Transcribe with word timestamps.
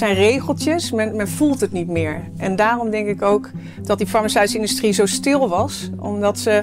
zijn 0.00 0.14
regeltjes, 0.14 0.92
men, 0.92 1.16
men 1.16 1.28
voelt 1.28 1.60
het 1.60 1.72
niet 1.72 1.88
meer. 1.88 2.20
En 2.36 2.56
daarom 2.56 2.90
denk 2.90 3.06
ik 3.08 3.22
ook 3.22 3.50
dat 3.82 3.98
die 3.98 4.06
farmaceutische 4.06 4.56
industrie 4.56 4.92
zo 4.92 5.06
stil 5.06 5.48
was, 5.48 5.90
omdat 5.98 6.38
ze 6.38 6.62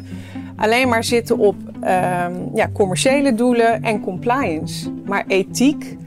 alleen 0.56 0.90
maar 0.90 1.04
zitten 1.04 1.38
op 1.38 1.56
ehm, 1.82 2.34
ja, 2.54 2.70
commerciële 2.74 3.36
doelen 3.36 3.84
en 3.84 4.02
compliance. 4.02 4.90
Maar 5.06 5.24
ethiek, 5.28 5.98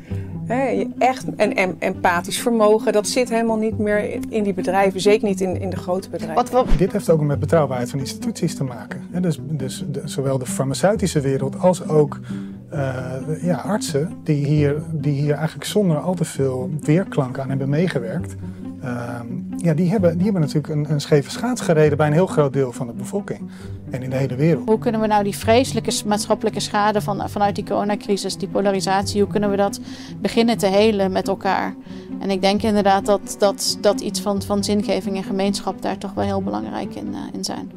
hè, 0.46 0.84
echt 0.98 1.24
en, 1.36 1.56
en 1.56 1.76
empathisch 1.78 2.38
vermogen, 2.40 2.92
dat 2.92 3.08
zit 3.08 3.28
helemaal 3.30 3.56
niet 3.56 3.78
meer 3.78 4.18
in 4.28 4.42
die 4.42 4.54
bedrijven. 4.54 5.00
Zeker 5.00 5.28
niet 5.28 5.40
in, 5.40 5.60
in 5.60 5.70
de 5.70 5.76
grote 5.76 6.10
bedrijven. 6.10 6.36
Wat, 6.36 6.50
wat, 6.50 6.66
Dit 6.78 6.92
heeft 6.92 7.10
ook 7.10 7.20
met 7.20 7.40
betrouwbaarheid 7.40 7.90
van 7.90 7.98
instituties 7.98 8.54
te 8.54 8.64
maken. 8.64 9.00
Hè, 9.10 9.20
Dus, 9.20 9.38
dus 9.42 9.84
de- 9.90 10.02
zowel 10.04 10.38
de 10.38 10.46
farmaceutische 10.46 11.20
wereld 11.20 11.58
als 11.58 11.88
ook 11.88 12.20
eh, 12.70 13.42
ja, 13.42 13.56
artsen, 13.56 14.18
die 14.24 14.46
hier, 14.46 14.82
die 14.92 15.20
hier 15.20 15.34
eigenlijk 15.34 15.64
zonder 15.64 15.98
al 15.98 16.14
te 16.14 16.24
veel 16.24 16.70
weerklank 16.80 17.38
aan 17.38 17.48
hebben 17.48 17.68
meegewerkt. 17.68 18.34
ehm, 18.82 19.26
ja, 19.56 19.74
die 19.74 19.90
hebben, 19.90 20.14
die 20.14 20.22
hebben 20.22 20.40
natuurlijk 20.40 20.74
een, 20.74 20.90
een 20.90 21.00
scheve 21.00 21.30
schaats 21.30 21.60
gereden 21.60 21.96
bij 21.96 22.06
een 22.06 22.12
heel 22.12 22.26
groot 22.26 22.52
deel 22.52 22.72
van 22.72 22.86
de 22.86 22.92
bevolking. 22.92 23.50
En 23.90 24.02
in 24.02 24.10
de 24.10 24.16
hele 24.16 24.34
wereld. 24.34 24.68
Hoe 24.68 24.78
kunnen 24.78 25.00
we 25.00 25.06
nou 25.06 25.24
die 25.24 25.36
vreselijke 25.36 25.92
maatschappelijke 26.06 26.60
schade 26.60 27.00
van, 27.00 27.30
vanuit 27.30 27.54
die 27.54 27.64
coronacrisis, 27.64 28.36
die 28.36 28.48
polarisatie, 28.48 29.20
hoe 29.20 29.30
kunnen 29.30 29.50
we 29.50 29.56
dat 29.56 29.80
beginnen 30.20 30.58
te 30.58 30.66
helen 30.66 31.12
met 31.12 31.28
elkaar? 31.28 31.74
En 32.20 32.30
ik 32.30 32.40
denk 32.40 32.62
inderdaad 32.62 33.06
dat, 33.06 33.36
dat, 33.38 33.78
dat 33.80 34.00
iets 34.00 34.20
van, 34.20 34.42
van 34.42 34.64
zingeving 34.64 35.16
en 35.16 35.22
gemeenschap 35.22 35.82
daar 35.82 35.98
toch 35.98 36.12
wel 36.12 36.24
heel 36.24 36.42
belangrijk 36.42 36.94
in, 36.94 37.14
eh, 37.14 37.20
in 37.32 37.44
zijn. 37.44 37.70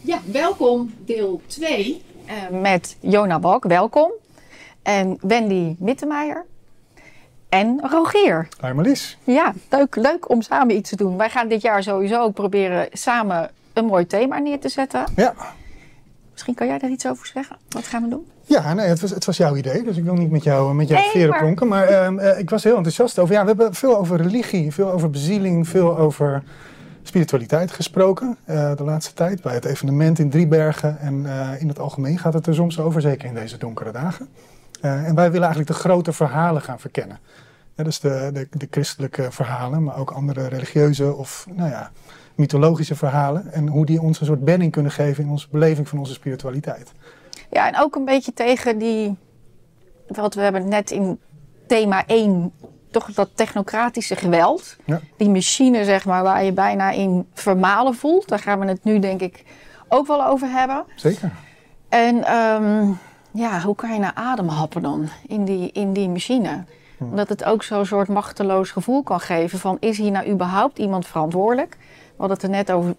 Ja, 0.00 0.20
welkom 0.32 0.90
deel 1.04 1.40
2 1.46 2.02
met 2.50 2.96
Jona 3.00 3.38
Balk, 3.38 3.64
welkom. 3.64 4.10
En 4.82 5.18
Wendy 5.20 5.74
Mittemeijer 5.78 6.44
en 7.48 7.80
Rogier. 7.90 8.48
Hi 8.60 8.72
Marlies. 8.72 9.18
Ja, 9.24 9.52
leuk, 9.70 9.96
leuk 9.96 10.28
om 10.30 10.42
samen 10.42 10.76
iets 10.76 10.90
te 10.90 10.96
doen. 10.96 11.16
Wij 11.16 11.30
gaan 11.30 11.48
dit 11.48 11.62
jaar 11.62 11.82
sowieso 11.82 12.22
ook 12.22 12.34
proberen 12.34 12.88
samen 12.92 13.50
een 13.72 13.84
mooi 13.84 14.06
thema 14.06 14.38
neer 14.38 14.60
te 14.60 14.68
zetten. 14.68 15.04
Ja, 15.16 15.34
Misschien 16.32 16.54
kan 16.54 16.66
jij 16.66 16.78
daar 16.78 16.90
iets 16.90 17.06
over 17.06 17.26
zeggen. 17.26 17.56
Wat 17.68 17.84
gaan 17.86 18.02
we 18.02 18.08
doen? 18.08 18.26
Ja, 18.42 18.74
nee, 18.74 18.86
het 18.86 19.00
was, 19.00 19.10
het 19.10 19.24
was 19.24 19.36
jouw 19.36 19.56
idee, 19.56 19.82
dus 19.82 19.96
ik 19.96 20.04
wil 20.04 20.14
niet 20.14 20.30
met 20.30 20.42
jou, 20.44 20.74
met 20.74 20.88
jou 20.88 21.00
Nee, 21.00 21.10
veren 21.10 21.28
maar- 21.30 21.38
pronken. 21.38 21.68
Maar 21.68 21.84
ehm, 21.88 22.18
eh, 22.18 22.38
ik 22.38 22.50
was 22.50 22.64
heel 22.64 22.76
enthousiast 22.76 23.18
over. 23.18 23.34
Ja, 23.34 23.40
we 23.40 23.46
hebben 23.46 23.74
veel 23.74 23.96
over 23.98 24.16
religie, 24.22 24.72
veel 24.72 24.90
over 24.92 25.10
bezieling, 25.10 25.68
veel 25.68 25.98
over 25.98 26.42
spiritualiteit 27.06 27.70
gesproken 27.70 28.36
eh, 28.44 28.76
de 28.76 28.84
laatste 28.84 29.14
tijd. 29.14 29.42
Bij 29.42 29.54
het 29.54 29.64
evenement 29.64 30.18
in 30.18 30.30
Driebergen 30.30 30.98
en 30.98 31.26
eh, 31.26 31.60
in 31.60 31.68
het 31.68 31.78
algemeen 31.78 32.18
gaat 32.18 32.32
het 32.32 32.46
er 32.46 32.54
soms 32.54 32.80
over, 32.80 33.00
zeker 33.00 33.28
in 33.28 33.34
deze 33.34 33.56
donkere 33.56 33.92
dagen. 33.92 34.28
Eh, 34.80 35.08
en 35.08 35.14
wij 35.14 35.26
willen 35.30 35.46
eigenlijk 35.46 35.68
de 35.68 35.88
grote 35.88 36.12
verhalen 36.12 36.62
gaan 36.62 36.80
verkennen. 36.80 37.18
Ja, 37.74 37.84
dus 37.84 38.00
de, 38.00 38.30
de, 38.32 38.48
de 38.50 38.66
christelijke 38.70 39.30
verhalen, 39.30 39.82
maar 39.82 39.98
ook 39.98 40.10
andere 40.10 40.46
religieuze 40.46 41.14
of 41.14 41.46
nou 41.52 41.70
ja, 41.70 41.90
mythologische 42.34 42.94
verhalen. 42.94 43.52
En 43.52 43.68
hoe 43.68 43.86
die 43.86 44.00
ons 44.00 44.20
een 44.20 44.26
soort 44.26 44.44
bedding 44.44 44.72
kunnen 44.72 44.92
geven 44.92 45.24
in 45.24 45.30
onze 45.30 45.48
beleving 45.50 45.88
van 45.88 45.98
onze 45.98 46.12
spiritualiteit. 46.12 46.92
Ja, 47.50 47.68
en 47.68 47.80
ook 47.80 47.94
een 47.94 48.04
beetje 48.04 48.32
tegen 48.32 48.78
die. 48.78 49.16
Wat 50.06 50.34
we 50.34 50.40
hebben 50.40 50.68
net 50.68 50.90
in 50.90 51.20
thema 51.66 52.06
1. 52.06 52.52
Toch 52.90 53.12
dat 53.12 53.28
technocratische 53.34 54.16
geweld. 54.16 54.76
Ja. 54.84 55.00
Die 55.16 55.28
machine, 55.28 55.84
zeg 55.84 56.04
maar, 56.04 56.22
waar 56.22 56.44
je 56.44 56.52
bijna 56.52 56.90
in 56.90 57.26
vermalen 57.34 57.94
voelt. 57.94 58.28
Daar 58.28 58.38
gaan 58.38 58.60
we 58.60 58.66
het 58.66 58.84
nu, 58.84 58.98
denk 58.98 59.20
ik, 59.20 59.44
ook 59.88 60.06
wel 60.06 60.26
over 60.26 60.48
hebben. 60.48 60.84
Zeker. 60.94 61.32
En 61.88 62.24
ehm, 62.24 62.92
ja, 63.30 63.60
hoe 63.60 63.74
kan 63.74 63.92
je 63.92 63.98
naar 63.98 64.14
adem 64.14 64.48
happen 64.48 64.82
dan 64.82 65.08
in 65.26 65.44
die, 65.44 65.72
in 65.72 65.92
die 65.92 66.08
machine? 66.08 66.64
Omdat 66.98 67.28
het 67.28 67.44
ook 67.44 67.62
zo'n 67.62 67.86
soort 67.86 68.08
machteloos 68.08 68.70
gevoel 68.70 69.02
kan 69.02 69.20
geven 69.20 69.58
van... 69.58 69.76
is 69.80 69.98
hier 69.98 70.10
nou 70.10 70.28
überhaupt 70.28 70.78
iemand 70.78 71.06
verantwoordelijk? 71.06 71.76
We 71.80 72.14
hadden 72.16 72.36
het 72.36 72.46
er 72.46 72.50
net 72.50 72.72
over, 72.72 72.94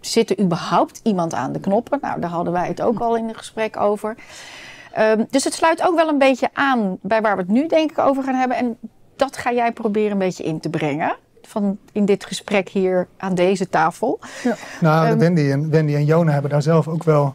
zit 0.00 0.30
er 0.30 0.40
überhaupt 0.40 1.00
iemand 1.02 1.34
aan 1.34 1.52
de 1.52 1.60
knoppen? 1.60 1.98
Nou, 2.02 2.20
daar 2.20 2.30
hadden 2.30 2.52
wij 2.52 2.68
het 2.68 2.82
ook 2.82 2.98
al 2.98 3.16
in 3.16 3.28
het 3.28 3.36
gesprek 3.36 3.76
over. 3.76 4.16
Ehm, 4.92 5.24
dus 5.30 5.44
het 5.44 5.54
sluit 5.54 5.82
ook 5.82 5.96
wel 5.96 6.08
een 6.08 6.18
beetje 6.18 6.48
aan 6.52 6.98
bij 7.02 7.22
waar 7.22 7.36
we 7.36 7.42
het 7.42 7.50
nu 7.50 7.66
denk 7.66 7.90
ik 7.90 7.98
over 7.98 8.22
gaan 8.22 8.34
hebben. 8.34 8.56
En 8.56 8.78
dat 9.20 9.36
ga 9.36 9.52
jij 9.52 9.72
proberen 9.72 10.12
een 10.12 10.18
beetje 10.18 10.44
in 10.44 10.60
te 10.60 10.68
brengen. 10.68 11.16
Van 11.42 11.78
in 11.92 12.04
dit 12.04 12.24
gesprek 12.24 12.68
hier 12.68 13.08
aan 13.16 13.34
deze 13.34 13.68
tafel. 13.68 14.18
Ja. 14.42 14.56
Nou, 14.80 15.06
Ehm, 15.06 15.18
Wendy, 15.18 15.50
en, 15.50 15.70
Wendy 15.70 15.94
en 15.94 16.04
Jona 16.04 16.32
hebben 16.32 16.50
daar 16.50 16.62
zelf 16.62 16.88
ook 16.88 17.04
wel, 17.04 17.34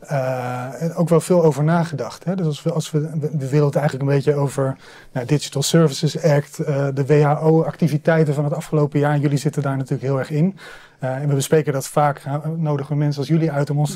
eh, 0.00 0.68
ook 0.94 1.08
wel 1.08 1.20
veel 1.20 1.44
over 1.44 1.64
nagedacht. 1.64 2.24
Hè? 2.24 2.34
Dus 2.36 2.46
als 2.46 2.62
we, 2.62 2.72
als 2.72 2.90
we, 2.90 3.00
we 3.20 3.48
willen 3.48 3.66
het 3.66 3.76
eigenlijk 3.76 4.08
een 4.08 4.16
beetje 4.16 4.34
over 4.34 4.76
nou, 5.12 5.26
Digital 5.26 5.62
Services 5.62 6.22
Act, 6.22 6.58
eh, 6.58 6.86
de 6.94 7.06
WHO-activiteiten 7.06 8.34
van 8.34 8.44
het 8.44 8.54
afgelopen 8.54 9.00
jaar. 9.00 9.12
En 9.12 9.20
jullie 9.20 9.38
zitten 9.38 9.62
daar 9.62 9.76
natuurlijk 9.76 10.02
heel 10.02 10.18
erg 10.18 10.30
in. 10.30 10.58
Eh, 10.98 11.16
en 11.16 11.28
we 11.28 11.34
bespreken 11.34 11.72
dat 11.72 11.86
vaak. 11.86 12.22
Nodigen 12.56 12.92
we 12.92 12.98
mensen 12.98 13.20
als 13.20 13.28
jullie 13.28 13.50
uit 13.50 13.70
om 13.70 13.78
ons 13.78 13.94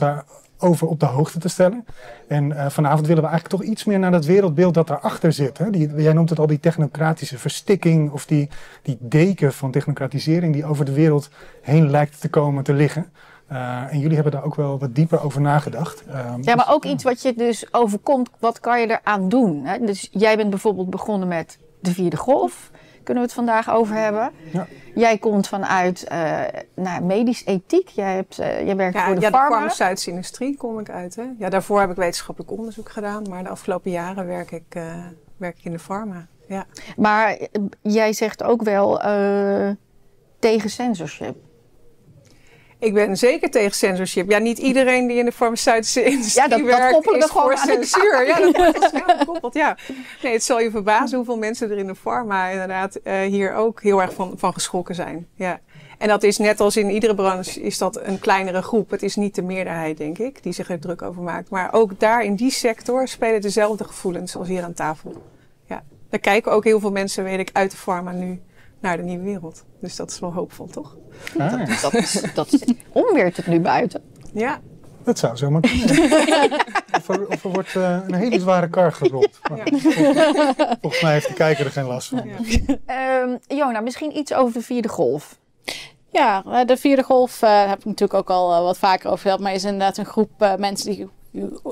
daarover 0.59 0.87
op 0.87 1.01
de 1.01 1.07
hoogte 1.07 1.39
te 1.39 1.49
stellen. 1.49 1.85
En 2.29 2.53
eh, 2.53 2.71
vanavond 2.71 3.07
willen 3.07 3.23
we 3.23 3.29
eigenlijk 3.29 3.63
toch 3.63 3.71
iets 3.71 3.85
meer 3.85 3.99
naar 3.99 4.11
dat 4.11 4.25
wereldbeeld 4.25 4.75
dat 4.75 4.87
daarachter 4.87 5.33
zit. 5.33 5.59
Hè? 5.59 5.71
Die, 5.71 5.95
jij 5.97 6.13
noemt 6.13 6.31
het 6.31 6.39
al 6.39 6.47
die 6.47 6.61
technocratische 6.61 7.39
verstikking 7.39 8.11
of 8.11 8.27
die, 8.27 8.49
die 8.83 8.97
deken 9.01 9.53
van 9.53 9.71
technocratisering 9.71 10.53
die 10.53 10.65
over 10.65 10.85
de 10.85 10.93
wereld 10.93 11.31
heen 11.63 11.91
lijkt 11.91 12.21
te 12.21 12.29
komen 12.29 12.65
te 12.65 12.73
liggen. 12.73 13.13
Eh, 13.47 13.93
en 13.93 13.99
jullie 13.99 14.15
hebben 14.15 14.33
daar 14.33 14.45
ook 14.45 14.55
wel 14.55 14.79
wat 14.79 14.95
dieper 14.95 15.23
over 15.23 15.41
nagedacht. 15.41 16.05
Ehm, 16.07 16.43
Ja, 16.43 16.55
maar 16.55 16.65
dus, 16.65 16.75
ook 16.75 16.85
iets 16.85 17.05
wat 17.05 17.23
je 17.23 17.35
dus 17.35 17.73
overkomt, 17.73 18.31
wat 18.39 18.61
kan 18.61 18.81
je 18.81 19.01
eraan 19.01 19.29
doen? 19.29 19.65
Hè? 19.65 19.79
Dus 19.79 20.09
jij 20.11 20.37
bent 20.37 20.51
bijvoorbeeld 20.51 20.91
begonnen 20.91 21.29
met 21.29 21.59
de 21.81 21.93
vierde 21.93 22.17
golf. 22.17 22.71
Kunnen 23.09 23.27
we 23.27 23.33
het 23.33 23.39
vandaag 23.39 23.71
over 23.71 23.95
hebben? 23.95 24.31
Ja. 24.53 24.67
Jij 24.95 25.19
komt 25.19 25.49
vanuit 25.49 26.05
eh 26.05 26.41
nou, 26.75 27.03
medisch 27.03 27.45
ethiek. 27.47 27.89
Jij, 27.89 28.15
hebt, 28.15 28.39
eh, 28.39 28.65
jij 28.67 28.77
werkt 28.77 28.95
Ja, 28.95 29.05
voor 29.05 29.15
de 29.15 29.21
ja, 29.21 29.31
de 29.31 29.37
farma. 29.37 29.57
farmaceutische 29.57 30.11
industrie 30.11 30.57
kom 30.57 30.79
ik 30.79 30.91
uit. 30.91 31.17
Hè? 31.17 31.25
Ja, 31.39 31.49
daarvoor 31.49 31.81
heb 31.81 31.91
ik 31.91 31.97
wetenschappelijk 31.97 32.53
onderzoek 32.53 32.89
gedaan, 32.91 33.29
maar 33.29 33.43
de 33.43 33.49
afgelopen 33.49 33.91
jaren 33.91 34.27
werk 34.27 34.51
ik, 34.51 34.65
eh, 34.69 34.83
werk 35.37 35.59
ik 35.59 35.65
in 35.65 35.73
de 35.73 35.79
pharma. 35.79 36.27
Ja. 36.49 36.67
Maar 36.97 37.39
jij 37.83 38.13
zegt 38.13 38.43
ook 38.43 38.63
wel 38.63 39.01
eh, 39.01 39.71
tegen 40.39 40.71
censorship. 40.71 41.37
Ik 42.81 42.95
ben 42.95 43.17
zeker 43.17 43.51
tegen 43.51 43.75
censorship. 43.77 44.31
Ja, 44.31 44.39
niet 44.39 44.59
iedereen 44.59 45.07
die 45.07 45.17
in 45.19 45.25
de 45.25 45.33
farmaceutische 45.33 46.03
industrie 46.05 46.43
Ja, 46.43 46.49
dat- 46.49 46.59
dat 46.59 46.69
werkt 46.77 46.93
koppelen 46.93 47.19
we 47.19 47.25
is 47.25 47.31
gewoon 47.31 47.43
voor 47.59 47.59
aan 47.59 47.67
censuur. 47.85 48.27
Ja, 48.27 48.37
dat 48.41 48.57
wordt 48.57 48.81
dus 48.81 48.89
snel 48.91 49.17
gekoppeld, 49.19 49.55
ja. 49.55 49.77
Nee, 50.23 50.33
het 50.33 50.45
zal 50.45 50.61
je 50.61 50.71
verbazen 50.71 51.17
hoeveel 51.17 51.39
mensen 51.39 51.71
er 51.71 51.79
in 51.79 51.87
de 51.87 51.95
pharma 51.95 52.49
inderdaad 52.49 52.95
eh, 52.95 53.21
hier 53.21 53.55
ook 53.55 53.83
heel 53.83 54.03
erg 54.03 54.13
van, 54.15 54.33
van 54.37 54.53
geschrokken 54.53 54.95
zijn. 54.95 55.27
Ja. 55.35 55.61
En 55.99 56.09
dat 56.09 56.23
is 56.23 56.39
net 56.39 56.61
als 56.61 56.77
in 56.77 56.91
iedere 56.91 57.15
branche 57.15 57.61
is 57.61 57.79
dat 57.79 58.01
een 58.03 58.19
kleinere 58.19 58.63
groep. 58.63 58.91
Het 58.91 59.03
is 59.03 59.17
niet 59.17 59.35
de 59.35 59.43
meerderheid, 59.43 59.97
denk 59.97 60.19
ik, 60.19 60.43
die 60.43 60.53
zich 60.53 60.71
er 60.71 60.81
druk 60.81 61.03
over 61.03 61.23
maakt. 61.23 61.51
Maar 61.51 61.69
ook 61.73 62.01
daar 62.01 62.25
in 62.25 62.35
die 62.35 62.51
sector 62.51 63.09
spelen 63.09 63.41
dezelfde 63.41 63.85
gevoelens 63.85 64.37
als 64.37 64.49
hier 64.49 64.63
aan 64.63 64.73
tafel. 64.75 65.23
Ja. 65.67 65.83
Daar 66.11 66.21
kijken 66.21 66.53
ook 66.53 66.65
heel 66.65 66.81
veel 66.81 66.91
mensen, 66.93 67.25
weet 67.25 67.39
ik, 67.39 67.51
uit 67.53 67.71
de 67.71 67.77
pharma 67.77 68.13
nu 68.13 68.41
naar 68.81 68.97
de 68.97 69.03
nieuwe 69.03 69.25
wereld. 69.25 69.65
Dus 69.81 69.97
dat 69.97 70.11
is 70.11 70.19
wel 70.19 70.33
hoopvol, 70.33 70.67
toch? 70.67 70.97
ah, 71.39 71.81
Dat, 71.83 71.95
is- 71.95 72.23
dat 72.35 72.53
is- 72.53 72.65
omweert 72.93 73.37
het 73.37 73.47
nu 73.47 73.61
buiten. 73.61 74.03
Ja. 74.33 74.61
dat 75.05 75.19
zou 75.19 75.37
zomaar 75.37 75.61
kunnen. 75.61 75.87
of, 76.99 77.09
er, 77.09 77.29
of 77.29 77.45
er 77.45 77.51
wordt 77.51 77.77
eh, 77.77 77.99
een 78.07 78.15
hele 78.15 78.41
zware 78.41 78.69
kar 78.71 78.93
gerold. 78.93 79.39
Maar 79.51 79.59
volgens, 79.65 80.17
volgens 80.81 81.03
mij 81.03 81.13
heeft 81.13 81.29
de 81.29 81.35
kijker 81.35 81.65
er 81.65 81.71
geen 81.73 81.85
last 81.87 82.09
van. 82.09 82.23
Ehm 82.87 83.37
Jona, 83.47 83.81
misschien 83.81 84.17
iets 84.17 84.33
over 84.35 84.53
de 84.53 84.63
vierde 84.65 84.89
golf. 84.89 85.39
Ja, 86.11 86.43
eh, 86.47 86.65
de 86.67 86.77
vierde 86.77 87.03
golf 87.03 87.43
eh, 87.43 87.69
heb 87.69 87.79
ik 87.79 87.85
natuurlijk 87.85 88.19
ook 88.19 88.31
al 88.31 88.63
wat 88.65 88.79
vaker 88.79 89.07
over 89.07 89.19
verteld. 89.21 89.41
Maar 89.41 89.53
is 89.53 89.65
inderdaad 89.65 89.97
een 89.97 90.05
groep 90.07 90.31
eh, 90.39 90.55
mensen 90.57 90.91
die 90.91 91.09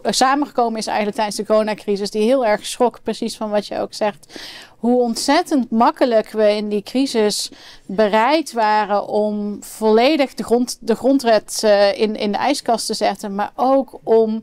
samengekomen 0.03 0.79
is 0.79 0.87
eigenlijk 0.87 1.17
tijdens 1.17 1.37
de 1.37 1.45
coronacrisis. 1.45 2.11
Die 2.11 2.23
heel 2.23 2.47
erg 2.47 2.67
schrok, 2.67 3.03
precies 3.03 3.37
van 3.37 3.51
wat 3.51 3.67
je 3.67 3.79
ook 3.79 3.95
zegt. 3.95 4.41
Hoe 4.79 5.01
ontzettend 5.01 5.71
makkelijk 5.71 6.31
we 6.31 6.57
in 6.57 6.69
die 6.69 6.83
crisis 6.83 7.51
bereid 7.87 8.53
waren 8.53 9.07
om 9.07 9.63
volledig 9.63 10.35
de, 10.35 10.45
grond, 10.45 10.79
de 10.81 10.95
grondwet 10.95 11.61
eh, 11.65 11.99
in, 11.99 12.17
in 12.17 12.33
de 12.33 12.39
ijskast 12.39 12.87
te 12.87 12.95
zetten. 12.95 13.35
Maar 13.35 13.53
ook 13.55 13.99
om 14.03 14.43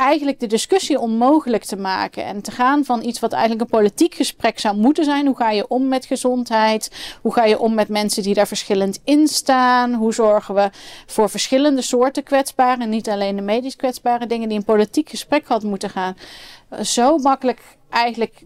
eigenlijk 0.00 0.40
de 0.40 0.46
discussie 0.46 0.98
onmogelijk 0.98 1.64
te 1.64 1.76
maken. 1.76 2.24
En 2.24 2.42
te 2.42 2.50
gaan 2.50 2.84
van 2.84 3.02
iets 3.02 3.20
wat 3.20 3.32
eigenlijk 3.32 3.62
een 3.62 3.78
politiek 3.78 4.14
gesprek 4.14 4.58
zou 4.58 4.76
moeten 4.76 5.04
zijn. 5.04 5.26
Hoe 5.26 5.36
ga 5.36 5.50
je 5.50 5.68
om 5.68 5.88
met 5.88 6.06
gezondheid? 6.06 6.90
Hoe 7.22 7.32
ga 7.32 7.44
je 7.44 7.58
om 7.58 7.74
met 7.74 7.88
mensen 7.88 8.22
die 8.22 8.34
daar 8.34 8.46
verschillend 8.46 9.00
in 9.04 9.28
staan? 9.28 9.94
Hoe 9.94 10.14
zorgen 10.14 10.54
we 10.54 10.70
voor 11.06 11.30
verschillende 11.30 11.82
soorten 11.82 12.22
kwetsbaren? 12.22 12.80
En 12.80 12.88
niet 12.88 13.08
alleen 13.08 13.36
de 13.36 13.42
medisch 13.42 13.76
kwetsbare 13.76 14.26
dingen 14.26 14.48
die 14.48 14.58
een 14.58 14.64
politiek 14.64 15.08
gesprek 15.08 15.46
hadden 15.46 15.68
moeten 15.68 15.90
gaan. 15.90 16.16
Eh, 16.68 16.80
Zo 16.80 17.18
makkelijk 17.18 17.60
eigenlijk 17.90 18.42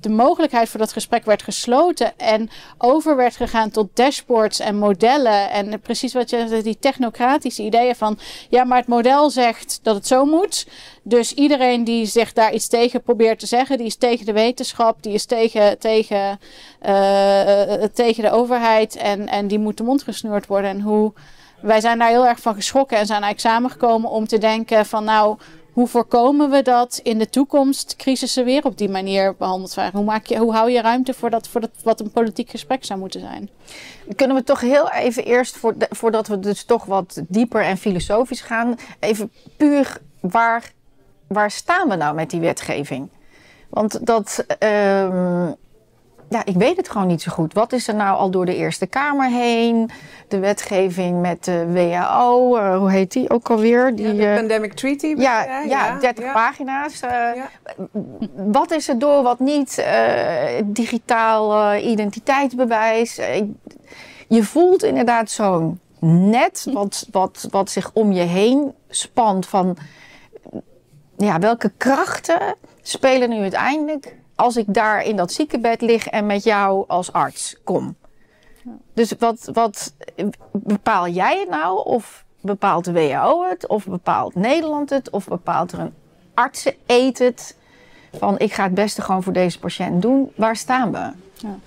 de 0.00 0.08
mogelijkheid 0.08 0.68
voor 0.68 0.80
dat 0.80 0.92
gesprek 0.92 1.24
werd 1.24 1.42
gesloten 1.42 2.18
en 2.18 2.50
over 2.78 3.16
werd 3.16 3.36
gegaan 3.36 3.70
tot 3.70 3.96
dashboards 3.96 4.60
en 4.60 4.76
modellen. 4.76 5.50
En 5.50 5.80
precies 5.80 6.12
wat 6.12 6.30
je 6.30 6.60
die 6.62 6.78
technocratische 6.78 7.62
ideeën 7.62 7.94
van 7.94 8.18
ja, 8.48 8.64
maar 8.64 8.78
het 8.78 8.86
model 8.86 9.30
zegt 9.30 9.80
dat 9.82 9.94
het 9.94 10.06
zo 10.06 10.24
moet. 10.24 10.66
Dus 11.02 11.34
iedereen 11.34 11.84
die 11.84 12.06
zich 12.06 12.32
daar 12.32 12.52
iets 12.52 12.68
tegen 12.68 13.02
probeert 13.02 13.38
te 13.38 13.46
zeggen, 13.46 13.76
die 13.76 13.86
is 13.86 13.96
tegen 13.96 14.26
de 14.26 14.32
wetenschap, 14.32 15.02
die 15.02 15.12
is 15.12 15.24
tegen, 15.24 15.78
tegen, 15.78 16.38
uh, 16.86 17.84
tegen 17.92 18.22
de 18.22 18.30
overheid 18.30 18.96
en, 18.96 19.28
en 19.28 19.48
die 19.48 19.58
moet 19.58 19.76
de 19.76 19.82
mond 19.82 20.02
gesnoerd 20.02 20.46
worden. 20.46 20.70
En 20.70 20.80
hoe 20.80 21.12
wij 21.60 21.80
zijn 21.80 21.98
daar 21.98 22.08
heel 22.08 22.26
erg 22.26 22.40
van 22.40 22.54
geschrokken 22.54 22.98
en 22.98 23.06
zijn 23.06 23.22
eigenlijk 23.22 23.54
samengekomen 23.54 24.10
om 24.10 24.26
te 24.26 24.38
denken 24.38 24.86
van 24.86 25.04
nou 25.04 25.38
hoe 25.80 25.88
voorkomen 25.88 26.50
we 26.50 26.62
dat 26.62 27.00
in 27.02 27.18
de 27.18 27.28
toekomst 27.28 27.96
crisissen 27.96 28.44
weer 28.44 28.64
op 28.64 28.78
die 28.78 28.88
manier 28.88 29.34
behandeld 29.36 29.70
zijn? 29.70 29.92
Hoe, 29.92 30.04
maak 30.04 30.26
je, 30.26 30.38
hoe 30.38 30.52
hou 30.52 30.70
je 30.70 30.80
ruimte 30.80 31.14
voor, 31.14 31.30
dat, 31.30 31.48
voor 31.48 31.60
dat, 31.60 31.70
wat 31.82 32.00
een 32.00 32.10
politiek 32.10 32.50
gesprek 32.50 32.84
zou 32.84 32.98
moeten 32.98 33.20
zijn? 33.20 33.50
Kunnen 34.16 34.36
we 34.36 34.44
toch 34.44 34.60
heel 34.60 34.90
even 34.90 35.24
eerst, 35.24 35.56
voor 35.56 35.74
voordat 35.90 36.26
we 36.26 36.38
dus 36.38 36.64
toch 36.64 36.84
wat 36.84 37.22
dieper 37.28 37.62
en 37.62 37.76
filosofisch 37.76 38.40
gaan, 38.40 38.78
even 38.98 39.30
puur 39.56 40.00
waar, 40.20 40.72
waar 41.26 41.50
staan 41.50 41.88
we 41.88 41.96
nou 41.96 42.14
met 42.14 42.30
die 42.30 42.40
wetgeving? 42.40 43.08
Want 43.68 44.06
dat. 44.06 44.44
Uh, 44.62 45.48
ja, 46.30 46.44
ik 46.44 46.56
weet 46.56 46.76
het 46.76 46.88
gewoon 46.88 47.06
niet 47.06 47.22
zo 47.22 47.32
goed. 47.32 47.52
Wat 47.52 47.72
is 47.72 47.88
er 47.88 47.94
nou 47.94 48.18
al 48.18 48.30
door 48.30 48.46
de 48.46 48.56
Eerste 48.56 48.86
Kamer 48.86 49.30
heen? 49.30 49.90
De 50.28 50.38
wetgeving 50.38 51.20
met 51.20 51.44
de 51.44 51.66
WHO, 51.72 52.56
uh, 52.56 52.66
eh, 52.66 52.78
hoe 52.78 52.90
heet 52.90 53.12
die 53.12 53.30
ook 53.30 53.50
alweer? 53.50 53.96
Die, 53.96 54.06
ja, 54.06 54.12
de 54.12 54.22
uh, 54.22 54.34
Pandemic 54.34 54.72
Treaty. 54.72 55.06
Ja, 55.06 55.44
ja, 55.44 55.60
ja, 55.60 55.98
30 55.98 56.24
ja. 56.24 56.32
pagina's. 56.32 57.02
Uh, 57.02 57.44
wat 58.34 58.70
is 58.70 58.88
er 58.88 58.98
door, 58.98 59.22
wat 59.22 59.38
niet? 59.38 59.84
digitaal 60.64 61.74
identiteitsbewijs. 61.76 63.20
je 64.28 64.44
voelt 64.44 64.82
inderdaad 64.82 65.30
zo'n 65.30 65.80
net 66.00 66.66
wat, 66.72 67.06
wat, 67.10 67.48
wat 67.50 67.70
zich 67.70 67.90
om 67.92 68.12
je 68.12 68.22
heen 68.22 68.74
spant 68.88 69.46
van... 69.46 69.76
Ja, 71.16 71.38
welke 71.38 71.72
krachten 71.76 72.54
spelen 72.82 73.28
nu 73.28 73.40
uiteindelijk 73.40 74.16
als 74.40 74.56
ik 74.56 74.64
daar 74.68 75.02
in 75.02 75.16
dat 75.16 75.32
ziekenbed 75.32 75.80
lig 75.80 76.06
en 76.06 76.26
met 76.26 76.44
jou 76.44 76.84
als 76.88 77.12
arts 77.12 77.56
kom. 77.64 77.96
Dus 78.94 79.12
wat, 79.18 79.50
wat 79.52 79.94
bepaal 80.52 81.08
jij 81.08 81.38
het 81.38 81.48
nou? 81.48 81.84
Of 81.84 82.24
bepaalt 82.40 82.84
de 82.84 82.92
WHO 82.92 83.44
het? 83.48 83.66
Of 83.66 83.86
bepaalt 83.86 84.34
Nederland 84.34 84.90
het? 84.90 85.10
Of 85.10 85.28
bepaalt 85.28 85.72
er 85.72 85.78
een 85.78 85.94
artsen 86.34 86.74
eet 86.86 87.18
het? 87.18 87.56
Van 88.12 88.38
ik 88.38 88.52
ga 88.52 88.62
het 88.62 88.74
beste 88.74 89.02
gewoon 89.02 89.22
voor 89.22 89.32
deze 89.32 89.58
patiënt 89.58 90.02
doen. 90.02 90.32
Waar 90.36 90.56
staan 90.56 90.92
we? 90.92 91.12
Ja. 91.34 91.58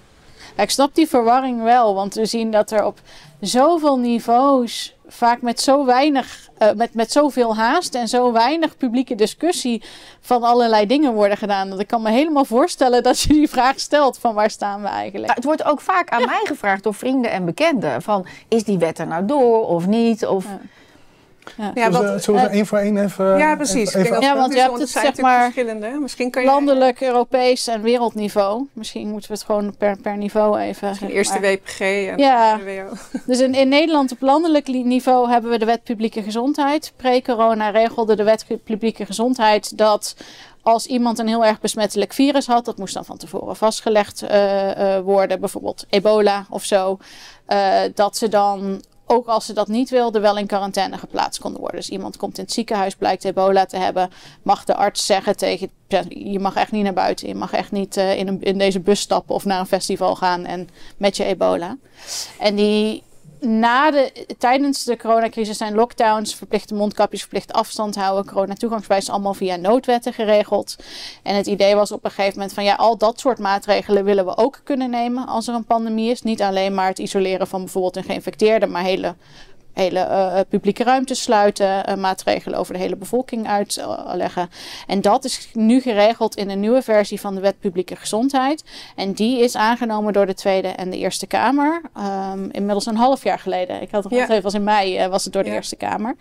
Ik 0.55 0.69
snap 0.69 0.95
die 0.95 1.07
verwarring 1.07 1.63
wel, 1.63 1.93
want 1.93 2.13
we 2.13 2.25
zien 2.25 2.51
dat 2.51 2.71
er 2.71 2.85
op 2.85 2.99
zoveel 3.39 3.97
niveaus 3.97 4.95
vaak 5.13 5.41
met 5.41 5.61
zo 5.61 5.85
weinig, 5.85 6.49
uh, 6.59 6.71
met, 6.71 6.93
met 6.93 7.11
zoveel 7.11 7.55
haast 7.55 7.95
en 7.95 8.07
zo 8.07 8.31
weinig 8.31 8.77
publieke 8.77 9.15
discussie 9.15 9.83
van 10.19 10.43
allerlei 10.43 10.85
dingen 10.85 11.13
worden 11.13 11.37
gedaan. 11.37 11.69
Dat 11.69 11.79
ik 11.79 11.87
kan 11.87 12.01
me 12.01 12.09
helemaal 12.09 12.45
voorstellen 12.45 13.03
dat 13.03 13.19
je 13.19 13.33
die 13.33 13.49
vraag 13.49 13.79
stelt 13.79 14.17
van 14.17 14.33
waar 14.33 14.49
staan 14.49 14.81
we 14.81 14.87
eigenlijk. 14.87 15.25
Nou, 15.25 15.35
het 15.35 15.43
wordt 15.43 15.63
ook 15.63 15.81
vaak 15.81 16.09
aan 16.09 16.25
mij 16.25 16.41
gevraagd 16.43 16.83
door 16.83 16.93
vrienden 16.93 17.31
en 17.31 17.45
bekenden 17.45 18.01
van 18.01 18.25
is 18.47 18.63
die 18.63 18.77
wet 18.77 18.99
er 18.99 19.07
nou 19.07 19.25
door 19.25 19.67
of 19.67 19.87
niet? 19.87 20.25
Of... 20.25 20.45
Ja. 20.45 20.59
Ja. 21.57 21.71
Ja, 21.73 21.91
wat, 21.91 22.23
zullen 22.23 22.41
we 22.41 22.47
één 22.47 22.65
voor 22.65 22.77
één 22.77 22.97
even... 22.97 23.37
Ja, 23.37 23.55
precies. 23.55 23.93
Even, 23.93 24.21
ja, 24.21 24.35
want 24.35 24.53
je 24.53 24.59
hebt 24.59 24.79
het 24.79 24.89
zeg 24.89 25.17
maar 25.17 25.43
verschillende. 25.43 25.97
Misschien 26.01 26.31
kan 26.31 26.41
je 26.41 26.47
landelijk, 26.47 27.01
Europees 27.01 27.67
en 27.67 27.81
wereldniveau. 27.81 28.67
Misschien 28.73 29.09
moeten 29.09 29.29
we 29.29 29.35
het 29.35 29.45
gewoon 29.45 29.75
per, 29.77 29.97
per 29.97 30.17
niveau 30.17 30.59
even... 30.59 30.97
eerste 31.07 31.39
WPG 31.39 31.79
en 31.79 32.17
ja. 32.17 32.59
Dus 33.25 33.39
in, 33.39 33.53
in 33.53 33.69
Nederland 33.69 34.11
op 34.11 34.21
landelijk 34.21 34.67
niveau 34.67 35.29
hebben 35.29 35.51
we 35.51 35.57
de 35.57 35.65
wet 35.65 35.83
publieke 35.83 36.23
gezondheid. 36.23 36.93
Pre-corona 36.95 37.69
regelde 37.69 38.15
de 38.15 38.23
wet 38.23 38.45
publieke 38.63 39.05
gezondheid 39.05 39.77
dat 39.77 40.15
als 40.63 40.85
iemand 40.85 41.19
een 41.19 41.27
heel 41.27 41.45
erg 41.45 41.59
besmettelijk 41.59 42.13
virus 42.13 42.47
had, 42.47 42.65
dat 42.65 42.77
moest 42.77 42.93
dan 42.93 43.05
van 43.05 43.17
tevoren 43.17 43.55
vastgelegd 43.55 44.23
uh, 44.23 44.77
uh, 44.77 44.99
worden, 44.99 45.39
bijvoorbeeld 45.39 45.85
ebola 45.89 46.45
of 46.49 46.63
zo, 46.63 46.97
uh, 47.47 47.79
dat 47.93 48.17
ze 48.17 48.27
dan 48.27 48.81
ook 49.13 49.27
als 49.27 49.45
ze 49.45 49.53
dat 49.53 49.67
niet 49.67 49.89
wilden, 49.89 50.21
wel 50.21 50.37
in 50.37 50.47
quarantaine 50.47 50.97
geplaatst 50.97 51.41
konden 51.41 51.59
worden. 51.59 51.79
Dus 51.79 51.89
iemand 51.89 52.17
komt 52.17 52.37
in 52.37 52.43
het 52.43 52.53
ziekenhuis, 52.53 52.95
blijkt 52.95 53.23
ebola 53.23 53.65
te 53.65 53.77
hebben, 53.77 54.09
mag 54.41 54.63
de 54.63 54.75
arts 54.75 55.05
zeggen 55.05 55.37
tegen 55.37 55.69
je 56.09 56.39
mag 56.39 56.55
echt 56.55 56.71
niet 56.71 56.83
naar 56.83 56.93
buiten, 56.93 57.27
je 57.27 57.35
mag 57.35 57.53
echt 57.53 57.71
niet 57.71 57.97
uh, 57.97 58.17
in, 58.17 58.27
een, 58.27 58.41
in 58.41 58.57
deze 58.57 58.79
bus 58.79 58.99
stappen 58.99 59.35
of 59.35 59.45
naar 59.45 59.59
een 59.59 59.65
festival 59.65 60.15
gaan 60.15 60.45
en 60.45 60.69
met 60.97 61.17
je 61.17 61.23
ebola. 61.23 61.77
En 62.39 62.55
die 62.55 63.03
na 63.43 63.91
de, 63.91 64.25
tijdens 64.37 64.83
de 64.83 64.97
coronacrisis 64.97 65.57
zijn 65.57 65.73
lockdowns, 65.73 66.35
verplichte 66.35 66.73
mondkapjes, 66.73 67.19
verplicht 67.19 67.53
afstand 67.53 67.95
houden, 67.95 68.33
corona-toegangsbewijs 68.33 69.09
allemaal 69.09 69.33
via 69.33 69.55
noodwetten 69.55 70.13
geregeld. 70.13 70.75
En 71.23 71.35
het 71.35 71.47
idee 71.47 71.75
was 71.75 71.91
op 71.91 72.05
een 72.05 72.11
gegeven 72.11 72.33
moment 72.33 72.53
van 72.53 72.63
ja, 72.63 72.75
al 72.75 72.97
dat 72.97 73.19
soort 73.19 73.39
maatregelen 73.39 74.03
willen 74.03 74.25
we 74.25 74.37
ook 74.37 74.61
kunnen 74.63 74.89
nemen 74.89 75.27
als 75.27 75.47
er 75.47 75.55
een 75.55 75.65
pandemie 75.65 76.11
is. 76.11 76.21
Niet 76.21 76.41
alleen 76.41 76.73
maar 76.73 76.87
het 76.87 76.99
isoleren 76.99 77.47
van 77.47 77.61
bijvoorbeeld 77.61 77.95
een 77.95 78.03
geïnfecteerde, 78.03 78.67
maar 78.67 78.83
hele 78.83 79.15
hele 79.73 79.99
uh, 79.99 80.39
publieke 80.49 80.83
ruimtes 80.83 81.21
sluiten, 81.21 81.89
uh, 81.89 81.95
maatregelen 81.95 82.59
over 82.59 82.73
de 82.73 82.79
hele 82.79 82.95
bevolking 82.95 83.47
uitleggen. 83.47 84.49
En 84.87 85.01
dat 85.01 85.23
is 85.23 85.49
nu 85.53 85.81
geregeld 85.81 86.35
in 86.35 86.49
een 86.49 86.59
nieuwe 86.59 86.81
versie 86.81 87.19
van 87.19 87.35
de 87.35 87.41
Wet 87.41 87.59
Publieke 87.59 87.95
Gezondheid. 87.95 88.63
En 88.95 89.13
die 89.13 89.39
is 89.39 89.55
aangenomen 89.55 90.13
door 90.13 90.25
de 90.25 90.33
Tweede 90.33 90.67
en 90.67 90.89
de 90.89 90.97
Eerste 90.97 91.27
Kamer. 91.27 91.81
Um, 91.97 92.49
inmiddels 92.51 92.85
een 92.85 92.95
half 92.95 93.23
jaar 93.23 93.39
geleden. 93.39 93.81
Ik 93.81 93.91
had 93.91 94.03
het 94.03 94.13
ja. 94.13 94.23
even 94.29 94.41
was 94.41 94.53
in 94.53 94.63
mei 94.63 95.03
uh, 95.03 95.07
was 95.07 95.23
het 95.23 95.33
door 95.33 95.43
de 95.43 95.49
ja. 95.49 95.55
Eerste 95.55 95.75
Kamer. 95.75 96.15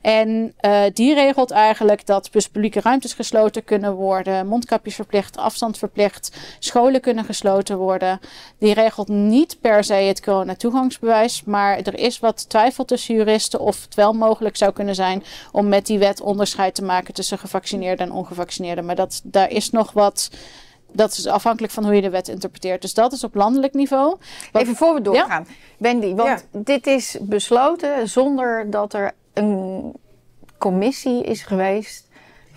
En 0.00 0.54
die 0.92 1.14
regelt 1.14 1.50
eigenlijk 1.50 2.06
dat 2.06 2.28
dus 2.32 2.48
publieke 2.48 2.80
ruimtes 2.80 3.12
gesloten 3.12 3.64
kunnen 3.64 3.92
worden, 3.92 4.46
mondkapjes 4.46 4.94
verplicht, 4.94 5.36
afstand 5.36 5.78
verplicht, 5.78 6.36
scholen 6.58 7.00
kunnen 7.00 7.24
gesloten 7.24 7.76
worden. 7.76 8.20
Die 8.58 8.74
regelt 8.74 9.08
niet 9.08 9.56
per 9.60 9.84
se 9.84 9.94
het 9.94 10.22
coronatoegangsbewijs, 10.22 11.42
maar 11.44 11.78
er 11.78 11.98
is 11.98 12.18
wat 12.18 12.48
twijfel 12.48 12.84
tussen 12.88 13.14
juristen 13.14 13.60
of 13.60 13.82
het 13.82 13.94
wel 13.94 14.12
mogelijk 14.12 14.56
zou 14.56 14.72
kunnen 14.72 14.94
zijn 14.94 15.22
om 15.52 15.68
met 15.68 15.86
die 15.86 15.98
wet 15.98 16.20
onderscheid 16.20 16.74
te 16.74 16.84
maken 16.84 17.14
tussen 17.14 17.38
gevaccineerden 17.38 18.06
en 18.06 18.12
ongevaccineerden. 18.12 18.84
Maar 18.84 18.96
dat, 18.96 19.20
daar 19.24 19.50
is 19.50 19.70
nog 19.70 19.92
wat. 19.92 20.30
Dat 20.92 21.12
is 21.12 21.26
afhankelijk 21.26 21.72
van 21.72 21.84
hoe 21.84 21.94
je 21.94 22.00
de 22.00 22.10
wet 22.10 22.28
interpreteert. 22.28 22.82
Dus 22.82 22.94
dat 22.94 23.12
is 23.12 23.24
op 23.24 23.34
landelijk 23.34 23.74
niveau. 23.74 24.16
Wat, 24.52 24.62
Even 24.62 24.76
voor 24.76 24.94
we 24.94 25.00
doorgaan. 25.00 25.44
Ja? 25.48 25.54
Wendy, 25.78 26.14
want 26.14 26.28
ja. 26.52 26.60
dit 26.60 26.86
is 26.86 27.16
besloten 27.20 28.08
zonder 28.08 28.70
dat 28.70 28.94
er 28.94 29.12
een 29.32 29.92
commissie 30.58 31.24
is 31.24 31.42
geweest 31.42 32.07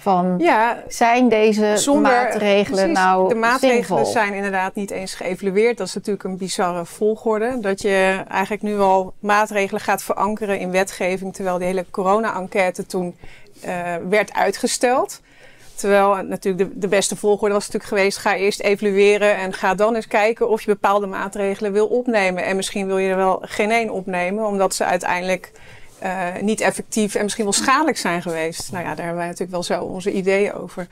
van 0.01 0.35
ja, 0.37 0.83
zijn 0.87 1.29
deze 1.29 1.73
zonder, 1.75 2.11
maatregelen 2.11 2.83
precies, 2.83 3.03
nou 3.03 3.29
De 3.29 3.35
maatregelen 3.35 3.85
zinvol? 3.85 4.05
zijn 4.05 4.33
inderdaad 4.33 4.75
niet 4.75 4.91
eens 4.91 5.13
geëvalueerd. 5.13 5.77
Dat 5.77 5.87
is 5.87 5.93
natuurlijk 5.93 6.23
een 6.23 6.37
bizarre 6.37 6.85
volgorde. 6.85 7.57
Dat 7.59 7.81
je 7.81 8.23
eigenlijk 8.27 8.61
nu 8.61 8.79
al 8.79 9.13
maatregelen 9.19 9.81
gaat 9.81 10.03
verankeren 10.03 10.59
in 10.59 10.71
wetgeving, 10.71 11.33
terwijl 11.33 11.57
die 11.57 11.67
hele 11.67 11.85
corona-enquête 11.91 12.85
toen 12.85 13.15
uh, 13.65 13.95
werd 14.09 14.33
uitgesteld. 14.33 15.21
Terwijl 15.75 16.23
natuurlijk 16.23 16.69
de, 16.69 16.79
de, 16.79 16.87
beste 16.87 17.15
volgorde 17.15 17.53
was 17.53 17.65
natuurlijk 17.65 17.93
geweest: 17.93 18.17
ga 18.17 18.35
eerst 18.35 18.59
evalueren 18.59 19.35
en 19.35 19.53
ga 19.53 19.75
dan 19.75 19.95
eens 19.95 20.07
kijken 20.07 20.49
of 20.49 20.61
je 20.61 20.71
bepaalde 20.71 21.07
maatregelen 21.07 21.71
wil 21.71 21.87
opnemen. 21.87 22.43
En 22.43 22.55
misschien 22.55 22.87
wil 22.87 22.97
je 22.97 23.09
er 23.09 23.15
wel 23.15 23.41
geen 23.41 23.71
één 23.71 23.89
opnemen, 23.89 24.45
omdat 24.45 24.75
ze 24.75 24.85
uiteindelijk 24.85 25.51
uh, 26.03 26.27
niet 26.41 26.61
effectief 26.61 27.15
en 27.15 27.23
misschien 27.23 27.43
wel 27.43 27.53
schadelijk 27.53 27.97
zijn 27.97 28.21
geweest. 28.21 28.71
Nou 28.71 28.83
ja, 28.83 28.89
daar 28.89 29.05
hebben 29.05 29.15
wij 29.15 29.25
natuurlijk 29.25 29.51
wel 29.51 29.63
zo 29.63 29.83
onze 29.83 30.11
ideeën 30.11 30.53
over. 30.53 30.87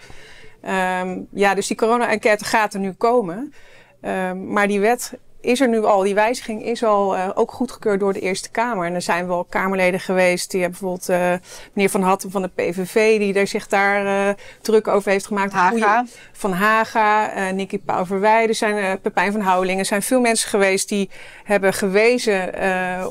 Um, 1.01 1.27
ja, 1.31 1.53
dus 1.53 1.67
die 1.67 1.77
corona-enquête 1.77 2.45
gaat 2.45 2.73
er 2.73 2.79
nu 2.79 2.91
komen. 2.91 3.53
Um, 4.01 4.51
maar 4.51 4.67
die 4.67 4.79
wet 4.79 5.13
is 5.41 5.59
er 5.59 5.67
nu 5.67 5.85
al, 5.85 6.01
die 6.01 6.13
wijziging 6.13 6.63
is 6.63 6.83
al 6.83 7.15
uh, 7.15 7.29
ook 7.33 7.51
goedgekeurd 7.51 7.99
door 7.99 8.13
de 8.13 8.19
Eerste 8.19 8.49
Kamer. 8.49 8.85
En 8.85 8.93
er 8.93 9.01
zijn 9.01 9.27
wel 9.27 9.43
Kamerleden 9.43 9.99
geweest, 9.99 10.51
die 10.51 10.61
hebben 10.61 10.79
bijvoorbeeld 10.79 11.09
uh, 11.09 11.49
meneer 11.73 11.89
Van 11.89 12.01
Hatten 12.01 12.31
van 12.31 12.41
de 12.41 12.49
PVV, 12.55 13.19
die 13.19 13.33
er 13.33 13.47
zich 13.47 13.67
daar 13.67 14.05
uh, 14.05 14.33
druk 14.61 14.87
over 14.87 15.11
heeft 15.11 15.27
gemaakt. 15.27 15.53
Haga. 15.53 16.05
Van 16.31 16.51
Haga, 16.53 17.37
uh, 17.37 17.51
Nicky 17.55 17.79
Pauverwijde, 17.79 18.53
zijn 18.53 18.99
Pepijn 19.01 19.31
van 19.31 19.41
Houwelingen. 19.41 19.79
Er 19.79 19.85
zijn 19.85 20.01
veel 20.01 20.19
mensen 20.19 20.49
geweest 20.49 20.89
die 20.89 21.09
hebben 21.43 21.73
gewezen 21.73 22.53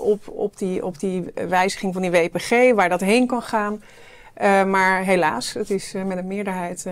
op, 0.03 0.29
op, 0.29 0.59
die, 0.59 0.85
op 0.85 1.01
die 1.01 1.25
wijziging 1.49 1.93
van 1.93 2.03
die 2.03 2.11
WPG, 2.11 2.75
waar 2.75 2.89
dat 2.89 3.01
heen 3.01 3.27
kan 3.27 3.43
gaan. 3.43 3.83
maar 4.71 5.03
helaas, 5.03 5.53
het 5.53 5.71
is 5.71 5.93
met 6.07 6.19
een 6.19 6.27
meerderheid 6.27 6.87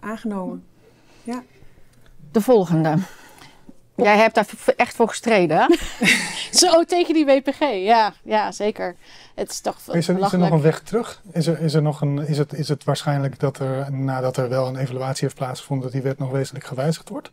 aangenomen. 0.00 0.64
Ja. 1.22 1.42
De 2.32 2.40
volgende. 2.40 2.98
Jij 4.02 4.16
hebt 4.16 4.34
daar 4.34 4.46
echt 4.76 4.94
voor 4.94 5.08
gestreden, 5.08 5.56
hè? 5.60 5.76
Zo 6.50 6.84
tegen 6.84 7.14
die 7.14 7.24
WPG, 7.24 7.60
ja, 7.60 8.12
ja 8.22 8.52
zeker. 8.52 8.96
Het 9.34 9.50
is 9.50 9.60
toch 9.60 9.76
Is 9.76 9.86
er, 9.86 10.18
is 10.18 10.32
er 10.32 10.38
nog 10.38 10.50
een 10.50 10.60
weg 10.60 10.80
terug? 10.80 11.22
Is, 11.32 11.46
er, 11.46 11.60
is, 11.60 11.74
er 11.74 11.82
nog 11.82 12.00
een, 12.00 12.26
is, 12.26 12.38
het, 12.38 12.52
is 12.52 12.68
het 12.68 12.84
waarschijnlijk 12.84 13.40
dat 13.40 13.58
er, 13.58 13.92
nadat 13.92 14.36
er 14.36 14.48
wel 14.48 14.66
een 14.66 14.76
evaluatie 14.76 15.24
heeft 15.24 15.34
plaatsgevonden, 15.34 15.84
dat 15.84 15.94
die 15.94 16.02
wet 16.02 16.18
nog 16.18 16.30
wezenlijk 16.30 16.66
gewijzigd 16.66 17.08
wordt? 17.08 17.30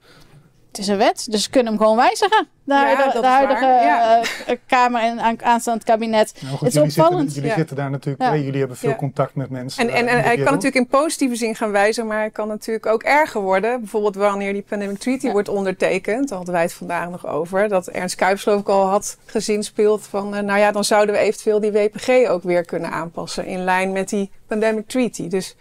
Het 0.76 0.84
is 0.84 0.90
een 0.90 0.98
wet, 0.98 1.28
dus 1.32 1.44
ze 1.44 1.50
kunnen 1.50 1.74
hem 1.74 1.82
gewoon 1.82 1.98
wijzigen. 1.98 2.48
De 2.64 2.74
huidige, 2.74 3.20
de 3.22 3.28
huidige 3.28 3.66
ja. 3.66 4.22
eh, 4.22 4.28
eh, 4.48 4.58
Kamer 4.68 5.02
en 5.02 5.20
aan, 5.20 5.44
aanstaand 5.44 5.84
kabinet. 5.84 6.34
Nou, 6.42 6.48
goed, 6.52 6.60
Het 6.60 6.68
is 6.68 6.74
jullie 6.74 6.90
zitten, 6.90 7.04
opvallend. 7.06 7.34
jullie 7.36 7.50
Ja. 7.50 7.56
zitten 7.56 7.76
daar 7.76 7.90
natuurlijk, 7.90 8.24
Ja. 8.24 8.30
hè, 8.30 8.36
jullie 8.36 8.60
hebben 8.60 8.78
veel 8.78 8.90
Ja. 8.90 8.96
contact 8.96 9.36
met 9.36 9.50
mensen. 9.50 9.84
En, 9.84 9.90
eh, 9.94 10.00
en, 10.00 10.06
de 10.06 10.12
hij 10.12 10.36
kan 10.36 10.46
natuurlijk 10.46 10.76
in 10.76 10.88
positieve 10.88 11.36
zin 11.36 11.56
gaan 11.56 11.72
wijzen, 11.72 12.08
maar 12.08 12.18
hij 12.18 12.30
kan 12.30 12.48
natuurlijk 12.48 12.86
ook 12.86 13.04
erger 13.04 13.42
worden. 13.42 13.80
Bijvoorbeeld 13.80 14.16
wanneer 14.16 14.54
die 14.54 14.62
Pandemic 14.62 14.98
Treaty 14.98 15.26
Ja. 15.26 15.32
wordt 15.32 15.50
ondertekend, 15.50 16.28
daar 16.28 16.38
hadden 16.38 16.54
wij 16.56 16.64
het 16.64 16.74
vandaag 16.74 17.10
nog 17.10 17.28
over, 17.28 17.68
dat 17.70 17.88
Ernst 17.88 18.16
Kuipers 18.16 18.44
geloof 18.44 18.60
ik 18.60 18.70
al 18.70 18.86
had 18.86 19.18
gezinspeeld 19.26 20.08
van, 20.08 20.36
eh, 20.36 20.42
nou 20.42 20.60
ja, 20.60 20.72
dan 20.72 20.84
zouden 20.84 21.16
we 21.16 21.22
eventueel 21.22 21.60
die 21.60 21.72
WPG 21.72 22.30
ook 22.30 22.44
weer 22.44 22.66
kunnen 22.66 22.92
aanpassen 22.92 23.46
in 23.46 23.64
lijn 23.64 23.92
met 23.92 24.10
die 24.10 24.32
Pandemic 24.48 24.88
Treaty. 24.88 25.28
Dus 25.28 25.56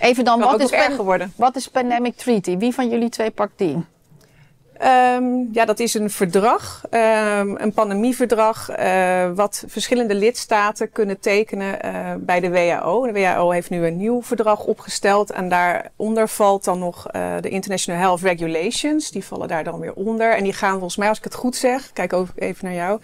Even 0.00 0.24
dan, 0.24 0.40
wat 0.40 0.60
is, 0.60 0.96
worden. 0.96 1.32
wat 1.36 1.56
is 1.56 1.68
Pandemic 1.68 2.16
Treaty? 2.16 2.56
Wie 2.56 2.74
van 2.74 2.88
jullie 2.88 3.08
twee 3.08 3.30
pakt 3.30 3.52
die? 3.56 3.84
Ehm, 4.80 5.24
ja, 5.52 5.64
dat 5.64 5.80
is 5.80 5.94
een 5.94 6.10
verdrag, 6.10 6.82
ehm, 6.90 7.54
een 7.56 7.72
pandemieverdrag, 7.72 8.68
eh, 8.68 9.30
wat 9.34 9.64
verschillende 9.66 10.14
lidstaten 10.14 10.92
kunnen 10.92 11.20
tekenen 11.20 11.82
eh, 11.82 12.14
bij 12.18 12.40
de 12.40 12.50
WHO. 12.50 13.06
De 13.06 13.12
WHO 13.12 13.50
heeft 13.50 13.70
nu 13.70 13.86
een 13.86 13.96
nieuw 13.96 14.22
verdrag 14.22 14.64
opgesteld 14.64 15.30
en 15.30 15.48
daaronder 15.48 16.28
valt 16.28 16.64
dan 16.64 16.78
nog 16.78 17.08
eh, 17.08 17.34
de 17.40 17.48
International 17.48 18.00
Health 18.00 18.20
Regulations. 18.20 19.10
Die 19.10 19.24
vallen 19.24 19.48
daar 19.48 19.64
dan 19.64 19.80
weer 19.80 19.94
onder 19.94 20.36
en 20.36 20.44
die 20.44 20.52
gaan 20.52 20.72
volgens 20.72 20.96
mij, 20.96 21.08
als 21.08 21.18
ik 21.18 21.24
het 21.24 21.34
goed 21.34 21.56
zeg, 21.56 21.92
kijk 21.92 22.12
ook 22.12 22.28
even 22.36 22.64
naar 22.64 22.74
jou, 22.74 23.00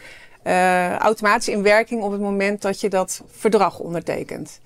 eh, 0.47 0.97
automatisch 0.97 1.49
in 1.49 1.62
werking 1.62 2.03
op 2.03 2.11
het 2.12 2.21
moment 2.21 2.62
dat 2.62 2.81
je 2.81 2.88
dat 2.88 3.23
verdrag 3.31 3.79
ondertekent. 3.79 4.61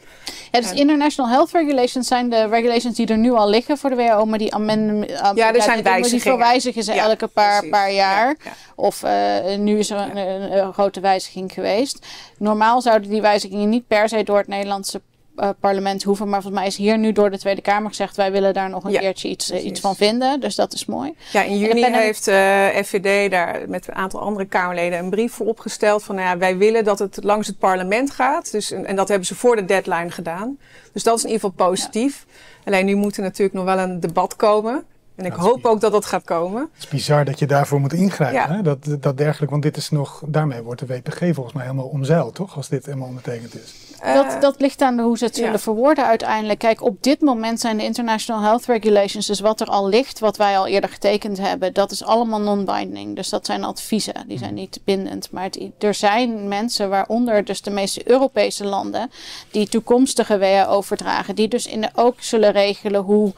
Ja, 0.51 0.61
dus 0.61 0.73
international 0.73 1.31
health 1.31 1.51
regulations 1.53 2.07
zijn 2.09 2.29
de 2.31 2.47
regulations 2.47 2.97
die 2.97 3.07
er 3.07 3.19
nu 3.19 3.33
al 3.33 3.49
liggen 3.49 3.79
voor 3.79 3.91
de 3.91 3.97
WHO, 3.97 4.25
maar 4.25 4.39
die 4.39 4.55
amendement. 4.55 5.11
Ja, 5.11 5.55
er 5.55 5.63
zijn 5.63 5.75
die, 5.75 5.83
die 5.83 5.83
wijzigingen. 5.83 6.21
verwijzigen 6.21 6.83
ze 6.83 6.93
Ja, 6.95 7.03
elke 7.09 7.27
paar, 7.27 7.53
precies. 7.57 7.71
paar 7.71 7.93
jaar. 7.93 8.27
Ja, 8.27 8.35
ja. 8.45 8.51
Of 8.75 9.03
eh, 9.03 9.57
nu 9.59 9.79
is 9.79 9.91
er 9.91 9.99
een, 9.99 10.17
een- 10.17 10.59
een 10.59 10.73
grote 10.73 11.01
wijziging 11.01 11.53
geweest. 11.53 12.07
Normaal 12.39 12.81
zouden 12.83 13.11
die 13.11 13.21
wijzigingen 13.21 13.69
niet 13.69 13.87
per 13.87 14.09
se 14.09 14.23
door 14.23 14.39
het 14.39 14.49
Nederlandse 14.49 15.01
eh, 15.41 15.49
parlement 15.61 16.03
hoeven. 16.03 16.29
Maar 16.29 16.43
volgens 16.43 16.63
mij 16.63 16.71
is 16.71 16.77
hier 16.77 16.99
nu 16.99 17.13
door 17.13 17.31
de 17.31 17.39
Tweede 17.39 17.61
Kamer 17.61 17.89
gezegd... 17.89 18.17
wij 18.17 18.33
willen 18.33 18.55
daar 18.55 18.71
nog 18.71 18.85
een 18.85 18.93
Ja, 18.93 19.01
keertje 19.01 19.29
iets, 19.29 19.51
eh, 19.51 19.65
iets 19.65 19.81
van 19.81 19.97
vinden. 19.97 20.41
Dus 20.41 20.55
dat 20.55 20.73
is 20.73 20.87
mooi. 20.87 21.15
Ja, 21.33 21.43
in 21.43 21.59
juni 21.59 21.85
heeft 21.85 22.29
eh 22.29 22.67
FVD 22.67 23.31
daar 23.31 23.61
met 23.69 23.89
een 23.89 23.95
aantal 23.95 24.21
andere 24.21 24.47
Kamerleden 24.47 24.99
een 24.99 25.11
brief 25.11 25.33
voor 25.33 25.47
opgesteld. 25.47 26.03
Van 26.03 26.15
nou 26.15 26.29
ja, 26.29 26.39
wij 26.39 26.57
willen 26.57 26.85
dat 26.85 26.99
het 26.99 27.19
langs 27.23 27.47
het 27.47 27.59
parlement 27.59 28.11
gaat. 28.11 28.53
Dus, 28.53 28.71
en, 28.71 28.87
en 28.87 28.97
dat 28.97 29.09
hebben 29.09 29.27
ze 29.27 29.35
voor 29.35 29.57
de 29.57 29.65
deadline 29.65 30.11
gedaan. 30.11 30.59
Dus 30.93 31.03
dat 31.03 31.17
is 31.17 31.25
in 31.25 31.31
ieder 31.31 31.49
geval 31.49 31.67
positief. 31.67 32.27
Alleen 32.65 32.87
nu 32.87 32.95
moet 32.95 33.17
er 33.17 33.23
natuurlijk 33.23 33.55
nog 33.55 33.65
wel 33.65 33.79
een 33.79 34.01
debat 34.01 34.37
komen. 34.37 34.85
En 35.15 35.27
ik 35.27 35.33
hoop 35.33 35.65
ook 35.65 35.81
dat 35.81 35.93
dat 35.93 36.05
gaat 36.05 36.25
komen. 36.25 36.61
Het 36.73 36.83
is 36.83 36.89
bizar 36.89 37.25
dat 37.25 37.39
je 37.39 37.47
daarvoor 37.47 37.81
moet 37.81 37.93
ingrijpen. 37.93 38.41
Ja. 38.41 38.49
Hè? 38.49 38.63
Dat, 38.63 38.97
dat 39.01 39.17
dergelijk, 39.17 39.51
want 39.51 39.63
dit 39.63 39.77
is 39.77 39.91
nog, 39.91 40.23
daarmee 40.27 40.63
wordt 40.63 40.81
de 40.81 40.87
WPG 40.87 41.35
volgens 41.35 41.55
mij 41.55 41.65
helemaal 41.65 41.87
omzeild, 41.87 42.35
toch? 42.35 42.57
Als 42.57 42.69
dit 42.69 42.87
helemaal 42.87 43.09
ondertekend 43.09 43.55
is. 43.55 43.75
Eh, 44.01 44.15
dat, 44.15 44.41
dat 44.43 44.61
ligt 44.61 44.83
aan 44.83 44.99
hoe 45.01 45.19
ze 45.19 45.25
het 45.25 45.35
zullen 45.35 45.53
ja. 45.53 45.59
verwoorden 45.59 46.05
uiteindelijk. 46.07 46.59
Kijk, 46.59 46.83
op 46.83 47.03
dit 47.03 47.21
moment 47.21 47.61
zijn 47.61 47.77
de 47.77 47.85
International 47.85 48.43
Health 48.43 48.65
Regulations, 48.65 49.27
dus 49.27 49.41
wat 49.41 49.61
er 49.61 49.67
al 49.67 49.89
ligt, 49.89 50.19
wat 50.19 50.37
wij 50.37 50.59
al 50.59 50.67
eerder 50.67 50.91
getekend 50.91 51.39
hebben, 51.39 51.73
dat 51.73 51.91
is 51.91 52.05
allemaal 52.05 52.41
non-binding. 52.41 53.17
Dus 53.17 53.29
dat 53.29 53.47
zijn 53.47 53.65
adviezen, 53.65 54.15
die 54.27 54.39
zijn 54.39 54.55
niet 54.55 54.81
bindend. 54.85 55.31
Maar 55.31 55.45
het- 55.45 55.61
er 55.79 55.95
zijn 55.95 56.49
mensen, 56.49 56.89
waaronder 56.89 57.45
dus 57.45 57.63
de 57.63 57.71
meeste 57.71 58.11
Europese 58.11 58.65
landen, 58.65 59.11
die 59.51 59.69
toekomstige 59.69 60.39
WHO 60.39 60.81
verdragen, 60.81 61.35
die 61.35 61.49
dus 61.49 61.67
in 61.67 61.81
de 61.81 61.89
ook 61.95 62.15
zullen 62.23 62.53
regelen 62.53 63.01
hoe 63.03 63.33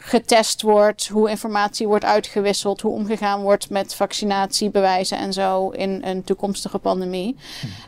getest 0.00 0.62
wordt, 0.62 1.08
hoe 1.08 1.30
informatie 1.30 1.86
wordt 1.86 2.04
uitgewisseld, 2.04 2.80
hoe 2.80 2.92
omgegaan 2.92 3.42
wordt 3.42 3.70
met 3.70 3.94
vaccinatiebewijzen 3.94 5.18
en 5.18 5.32
zo 5.32 5.68
in 5.68 6.02
een 6.04 6.24
toekomstige 6.24 6.78
pandemie. 6.78 7.36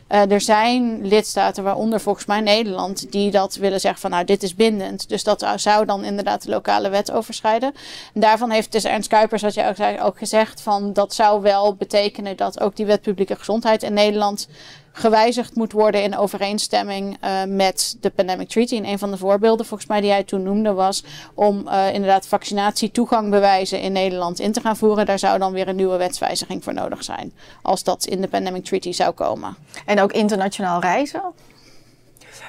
Eh, 0.07 0.31
er 0.31 0.41
zijn 0.41 1.07
lidstaten, 1.07 1.63
waaronder 1.63 2.01
volgens 2.01 2.25
mij 2.25 2.41
Nederland, 2.41 3.11
die 3.11 3.31
dat 3.31 3.55
willen 3.55 3.79
zeggen 3.79 4.01
van 4.01 4.09
nou 4.09 4.25
dit 4.25 4.43
is 4.43 4.55
bindend. 4.55 5.09
Dus 5.09 5.23
dat 5.23 5.45
zou 5.55 5.85
dan 5.85 6.03
inderdaad 6.03 6.43
de 6.43 6.49
lokale 6.49 6.89
wet 6.89 7.11
overschrijden. 7.11 7.73
En 8.13 8.21
daarvan 8.21 8.49
heeft 8.49 8.71
dus 8.71 8.83
Ernst 8.83 9.09
Kuipers, 9.09 9.41
wat 9.41 9.53
je 9.53 9.67
ook 9.67 9.75
zei, 9.75 10.01
ook 10.01 10.17
gezegd 10.17 10.61
van 10.61 10.93
dat 10.93 11.13
zou 11.13 11.41
wel 11.41 11.75
betekenen 11.75 12.37
dat 12.37 12.59
ook 12.59 12.75
die 12.75 12.85
wet 12.85 13.01
publieke 13.01 13.35
gezondheid 13.35 13.83
in 13.83 13.93
Nederland 13.93 14.47
gewijzigd 14.97 15.55
moet 15.55 15.71
worden 15.71 16.03
in 16.03 16.17
overeenstemming 16.17 17.17
eh, 17.19 17.43
met 17.43 17.97
de 18.01 18.09
Pandemic 18.09 18.49
Treaty. 18.49 18.75
En 18.75 18.85
een 18.85 18.99
van 18.99 19.11
de 19.11 19.17
voorbeelden, 19.17 19.65
volgens 19.65 19.89
mij, 19.89 20.01
die 20.01 20.09
hij 20.09 20.23
toen 20.23 20.43
noemde, 20.43 20.73
was 20.73 21.03
om 21.33 21.67
eh, 21.67 21.93
inderdaad 21.93 22.27
vaccinatietoegangbewijzen 22.27 23.81
in 23.81 23.91
Nederland 23.91 24.39
in 24.39 24.51
te 24.51 24.61
gaan 24.61 24.77
voeren. 24.77 25.05
Daar 25.05 25.19
zou 25.19 25.39
dan 25.39 25.51
weer 25.51 25.67
een 25.67 25.75
nieuwe 25.75 25.97
wetswijziging 25.97 26.63
voor 26.63 26.73
nodig 26.73 27.03
zijn, 27.03 27.33
als 27.61 27.83
dat 27.83 28.05
in 28.05 28.21
de 28.21 28.27
Pandemic 28.27 28.63
Treaty 28.63 28.91
zou 28.91 29.11
komen. 29.11 29.55
En 29.85 30.01
ook 30.01 30.11
internationaal 30.11 30.79
reizen? 30.79 31.21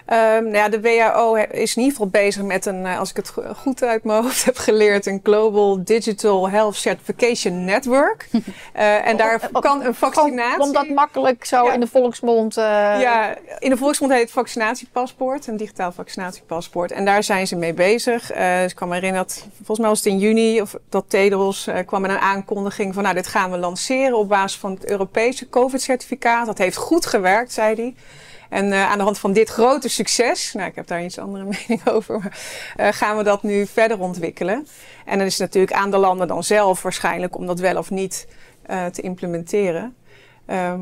Ehm, 0.06 0.42
nou 0.42 0.54
ja, 0.56 0.68
de 0.68 0.80
WHO 0.80 1.34
is 1.34 1.76
in 1.76 1.82
ieder 1.82 1.96
geval 1.98 2.06
bezig 2.06 2.42
met 2.42 2.66
een, 2.66 2.86
eh, 2.86 2.98
als 2.98 3.10
ik 3.10 3.16
het 3.16 3.28
go- 3.28 3.54
goed 3.56 3.82
uit 3.82 4.04
mijn 4.04 4.22
hoofd 4.22 4.44
heb 4.44 4.56
geleerd, 4.56 5.06
een 5.06 5.20
Global 5.22 5.84
Digital 5.84 6.50
Health 6.50 6.74
Certification 6.76 7.64
Network. 7.64 8.28
Eh, 8.72 9.06
en 9.06 9.16
daar 9.16 9.48
kan 9.60 9.82
een 9.84 9.94
vaccinatie. 9.94 10.60
Om 10.62 10.72
dat 10.72 10.88
makkelijk 10.88 11.44
zo 11.44 11.64
Ja. 11.64 11.72
in 11.72 11.80
de 11.80 11.86
volksmond... 11.86 12.56
eh, 12.56 12.64
Ja, 13.00 13.34
in 13.58 13.70
de 13.70 13.76
volksmond 13.76 14.12
heet 14.12 14.20
het 14.20 14.30
vaccinatiepaspoort, 14.30 15.46
een 15.46 15.56
digitaal 15.56 15.92
vaccinatiepaspoort. 15.92 16.92
En 16.92 17.04
daar 17.04 17.22
zijn 17.22 17.46
ze 17.46 17.56
mee 17.56 17.74
bezig. 17.74 18.26
Dus 18.32 18.70
ik 18.70 18.76
kan 18.76 18.88
me 18.88 18.94
herinneren 18.94 19.26
dat, 19.26 19.46
volgens 19.56 19.78
mij 19.78 19.88
was 19.88 19.98
het 19.98 20.06
in 20.06 20.18
juni, 20.18 20.60
of 20.60 20.74
dat 20.88 21.04
Tedros 21.08 21.68
kwam 21.86 22.00
met 22.00 22.10
een 22.10 22.18
aankondiging 22.18 22.94
van, 22.94 23.02
nou, 23.02 23.14
dit 23.14 23.26
gaan 23.26 23.50
we 23.50 23.58
lanceren 23.58 24.16
op 24.18 24.28
basis 24.28 24.58
van 24.58 24.70
het 24.70 24.90
Europese 24.90 25.48
COVID-certificaat. 25.48 26.46
Dat 26.46 26.58
heeft 26.58 26.76
goed 26.76 27.06
gewerkt, 27.06 27.52
zei 27.52 27.74
hij. 27.74 27.94
En 28.48 28.72
eh, 28.72 28.90
aan 28.90 28.98
de 28.98 29.04
hand 29.04 29.18
van 29.18 29.32
dit 29.32 29.48
grote 29.48 29.88
succes, 29.88 30.52
nou, 30.52 30.68
ik 30.68 30.74
heb 30.74 30.86
daar 30.86 31.04
iets 31.04 31.18
andere 31.18 31.44
mening 31.58 31.88
over, 31.88 32.18
maar 32.18 32.38
eh, 32.76 32.88
gaan 32.92 33.16
we 33.16 33.22
dat 33.22 33.42
nu 33.42 33.66
verder 33.66 34.00
ontwikkelen. 34.00 34.66
En 35.04 35.18
dan 35.18 35.26
is 35.26 35.32
het 35.32 35.40
natuurlijk 35.40 35.72
aan 35.72 35.90
de 35.90 35.98
landen 35.98 36.28
dan 36.28 36.44
zelf 36.44 36.82
waarschijnlijk 36.82 37.36
om 37.36 37.46
dat 37.46 37.60
wel 37.60 37.76
of 37.76 37.90
niet 37.90 38.26
eh, 38.62 38.86
te 38.86 39.02
implementeren. 39.02 39.96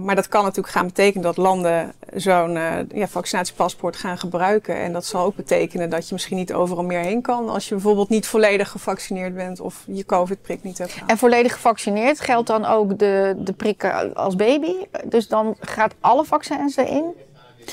Maar 0.05 0.15
dat 0.15 0.29
kan 0.29 0.43
natuurlijk 0.43 0.75
gaan 0.75 0.87
betekenen 0.87 1.23
dat 1.23 1.37
landen 1.37 1.93
zo'n 2.15 2.53
ja, 2.95 3.09
vaccinatiepaspoort 3.09 3.97
gaan 3.97 4.19
gebruiken. 4.19 4.77
En 4.77 4.93
dat 4.93 5.05
zal 5.05 5.25
ook 5.25 5.37
betekenen 5.37 5.91
dat 5.91 6.09
je 6.09 6.15
misschien 6.15 6.37
niet 6.37 6.53
overal 6.53 6.85
meer 6.85 7.01
heen 7.01 7.23
kan 7.23 7.49
als 7.49 7.69
je 7.69 7.75
bijvoorbeeld 7.75 8.09
niet 8.09 8.27
volledig 8.27 8.71
gevaccineerd 8.71 9.35
bent 9.35 9.61
of 9.61 9.85
je 9.87 10.05
COVID-prik 10.05 10.63
niet 10.63 10.79
hebt 10.79 10.93
gehad. 10.93 11.11
En 11.11 11.19
volledig 11.19 11.53
gevaccineerd 11.53 12.21
geldt 12.21 12.47
dan 12.47 12.65
ook 12.65 12.99
de, 12.99 13.35
de 13.39 13.53
prikken 13.53 14.15
als 14.15 14.37
baby? 14.37 14.75
Dus 15.05 15.29
dan 15.29 15.57
gaat 15.61 15.95
alle 16.01 16.25
vaccins 16.25 16.77
erin? 16.77 17.15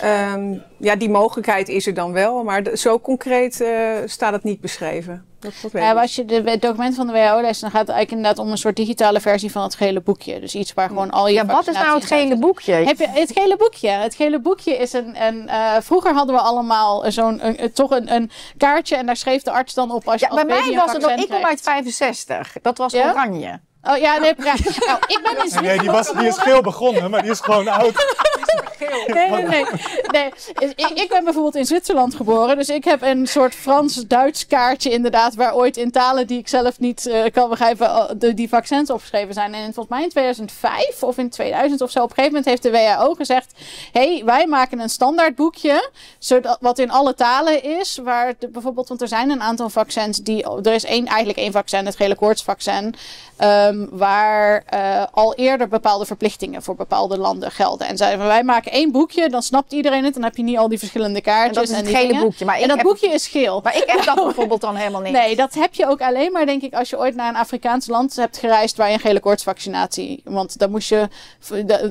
Um, 0.04 0.64
ja, 0.78 0.96
die 0.96 1.10
mogelijkheid 1.10 1.70
is 1.70 1.88
er 1.88 1.94
dan 1.94 2.12
wel, 2.12 2.44
maar 2.44 2.64
de, 2.64 2.78
zo 2.78 3.00
concreet 3.00 3.62
uh, 3.62 3.98
staat 4.06 4.34
het 4.34 4.44
niet 4.44 4.62
beschreven. 4.62 5.26
Dat, 5.40 5.54
ja, 5.72 5.94
als 5.94 6.16
je 6.16 6.26
de 6.26 6.58
documenten 6.60 6.96
van 6.96 7.08
de 7.08 7.14
WHO 7.14 7.42
leest, 7.42 7.62
dan 7.62 7.72
gaat 7.72 7.88
het 7.88 7.90
eigenlijk 7.90 8.12
inderdaad 8.12 8.46
om 8.46 8.52
een 8.52 8.58
soort 8.58 8.76
digitale 8.76 9.20
versie 9.20 9.52
van 9.52 9.64
het 9.64 9.76
gele 9.76 10.02
boekje. 10.02 10.40
Dus 10.40 10.56
iets 10.56 10.74
waar 10.74 10.88
gewoon 10.88 11.12
al 11.12 11.28
je 11.28 11.34
Ja, 11.34 11.46
wat 11.46 11.68
is 11.68 11.76
nou 11.76 11.96
het 11.96 12.06
gele 12.06 12.38
boekje? 12.38 12.74
Heb 12.74 12.98
je 12.98 13.08
het 13.10 13.32
gele 13.32 13.58
boekje? 13.58 13.90
Het 13.90 14.16
gele 14.16 14.40
boekje 14.40 14.78
is 14.78 14.94
een. 14.94 15.24
een 15.24 15.44
uh, 15.46 15.76
vroeger 15.80 16.14
hadden 16.14 16.36
we 16.36 16.42
allemaal 16.42 17.12
zo'n 17.12 17.42
toch 17.74 17.92
een, 17.92 18.14
een, 18.14 18.32
kaartje 18.58 18.96
en 18.96 19.06
daar 19.06 19.18
schreef 19.18 19.42
de 19.42 19.52
arts 19.52 19.74
dan 19.74 19.92
op 19.92 20.08
als 20.08 20.20
je 20.20 20.26
ja, 20.30 20.36
als 20.36 20.46
bij 20.46 20.60
mij 20.60 20.76
was 20.76 20.94
een 20.94 21.02
het 21.02 21.02
nog. 21.02 21.20
Ik 21.20 21.30
kom 21.30 21.46
uit 21.46 21.62
65. 21.62 22.56
Dat 22.62 22.78
was 22.78 22.94
Ja? 22.94 23.10
oranje. 23.10 23.60
Oh 23.84 23.98
ja, 23.98 24.18
nee, 24.18 24.34
ja. 24.38 24.56
Nou, 24.86 25.00
ik 25.08 25.20
ben 25.24 25.46
in 25.46 25.64
Nee, 25.64 25.80
die, 25.80 25.92
was, 25.92 26.12
die 26.12 26.28
is 26.28 26.38
geel 26.38 26.62
begonnen, 26.62 27.10
maar 27.10 27.22
die 27.22 27.32
is 27.32 27.40
gewoon 27.40 27.68
oud. 27.68 27.94
Nee, 29.14 29.30
nee, 29.30 29.46
nee. 29.46 29.66
nee. 30.12 30.32
Ik, 30.76 30.90
ik 30.90 31.10
ben 31.10 31.24
bijvoorbeeld 31.24 31.56
in 31.56 31.66
Zwitserland 31.66 32.16
geboren. 32.16 32.58
Dus 32.58 32.70
ik 32.70 32.84
heb 32.84 33.02
een 33.02 33.28
soort 33.28 33.56
Frans-Duits 33.56 34.48
kaartje 34.48 34.90
inderdaad. 34.90 35.36
Waar 35.36 35.56
ooit 35.56 35.78
in 35.78 35.92
talen 35.92 36.28
die 36.28 36.38
ik 36.38 36.48
zelf 36.48 36.80
niet 36.80 37.06
uh, 37.06 37.24
kan 37.34 37.50
begrijpen. 37.50 37.88
Uh, 37.88 38.04
de, 38.18 38.34
die 38.34 38.50
vaccins 38.50 38.90
opgeschreven 38.90 39.34
zijn. 39.34 39.54
En 39.54 39.64
volgens 39.64 39.88
mij 39.88 40.04
in 40.04 40.10
2005 40.10 41.04
of 41.04 41.18
in 41.18 41.30
2000 41.30 41.82
of 41.82 41.92
zo. 41.92 42.00
Op 42.00 42.10
een 42.10 42.16
gegeven 42.16 42.38
moment 42.38 42.50
heeft 42.50 42.64
de 42.64 42.72
WHO 42.72 43.14
gezegd. 43.14 43.54
Hé, 43.92 44.14
hey, 44.14 44.26
wij 44.26 44.48
maken 44.48 44.80
een 44.80 44.90
standaard 44.90 45.36
boekje. 45.36 45.90
Zodat, 46.18 46.58
wat 46.62 46.80
in 46.80 46.92
alle 46.92 47.14
talen 47.14 47.64
is. 47.64 48.00
Waar 48.04 48.34
de, 48.40 48.48
bijvoorbeeld, 48.48 48.88
want 48.88 49.02
er 49.02 49.08
zijn 49.08 49.30
een 49.30 49.42
aantal 49.42 49.70
vaccins 49.70 50.18
die... 50.18 50.44
Er 50.62 50.74
is 50.74 50.86
één, 50.86 51.06
eigenlijk 51.06 51.38
één 51.38 51.52
vaccin, 51.52 51.86
het 51.86 51.96
gele 51.96 52.16
koortsvaccin. 52.16 52.96
Um, 53.74 53.88
waar 53.92 54.64
uh, 54.74 55.04
al 55.12 55.34
eerder 55.36 55.68
bepaalde 55.68 56.06
verplichtingen 56.06 56.64
voor 56.64 56.76
bepaalde 56.76 57.18
landen 57.18 57.52
gelden. 57.52 57.88
En 57.88 57.98
zeiden 57.98 58.26
wij 58.26 58.44
maken 58.44 58.72
één 58.72 58.92
boekje, 58.92 59.30
dan 59.30 59.42
snapt 59.42 59.74
iedereen 59.74 60.04
het. 60.04 60.14
Dan 60.14 60.24
heb 60.24 60.38
je 60.38 60.44
niet 60.44 60.58
al 60.58 60.68
die 60.68 60.80
verschillende 60.80 61.22
kaartjes. 61.22 61.56
En 61.58 61.62
dat 61.62 61.72
is 61.72 61.76
het 61.78 61.86
die 61.86 61.96
gele 61.96 62.08
dingen. 62.08 62.24
boekje. 62.24 62.46
Maar 62.46 62.56
ik 62.56 62.62
En 62.62 62.68
dat 62.68 62.78
heb- 62.78 62.86
boekje 62.86 63.08
is 63.10 63.28
geel. 63.28 63.60
Maar 63.64 63.76
ik 63.78 63.84
heb 63.86 64.04
dat 64.06 64.16
bijvoorbeeld 64.26 64.62
dan 64.62 64.76
helemaal 64.76 65.02
niet. 65.02 65.12
Nee, 65.14 65.36
dat 65.36 65.54
heb 65.54 65.74
je 65.74 65.88
ook 65.88 66.02
alleen 66.02 66.32
maar, 66.32 66.46
denk 66.46 66.62
ik, 66.62 66.74
als 66.74 66.90
je 66.90 66.98
ooit 67.00 67.16
naar 67.16 67.30
een 67.30 67.36
Afrikaans 67.36 67.88
land 67.88 68.16
hebt 68.16 68.38
gereisd 68.38 68.78
waar 68.78 68.88
je 68.88 68.94
een 68.94 69.00
gele 69.00 69.20
koortsvaccinatie. 69.20 70.22
Want 70.24 70.60
dan 70.60 70.72
moest 70.72 70.90
je, 70.90 71.08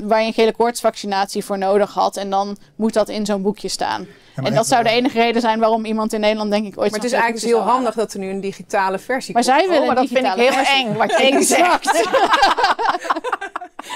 waar 0.03 0.21
je 0.21 0.27
een 0.27 0.33
gele 0.33 0.53
koortsvaccinatie 0.53 1.45
voor 1.45 1.59
nodig 1.59 1.95
had. 1.95 2.17
En 2.17 2.31
dan 2.31 2.57
moet 2.77 2.93
dat 2.93 3.09
in 3.09 3.27
zo'n 3.27 3.43
boekje 3.43 3.69
staan. 3.69 4.07
maar 4.37 4.45
en 4.45 4.55
dat 4.55 4.67
zou 4.67 4.83
de 4.83 4.91
enige 4.91 5.19
reden 5.21 5.41
zijn 5.41 5.59
waarom 5.59 5.85
iemand 5.85 6.13
in 6.13 6.21
Nederland, 6.21 6.51
denk 6.51 6.67
ik, 6.67 6.79
ooit 6.79 6.91
Maar 6.91 7.01
het 7.01 7.09
is 7.09 7.13
eigenlijk 7.13 7.43
dus 7.45 7.53
heel 7.53 7.61
handig 7.63 7.95
dat 7.95 8.13
er 8.13 8.19
nu 8.19 8.31
een 8.31 8.41
digitale 8.41 8.99
versie 8.99 9.35
Maar 9.35 9.43
komt. 9.45 9.55
zij 9.57 9.65
willen 9.67 9.81
Oh, 9.81 9.87
maar 9.87 9.97
dat 9.97 10.09
vind 10.09 10.27
ik 10.27 10.33
heel 10.33 10.53
versie. 10.53 10.87
eng 10.87 10.95
wat 10.97 11.11
je 11.11 11.25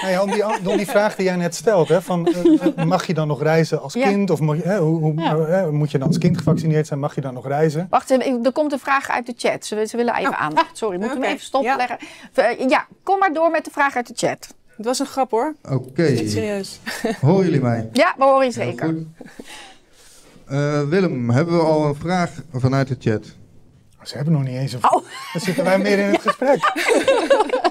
ja, 0.01 0.21
om, 0.21 0.31
die, 0.31 0.45
om 0.69 0.77
die 0.77 0.85
vraag 0.87 1.15
die 1.15 1.25
jij 1.25 1.35
net 1.35 1.55
stelt, 1.55 1.87
hè, 1.87 2.01
van, 2.01 2.27
eh, 2.75 2.83
mag 2.85 3.07
je 3.07 3.13
dan 3.13 3.27
nog 3.27 3.41
reizen 3.41 3.81
als 3.81 3.93
Ja. 3.93 4.07
kind? 4.07 4.29
Of 4.29 4.39
moet 4.39 4.57
je, 4.57 4.63
hè, 4.63 4.77
hoe, 4.79 4.99
hoe- 4.99 5.13
Ja. 5.21 5.35
eh, 5.37 5.67
moet 5.69 5.91
je 5.91 5.97
dan 5.97 6.07
als 6.07 6.17
kind 6.17 6.37
gevaccineerd 6.37 6.87
zijn? 6.87 6.99
Mag 6.99 7.15
je 7.15 7.21
dan 7.21 7.33
nog 7.33 7.47
reizen? 7.47 7.87
Wacht, 7.89 8.09
even, 8.09 8.45
er 8.45 8.51
komt 8.51 8.71
een 8.71 8.79
vraag 8.79 9.09
uit 9.09 9.25
de 9.25 9.33
chat. 9.37 9.65
Ze, 9.65 9.85
ze 9.89 9.97
willen 9.97 10.15
even 10.15 10.31
Oh. 10.31 10.41
aandacht. 10.41 10.77
Sorry, 10.77 10.97
moeten 10.99 11.17
we 11.19 11.23
Oké. 11.23 11.33
even 11.33 11.45
stopleggen? 11.45 11.97
Ja. 12.33 12.43
Eh, 12.43 12.69
ja, 12.69 12.85
kom 13.03 13.19
maar 13.19 13.33
door 13.33 13.51
met 13.51 13.65
de 13.65 13.71
vraag 13.71 13.95
uit 13.95 14.07
de 14.07 14.13
chat. 14.27 14.55
Het 14.77 14.85
was 14.85 14.99
een 14.99 15.05
grap 15.05 15.31
hoor. 15.31 15.55
Oké, 15.69 16.09
Niet 16.09 16.31
serieus. 16.31 16.79
horen 17.21 17.45
jullie 17.45 17.61
mij? 17.61 17.89
Ja, 17.93 18.13
we 18.17 18.23
horen 18.23 18.45
je 18.45 18.51
zeker. 18.51 18.95
Eh, 20.47 20.81
Willem, 20.81 21.29
hebben 21.29 21.57
we 21.57 21.63
al 21.63 21.85
een 21.85 21.95
vraag 21.95 22.31
vanuit 22.53 22.87
de 22.87 22.95
chat? 22.99 23.25
Ze 24.03 24.15
hebben 24.15 24.33
nog 24.33 24.43
niet 24.43 24.55
eens 24.55 24.73
een... 24.73 24.83
Oh. 24.83 24.91
Dan 25.33 25.41
zitten 25.41 25.63
wij 25.63 25.77
meer 25.77 25.97
in 25.99 26.05
het 26.09 26.21
gesprek. 26.27 26.71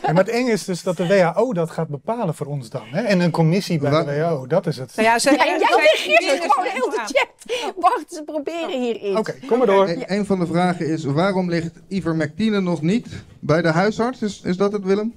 Ja, 0.02 0.12
maar 0.12 0.24
het 0.24 0.28
eng 0.28 0.46
is 0.46 0.64
dus 0.64 0.82
dat 0.82 0.96
de 0.96 1.06
WHO 1.06 1.52
dat 1.52 1.70
gaat 1.70 1.88
bepalen 1.88 2.34
voor 2.34 2.46
ons 2.46 2.70
dan. 2.70 2.86
Hè? 2.86 3.02
En 3.02 3.20
een 3.20 3.30
commissie 3.30 3.78
bij 3.78 3.90
de 3.90 4.04
WHO, 4.04 4.46
dat 4.46 4.66
is 4.66 4.76
het. 4.76 4.92
Nou 4.96 5.08
ja, 5.08 5.18
ze, 5.18 5.30
Ja, 5.30 5.44
jij 5.44 5.56
reageert 5.58 6.52
gewoon 6.52 6.70
heel 6.70 6.90
de 6.90 6.96
chat. 6.96 7.74
Wacht, 7.76 8.12
ze 8.12 8.22
proberen 8.22 8.80
hier 8.82 8.96
iets. 8.96 9.18
Oké, 9.18 9.34
kom 9.46 9.58
maar 9.58 9.66
door. 9.66 9.88
E- 9.88 10.02
een 10.06 10.26
van 10.26 10.38
de 10.38 10.46
vragen 10.46 10.86
is, 10.88 11.04
waarom 11.04 11.50
ligt 11.50 11.72
ivermectine 11.88 12.60
nog 12.60 12.82
niet 12.82 13.06
bij 13.40 13.62
de 13.62 13.68
huisarts? 13.70 14.22
Is, 14.22 14.40
is 14.44 14.56
dat 14.56 14.72
het, 14.72 14.84
Willem? 14.84 15.14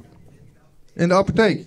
In 0.94 1.08
de 1.08 1.14
apotheek? 1.14 1.66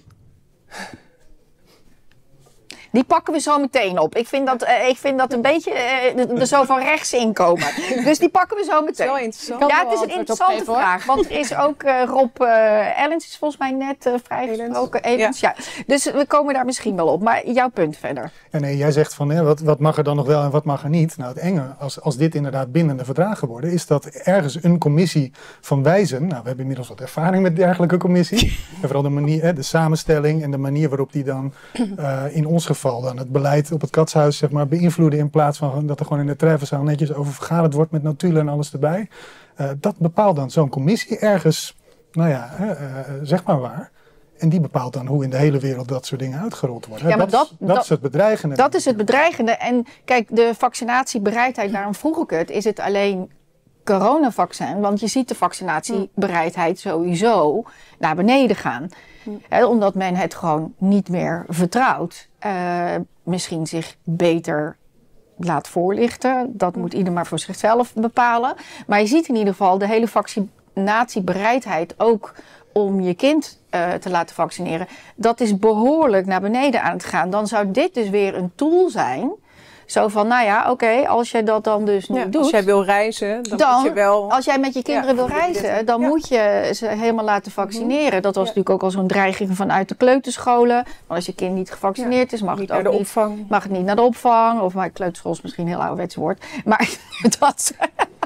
Die 2.92 3.04
pakken 3.04 3.32
we 3.32 3.40
zo 3.40 3.58
meteen 3.58 3.98
op. 3.98 4.16
Ik 4.16 4.28
vind 4.28 4.46
dat, 4.46 4.62
eh, 4.62 4.88
ik 4.88 4.96
vind 4.96 5.18
dat 5.18 5.32
een 5.32 5.42
beetje 5.42 5.72
eh, 5.72 6.40
er 6.40 6.46
zo 6.46 6.64
van 6.64 6.78
rechts 6.78 7.12
inkomen. 7.12 7.66
Dus 8.04 8.18
die 8.18 8.28
pakken 8.28 8.56
we 8.56 8.64
zo 8.64 8.84
Het 8.84 8.98
is 8.98 8.98
wel 8.98 9.14
meteen. 9.14 9.24
interessant. 9.24 9.58
Kan 9.58 9.68
Ja, 9.68 9.84
het 9.88 9.92
is 9.92 10.00
een 10.00 10.18
interessante 10.18 10.64
vraag. 10.64 11.04
Want 11.04 11.24
er 11.24 11.38
is 11.38 11.56
ook 11.56 11.82
eh, 11.82 12.02
Rob 12.06 12.40
eh 12.40 13.02
Ellens 13.02 13.26
is 13.26 13.36
volgens 13.36 13.60
mij 13.60 13.70
net 13.70 14.06
eh, 14.06 14.12
vrijgesproken. 14.22 15.02
Elens, 15.02 15.40
ja. 15.40 15.54
Dus 15.86 16.04
we 16.04 16.26
komen 16.26 16.54
daar 16.54 16.64
misschien 16.64 16.96
wel 16.96 17.06
op. 17.06 17.22
Maar 17.22 17.50
jouw 17.50 17.68
punt 17.68 17.96
verder. 17.96 18.30
Ja, 18.50 18.58
nee, 18.58 18.76
jij 18.76 18.90
zegt 18.92 19.14
van 19.14 19.30
hè, 19.30 19.42
wat, 19.42 19.60
wat 19.60 19.78
mag 19.78 19.96
er 19.96 20.04
dan 20.04 20.16
nog 20.16 20.26
wel 20.26 20.42
en 20.42 20.50
wat 20.50 20.64
mag 20.64 20.82
er 20.82 20.90
niet. 20.90 21.16
Nou, 21.16 21.32
het 21.32 21.42
enge, 21.42 21.74
als, 21.78 22.00
als 22.00 22.16
dit 22.16 22.34
inderdaad 22.34 22.72
bindende 22.72 23.04
verdragen 23.04 23.48
worden, 23.48 23.72
is 23.72 23.86
dat 23.86 24.04
ergens 24.04 24.62
een 24.62 24.78
commissie 24.78 25.32
van 25.60 25.82
wijzen. 25.82 26.20
Nou, 26.20 26.40
we 26.40 26.46
hebben 26.46 26.58
inmiddels 26.58 26.88
wat 26.88 27.00
ervaring 27.00 27.42
met 27.42 27.56
dergelijke 27.56 27.96
commissie. 27.96 28.58
en 28.80 28.82
vooral 28.82 29.02
de 29.02 29.08
manier, 29.08 29.42
hè, 29.42 29.52
de 29.52 29.62
samenstelling 29.62 30.42
en 30.42 30.50
de 30.50 30.58
manier 30.58 30.88
waarop 30.88 31.12
die 31.12 31.24
dan 31.24 31.52
eh, 31.96 32.24
in 32.30 32.46
ons 32.46 32.66
geval 32.66 32.80
dan 32.82 33.16
het 33.18 33.32
beleid 33.32 33.72
op 33.72 33.80
het 33.80 33.90
katshuis 33.90 34.36
zeg 34.36 34.50
maar, 34.50 34.66
beïnvloeden. 34.68 35.18
In 35.18 35.30
plaats 35.30 35.58
van 35.58 35.86
dat 35.86 36.00
er 36.00 36.06
gewoon 36.06 36.20
in 36.20 36.26
de 36.26 36.36
treffenzaal 36.36 36.82
netjes 36.82 37.12
over 37.14 37.32
vergaderd 37.32 37.74
wordt 37.74 37.90
met 37.90 38.02
notulen 38.02 38.40
en 38.40 38.48
alles 38.48 38.72
erbij. 38.72 39.08
Eh, 39.54 39.70
dat 39.80 39.98
bepaalt 39.98 40.36
dan 40.36 40.50
zo'n 40.50 40.68
commissie 40.68 41.18
ergens, 41.18 41.76
nou 42.12 42.28
ja, 42.28 42.46
hè, 42.50 42.72
eh, 42.72 43.12
zeg 43.22 43.44
maar 43.44 43.60
waar. 43.60 43.90
En 44.38 44.48
die 44.48 44.60
bepaalt 44.60 44.92
dan 44.92 45.06
hoe 45.06 45.24
in 45.24 45.30
de 45.30 45.36
hele 45.36 45.58
wereld 45.58 45.88
dat 45.88 46.06
soort 46.06 46.20
dingen 46.20 46.40
uitgerold 46.40 46.86
worden. 46.86 47.08
Ja, 47.08 47.16
maar 47.16 47.30
dat, 47.30 47.48
dat- 47.48 47.56
dat, 47.58 47.68
dat- 47.68 47.82
is 47.84 47.88
het 47.88 48.00
bedreigende. 48.00 48.54
Dat 48.56 48.74
is 48.74 48.84
het 48.84 48.96
bedreigende. 48.96 49.50
En 49.52 49.86
kijk, 50.04 50.36
de 50.36 50.52
vaccinatiebereidheid, 50.58 51.72
daarom 51.72 51.94
vroeg 51.94 52.22
ik 52.22 52.30
het. 52.30 52.50
Is 52.50 52.64
het 52.64 52.80
alleen 52.80 53.30
coronavaccin? 53.84 54.80
Want 54.80 55.00
je 55.00 55.06
ziet 55.06 55.28
de 55.28 55.34
vaccinatiebereidheid 55.34 56.78
sowieso 56.78 57.62
naar 57.98 58.14
beneden 58.16 58.56
gaan. 58.56 58.88
Hè, 59.48 59.64
omdat 59.66 59.94
men 59.94 60.14
het 60.14 60.34
gewoon 60.34 60.74
niet 60.78 61.08
meer 61.08 61.44
vertrouwt. 61.48 62.28
Eh, 62.42 62.94
misschien 63.22 63.66
zich 63.66 63.96
beter 64.02 64.76
laat 65.36 65.68
voorlichten. 65.68 66.50
Dat 66.52 66.76
moet 66.76 66.92
ieder 66.92 67.12
maar 67.12 67.26
voor 67.26 67.38
zichzelf 67.38 67.94
bepalen. 67.94 68.54
Maar 68.86 69.00
je 69.00 69.06
ziet 69.06 69.28
in 69.28 69.34
ieder 69.34 69.52
geval 69.52 69.78
de 69.78 69.86
hele 69.86 70.08
vaccinatiebereidheid 70.08 71.94
ook 71.96 72.34
om 72.72 73.00
je 73.00 73.14
kind 73.14 73.60
eh, 73.70 73.92
te 73.92 74.10
laten 74.10 74.34
vaccineren. 74.34 74.86
Dat 75.16 75.40
is 75.40 75.58
behoorlijk 75.58 76.26
naar 76.26 76.40
beneden 76.40 76.82
aan 76.82 76.92
het 76.92 77.04
gaan. 77.04 77.30
Dan 77.30 77.46
zou 77.46 77.70
dit 77.70 77.94
dus 77.94 78.08
weer 78.08 78.34
een 78.34 78.52
tool 78.54 78.90
zijn. 78.90 79.32
Zo 79.86 80.08
van, 80.08 80.26
nou 80.26 80.44
ja, 80.44 80.70
oké, 80.70 81.08
als 81.08 81.30
je 81.30 81.42
dat 81.42 81.64
dan 81.64 81.84
dus 81.84 82.08
niet 82.08 82.18
Ja, 82.18 82.24
doet. 82.24 82.36
als 82.42 82.50
jij 82.50 82.64
wil 82.64 82.84
reizen, 82.84 83.42
dan, 83.42 83.58
Dan, 83.58 83.74
moet 83.74 83.84
je 83.84 83.92
wel... 83.92 84.30
Als 84.32 84.44
jij 84.44 84.58
met 84.58 84.74
je 84.74 84.82
kinderen 84.82 85.16
Ja, 85.16 85.26
wil 85.26 85.26
reizen, 85.38 85.86
dan 85.86 86.00
ja. 86.00 86.06
moet 86.08 86.28
je 86.28 86.70
ze 86.74 86.86
helemaal 86.86 87.24
laten 87.24 87.52
vaccineren. 87.52 88.22
Dat 88.22 88.34
was 88.34 88.44
natuurlijk 88.46 88.70
ook 88.74 88.82
al 88.82 88.90
zo'n 88.90 89.06
dreiging 89.06 89.56
vanuit 89.56 89.88
de 89.88 89.94
kleuterscholen. 89.94 90.74
Want 90.76 90.86
als 91.08 91.26
je 91.26 91.34
kind 91.34 91.54
niet 91.54 91.70
gevaccineerd 91.70 92.32
is, 92.32 92.42
mag 92.42 92.58
niet 92.58 92.68
het 92.68 92.78
ook 92.78 92.82
naar 92.82 92.92
de 92.92 92.98
niet 92.98 93.06
opvang. 93.06 93.44
mag 93.48 93.62
het 93.62 93.72
niet 93.72 93.84
naar 93.84 93.96
de 93.96 94.02
opvang. 94.02 94.60
Of 94.60 94.74
maar 94.74 94.90
kleuterschool 94.90 95.32
is 95.32 95.40
misschien 95.40 95.64
een 95.64 95.70
heel 95.72 95.80
ouderwets 95.80 96.14
woord. 96.14 96.44
Maar 96.64 96.88
dat, 97.38 97.72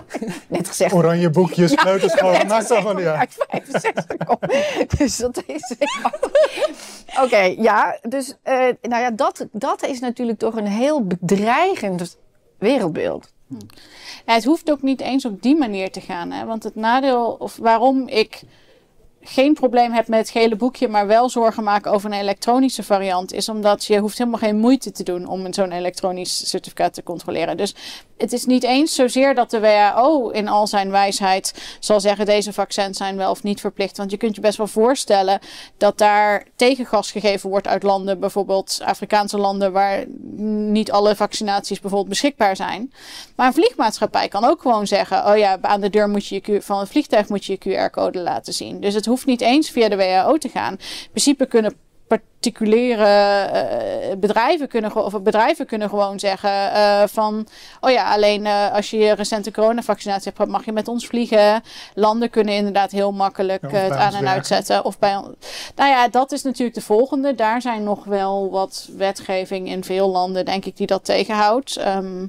net 0.48 0.68
gezegd. 0.68 0.92
Oranje 0.92 1.30
boekjes, 1.30 1.74
kleuterschool, 1.74 2.44
maakt 2.48 2.70
allemaal 2.70 2.94
niet 2.94 3.06
uit. 3.06 3.46
Uit 3.48 3.64
65 3.70 4.16
kom. 4.26 4.38
Dus 4.98 5.16
dat 5.16 5.42
is. 5.46 5.74
Oké, 7.22 7.54
ja. 7.58 7.98
Dus 8.02 8.34
eh, 8.42 8.68
nou 8.82 9.02
ja, 9.02 9.10
dat, 9.10 9.46
dat 9.52 9.82
is 9.82 10.00
natuurlijk 10.00 10.38
toch 10.38 10.56
een 10.56 10.66
heel 10.66 11.04
bedreigend 11.04 12.18
wereldbeeld. 12.58 13.32
Ja, 14.26 14.34
het 14.34 14.44
hoeft 14.44 14.70
ook 14.70 14.82
niet 14.82 15.00
eens 15.00 15.24
op 15.24 15.42
die 15.42 15.56
manier 15.56 15.90
te 15.90 16.00
gaan. 16.00 16.30
Hè? 16.30 16.44
Want 16.44 16.62
het 16.62 16.74
nadeel, 16.74 17.36
of 17.38 17.56
waarom 17.56 18.08
ik 18.08 18.42
geen 19.28 19.54
probleem 19.54 19.92
heb 19.92 20.08
met 20.08 20.18
het 20.18 20.30
gele 20.30 20.56
boekje, 20.56 20.88
maar 20.88 21.06
wel 21.06 21.28
zorgen 21.28 21.64
maken 21.64 21.92
over 21.92 22.10
een 22.10 22.18
elektronische 22.18 22.82
variant, 22.82 23.32
is 23.32 23.48
omdat 23.48 23.84
je 23.84 23.98
hoeft 23.98 24.18
helemaal 24.18 24.40
geen 24.40 24.58
moeite 24.58 24.92
te 24.92 25.02
doen 25.02 25.26
om 25.26 25.52
zo'n 25.52 25.72
elektronisch 25.72 26.48
certificaat 26.48 26.94
te 26.94 27.02
controleren. 27.02 27.56
Dus 27.56 27.74
het 28.16 28.32
is 28.32 28.44
niet 28.44 28.62
eens 28.62 28.94
zozeer 28.94 29.34
dat 29.34 29.50
de 29.50 29.60
WHO 29.60 30.28
in 30.28 30.48
al 30.48 30.66
zijn 30.66 30.90
wijsheid 30.90 31.54
zal 31.80 32.00
zeggen 32.00 32.26
deze 32.26 32.52
vaccins 32.52 32.96
zijn 32.96 33.16
wel 33.16 33.30
of 33.30 33.42
niet 33.42 33.60
verplicht. 33.60 33.96
Want 33.96 34.10
je 34.10 34.16
kunt 34.16 34.34
je 34.34 34.40
best 34.40 34.58
wel 34.58 34.66
voorstellen 34.66 35.40
dat 35.76 35.98
daar 35.98 36.46
tegengas 36.56 37.10
gegeven 37.10 37.50
wordt 37.50 37.66
uit 37.66 37.82
landen, 37.82 38.20
bijvoorbeeld 38.20 38.80
Afrikaanse 38.84 39.38
landen, 39.38 39.72
waar 39.72 40.04
niet 40.70 40.90
alle 40.90 41.16
vaccinaties 41.16 41.80
bijvoorbeeld 41.80 42.10
beschikbaar 42.10 42.56
zijn. 42.56 42.92
Maar 43.36 43.46
een 43.46 43.52
vliegmaatschappij 43.52 44.28
kan 44.28 44.44
ook 44.44 44.60
gewoon 44.62 44.86
zeggen: 44.86 45.26
oh 45.26 45.36
ja, 45.36 45.58
aan 45.60 45.80
de 45.80 45.90
deur 45.90 46.08
moet 46.08 46.26
je 46.26 46.40
je 46.44 46.62
van 46.62 46.78
het 46.78 46.88
vliegtuig 46.88 47.28
moet 47.28 47.44
je 47.44 47.58
je 47.58 47.88
QR-code 47.88 48.18
laten 48.18 48.52
zien. 48.52 48.80
Dus 48.80 48.94
het 48.94 49.06
hoeft 49.06 49.15
niet 49.24 49.40
eens 49.40 49.70
via 49.70 49.88
de 49.88 49.96
WHO 49.96 50.38
te 50.38 50.48
gaan. 50.48 50.72
In 50.72 51.10
principe 51.10 51.46
kunnen 51.46 51.76
particuliere 52.06 53.04
eh, 53.04 54.16
bedrijven 54.16 54.68
kunnen 54.68 55.04
of 55.04 55.22
bedrijven 55.22 55.66
kunnen 55.66 55.88
gewoon 55.88 56.18
zeggen 56.18 56.72
eh, 56.72 57.02
van 57.06 57.46
oh 57.80 57.90
ja 57.90 58.12
alleen 58.12 58.46
eh, 58.46 58.72
als 58.72 58.90
je 58.90 58.98
je 58.98 59.12
recente 59.12 59.50
coronavaccinatie 59.50 60.24
hebt 60.24 60.36
gehad, 60.36 60.52
mag 60.52 60.64
je 60.64 60.72
met 60.72 60.88
ons 60.88 61.06
vliegen. 61.06 61.62
Landen 61.94 62.30
kunnen 62.30 62.54
inderdaad 62.54 62.90
heel 62.90 63.12
makkelijk 63.12 63.70
Ja, 63.70 63.78
het 63.78 63.92
aan 63.92 64.14
en 64.14 64.28
uitzetten 64.28 64.84
of 64.84 64.98
bij 64.98 65.12
nou 65.74 65.90
ja 65.90 66.08
dat 66.08 66.32
is 66.32 66.42
natuurlijk 66.42 66.76
de 66.76 66.82
volgende. 66.82 67.34
Daar 67.34 67.60
zijn 67.60 67.82
nog 67.82 68.04
wel 68.04 68.50
wat 68.50 68.88
wetgeving 68.96 69.68
in 69.68 69.84
veel 69.84 70.10
landen 70.10 70.44
denk 70.44 70.64
ik 70.64 70.76
die 70.76 70.86
dat 70.86 71.04
tegenhoudt. 71.04 71.76
Ehm, 71.76 72.26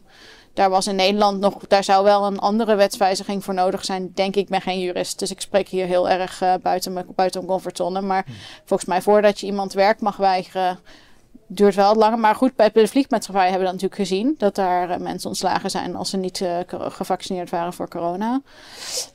daar 0.58 0.70
was 0.70 0.88
in 0.88 0.96
Nederland 0.96 1.40
nog, 1.40 1.58
daar 1.68 1.84
zou 1.84 2.04
wel 2.04 2.26
een 2.26 2.40
andere 2.40 2.76
wetswijziging 2.76 3.44
voor 3.44 3.54
nodig 3.54 3.86
zijn, 3.86 4.12
denk 4.14 4.36
ik. 4.36 4.42
Ik 4.42 4.50
ben 4.50 4.62
geen 4.62 4.80
jurist, 4.80 5.20
dus 5.20 5.32
ik 5.32 5.42
spreek 5.42 5.68
hier 5.68 5.86
heel 5.86 6.10
erg 6.10 6.42
eh, 6.42 6.54
buiten, 6.62 6.94
mijn, 6.94 7.06
buiten 7.16 7.40
mijn 7.40 7.52
comfortzone. 7.52 8.02
Maar 8.02 8.26
volgens 8.66 8.90
mij, 8.90 9.02
voordat 9.02 9.40
je 9.40 9.46
iemand 9.46 9.74
werk 9.74 10.02
mag 10.02 10.18
weigeren, 10.18 10.80
duurt 11.48 11.76
wel 11.76 11.96
langer. 11.96 12.20
Maar 12.20 12.36
goed, 12.36 12.56
bij 12.56 12.72
de 12.74 12.88
vliegmaatschappij 12.88 13.44
hebben 13.44 13.60
we 13.62 13.72
dat 13.72 13.82
natuurlijk 13.82 14.10
gezien. 14.10 14.36
Dat 14.38 14.56
daar 14.56 14.90
eh, 14.90 15.00
mensen 15.00 15.30
ontslagen 15.30 15.70
zijn 15.70 15.96
als 15.96 16.10
ze 16.10 16.18
niet 16.18 16.42
eh, 16.42 16.58
gevaccineerd 16.68 17.50
waren 17.50 17.74
voor 17.74 17.88
corona. 17.88 18.42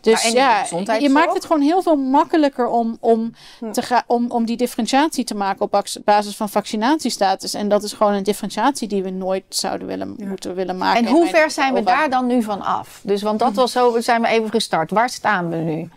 Dus 0.01 0.23
de 0.23 0.31
ja, 0.33 0.64
je 0.99 1.09
maakt 1.09 1.35
het 1.35 1.45
gewoon 1.45 1.62
heel 1.62 1.83
veel 1.83 1.97
makkelijker 1.97 2.66
om, 2.66 2.97
om, 3.01 3.35
te 3.73 3.83
ga, 3.83 4.05
om, 4.07 4.31
om 4.31 4.45
die 4.45 4.57
differentiatie 4.57 5.25
te 5.25 5.35
maken 5.35 5.61
op 5.61 5.71
bas- 5.71 5.99
basis 6.05 6.37
van 6.37 6.49
vaccinatiestatus. 6.49 7.55
En 7.55 7.68
dat 7.68 7.83
is 7.83 7.92
gewoon 7.92 8.12
een 8.12 8.23
differentiatie 8.23 8.88
die 8.88 9.03
we 9.03 9.11
nooit 9.11 9.45
zouden 9.49 9.87
willen, 9.87 10.16
moeten 10.18 10.55
willen 10.55 10.77
maken. 10.77 11.07
En 11.07 11.12
hoe 11.12 11.27
ver 11.27 11.51
zijn 11.51 11.75
we 11.75 11.83
daar 11.83 12.11
dan 12.11 12.27
nu 12.27 12.42
van 12.42 12.62
af? 12.62 13.01
Dus, 13.03 13.23
want 13.23 13.38
dat 13.38 13.53
was 13.53 13.73
zo, 13.73 14.01
zijn 14.01 14.23
we 14.23 14.29
even 14.29 14.51
gestart. 14.51 14.90
Waar 14.90 15.11
staan 15.11 15.49
we 15.49 15.57
nu? 15.57 15.88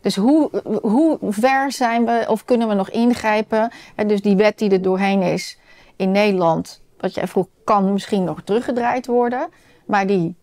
Dus 0.00 0.16
hoe, 0.16 0.50
hoe 0.82 1.18
ver 1.20 1.72
zijn 1.72 2.04
we, 2.04 2.24
of 2.28 2.44
kunnen 2.44 2.68
we 2.68 2.74
nog 2.74 2.90
ingrijpen? 2.90 3.72
En 3.94 4.08
dus 4.08 4.20
die 4.20 4.36
wet 4.36 4.58
die 4.58 4.70
er 4.70 4.82
doorheen 4.82 5.22
is 5.22 5.57
in 5.98 6.10
Nederland, 6.10 6.82
wat 6.98 7.14
jij 7.14 7.26
vroeg, 7.26 7.46
kan 7.64 7.92
misschien 7.92 8.24
nog 8.24 8.40
teruggedraaid 8.44 9.06
worden. 9.06 9.48
Maar 9.86 10.06
die 10.06 10.36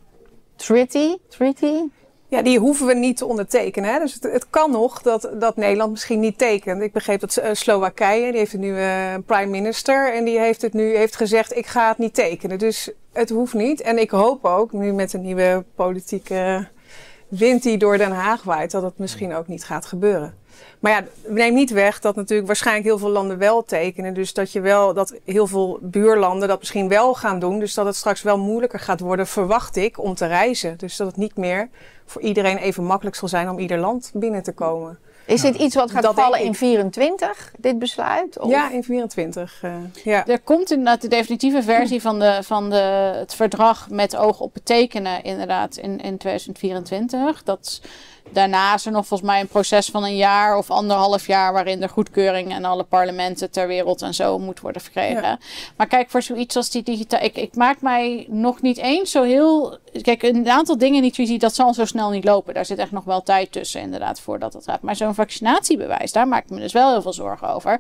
treaty, 0.56 1.16
treaty 1.28 1.82
Ja, 2.28 2.42
die 2.42 2.60
hoeven 2.60 2.88
we 2.88 2.94
niet 2.94 3.18
te 3.18 3.26
ondertekenen. 3.26 3.94
Hè? 3.94 4.00
Dus 4.00 4.18
het, 4.22 4.50
kan 4.50 4.72
nog 4.72 5.02
dat, 5.02 5.30
dat 5.40 5.56
Nederland 5.56 5.92
misschien 5.92 6.20
niet 6.20 6.38
tekent. 6.38 6.82
Ik 6.82 6.94
begreep 6.94 7.20
dat 7.20 7.38
uh, 7.38 7.50
Slowakije, 7.52 8.30
die 8.32 8.40
heeft 8.40 8.58
nu 8.58 8.78
uh, 8.78 9.14
prime 9.26 9.52
minister. 9.52 10.14
En 10.14 10.26
die 10.26 10.40
heeft 10.40 10.62
het 10.62 10.74
nu 10.74 10.96
heeft 10.96 11.16
gezegd, 11.16 11.58
ik 11.58 11.66
ga 11.66 11.88
het 11.88 11.98
niet 11.98 12.14
tekenen. 12.14 12.58
Dus 12.58 12.92
het 13.14 13.30
hoeft 13.30 13.54
niet. 13.54 13.82
En 13.82 13.98
ik 13.98 14.10
hoop 14.10 14.46
ook, 14.46 14.72
nu 14.72 14.94
met 14.94 15.14
een 15.14 15.22
nieuwe 15.22 15.66
politieke 15.76 16.68
wind 17.28 17.64
die 17.64 17.78
door 17.78 17.98
Den 17.98 18.12
Haag 18.12 18.44
waait, 18.44 18.72
dat 18.72 18.84
het 18.84 18.98
misschien 18.98 19.34
ook 19.34 19.48
niet 19.48 19.64
gaat 19.64 19.86
gebeuren. 19.86 20.34
Maar 20.80 20.92
ja, 20.92 21.04
neem 21.28 21.54
niet 21.54 21.72
weg 21.72 22.00
dat 22.00 22.16
natuurlijk 22.16 22.48
waarschijnlijk 22.48 22.86
heel 22.86 22.98
veel 22.98 23.10
landen 23.10 23.38
wel 23.38 23.64
tekenen. 23.64 24.14
Dus 24.14 24.34
dat 24.34 24.52
je 24.52 24.62
wel, 24.62 24.94
dat 24.94 25.14
heel 25.26 25.48
veel 25.48 25.80
buurlanden 25.82 26.48
dat 26.48 26.60
misschien 26.60 26.88
wel 26.88 27.14
gaan 27.14 27.40
doen. 27.40 27.60
Dus 27.60 27.74
dat 27.74 27.86
het 27.86 27.96
straks 27.96 28.22
wel 28.22 28.38
moeilijker 28.38 28.80
gaat 28.80 29.00
worden, 29.00 29.28
verwacht 29.28 29.76
ik, 29.76 30.00
om 30.00 30.16
te 30.16 30.26
reizen. 30.26 30.78
Dus 30.78 30.96
dat 30.96 31.08
het 31.08 31.18
niet 31.18 31.38
meer 31.38 31.70
voor 32.06 32.22
iedereen 32.22 32.58
even 32.58 32.84
makkelijk 32.84 33.16
zal 33.16 33.28
zijn 33.28 33.50
om 33.50 33.60
ieder 33.60 33.78
land 33.78 34.12
binnen 34.14 34.44
te 34.44 34.54
komen. 34.54 35.00
Is 35.26 35.42
dit 35.42 35.56
iets 35.56 35.76
wat 35.76 35.92
gaat 35.92 36.04
Dat 36.04 36.16
vallen 36.16 36.40
in 36.40 36.56
24, 36.56 37.52
dit 37.58 37.80
besluit? 37.80 38.40
Of? 38.40 38.50
Ja, 38.50 38.72
in 38.72 38.84
24. 38.84 39.60
eh, 39.62 39.72
ja. 40.04 40.28
Er 40.28 40.40
komt 40.40 40.72
inderdaad 40.72 41.02
de 41.02 41.08
definitieve 41.08 41.64
versie 41.64 42.02
van, 42.02 42.20
de, 42.20 42.40
van 42.44 42.70
de, 42.70 43.12
het 43.16 43.36
verdrag 43.36 43.90
met 43.90 44.16
oog 44.16 44.40
op 44.40 44.54
het 44.54 44.66
tekenen 44.66 45.24
inderdaad 45.24 45.76
in, 45.78 46.02
in 46.02 46.18
2024. 46.18 47.44
Dat, 47.44 47.82
daarna 48.32 48.74
is 48.74 48.86
er 48.86 48.92
nog 48.92 49.08
volgens 49.08 49.30
mij 49.30 49.40
een 49.40 49.48
proces 49.48 49.90
van 49.90 50.04
een 50.04 50.16
jaar 50.16 50.58
of 50.58 50.72
anderhalf 50.72 51.28
jaar 51.28 51.54
waarin 51.54 51.82
er 51.82 51.90
goedkeuring 51.90 52.52
en 52.52 52.66
alle 52.66 52.84
parlementen 52.84 53.52
ter 53.52 53.68
wereld 53.68 54.02
en 54.02 54.14
zo 54.14 54.40
moet 54.40 54.60
worden 54.60 54.82
verkregen. 54.82 55.22
Ja. 55.22 55.40
Maar 55.78 55.88
kijk, 55.88 56.10
voor 56.10 56.22
zoiets 56.22 56.56
als 56.56 56.70
die 56.70 56.84
digitaal. 56.84 57.22
Ik, 57.22 57.36
ik 57.36 57.56
maak 57.56 57.82
mij 57.82 58.26
nog 58.30 58.62
niet 58.62 58.78
eens 58.78 59.12
zo 59.12 59.24
heel. 59.24 59.78
Kijk, 60.02 60.24
een 60.24 60.50
aantal 60.50 60.78
dingen 60.78 60.96
in 60.96 61.02
die 61.02 61.12
treaty, 61.12 61.38
dat 61.38 61.56
zal 61.56 61.74
zo 61.74 61.86
snel 61.86 62.10
niet 62.10 62.24
lopen. 62.24 62.54
Daar 62.54 62.66
zit 62.66 62.78
echt 62.78 62.92
nog 62.92 63.04
wel 63.04 63.24
tijd 63.24 63.52
tussen, 63.52 63.82
inderdaad, 63.82 64.20
voordat 64.20 64.54
het 64.54 64.64
gaat. 64.64 64.82
Maar 64.82 64.96
zo'n 64.96 65.16
vaccinatiebewijs, 65.16 66.12
daar 66.12 66.28
maak 66.28 66.44
ik 66.44 66.50
me 66.50 66.60
dus 66.60 66.74
wel 66.74 66.92
heel 66.92 67.02
veel 67.02 67.14
zorgen 67.14 67.50
over. 67.50 67.80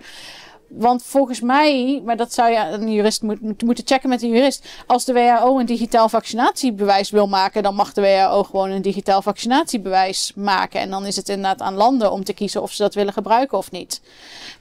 Want 0.67 1.03
volgens 1.03 1.41
mij, 1.41 2.01
maar 2.05 2.17
dat 2.17 2.33
zou 2.33 2.51
je 2.51 2.57
een 2.57 2.91
jurist 2.91 3.21
moet, 3.21 3.41
moet- 3.41 3.61
moeten 3.61 3.87
checken 3.87 4.09
met 4.09 4.21
een 4.21 4.29
jurist. 4.29 4.65
Als 4.87 5.05
de 5.05 5.13
WHO 5.13 5.59
een 5.59 5.65
digitaal 5.65 6.09
vaccinatiebewijs 6.09 7.09
wil 7.09 7.27
maken, 7.27 7.63
dan 7.63 7.75
mag 7.75 7.93
de 7.93 8.01
WHO 8.01 8.43
gewoon 8.43 8.69
een 8.69 8.81
digitaal 8.81 9.21
vaccinatiebewijs 9.21 10.31
maken. 10.35 10.79
En 10.79 10.89
dan 10.89 11.05
is 11.05 11.15
het 11.15 11.29
inderdaad 11.29 11.61
aan 11.61 11.73
landen 11.73 12.11
om 12.11 12.23
te 12.23 12.33
kiezen 12.33 12.61
of 12.61 12.71
ze 12.71 12.81
dat 12.81 12.93
willen 12.93 13.13
gebruiken 13.13 13.57
of 13.57 13.71
niet. 13.71 14.01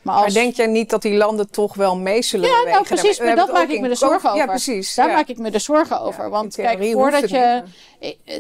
Maar, 0.02 0.14
als, 0.14 0.24
Maar 0.24 0.32
denk 0.42 0.54
jij 0.54 0.66
niet 0.66 0.90
dat 0.90 1.02
die 1.02 1.14
landen 1.16 1.50
toch 1.50 1.74
wel 1.74 1.96
mee 1.96 2.22
zullen 2.22 2.48
Ja, 2.48 2.70
nou 2.70 2.84
precies, 2.84 3.18
maar 3.18 3.36
dat 3.36 3.46
het 3.46 3.56
maak 3.56 3.68
ik 3.68 3.78
me 3.80 3.84
in 3.84 3.90
de 3.92 3.94
zorgen 3.94 4.20
COVID- 4.20 4.36
Ja, 4.36 4.42
over. 4.42 4.64
precies. 4.64 4.94
Daar 4.94 5.08
ja. 5.08 5.14
maak 5.14 5.28
ik 5.28 5.38
me 5.38 5.50
de 5.50 5.58
zorgen 5.58 6.00
over. 6.00 6.24
Ja, 6.24 6.30
want 6.30 6.54
kijk, 6.54 6.84
voordat 6.92 7.20
het 7.20 7.30
je, 7.30 7.62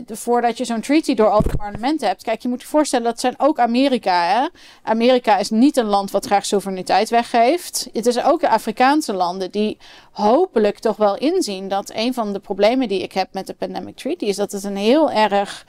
voordat 0.06 0.58
je 0.58 0.64
zo'n 0.64 0.80
treaty 0.80 1.14
door 1.14 1.30
al 1.30 1.42
die 1.42 1.56
parlementen 1.56 2.08
hebt. 2.08 2.22
Kijk, 2.22 2.42
je 2.42 2.48
moet 2.48 2.60
je 2.62 2.68
voorstellen, 2.68 3.04
dat 3.04 3.20
zijn 3.20 3.34
ook 3.38 3.58
Amerika. 3.58 4.24
Hè? 4.24 4.46
Amerika 4.82 5.36
is 5.36 5.50
niet 5.50 5.76
een 5.76 5.86
land 5.86 6.10
wat 6.10 6.26
graag 6.26 6.46
soevereiniteit 6.46 7.10
weggeeft. 7.10 7.53
Het 7.92 8.06
is 8.06 8.22
ook 8.22 8.40
de 8.40 8.48
Afrikaanse 8.48 9.12
landen 9.12 9.50
die 9.50 9.78
hopelijk 10.12 10.78
toch 10.78 10.96
wel 10.96 11.16
inzien 11.16 11.68
dat 11.68 11.92
een 11.94 12.14
van 12.14 12.32
de 12.32 12.38
problemen 12.38 12.88
die 12.88 13.02
ik 13.02 13.12
heb 13.12 13.28
met 13.32 13.46
de 13.46 13.54
Pandemic 13.54 13.96
Treaty 13.96 14.24
is 14.24 14.36
dat 14.36 14.52
het 14.52 14.64
een 14.64 14.76
heel 14.76 15.10
erg 15.10 15.66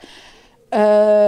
eh, 0.68 1.26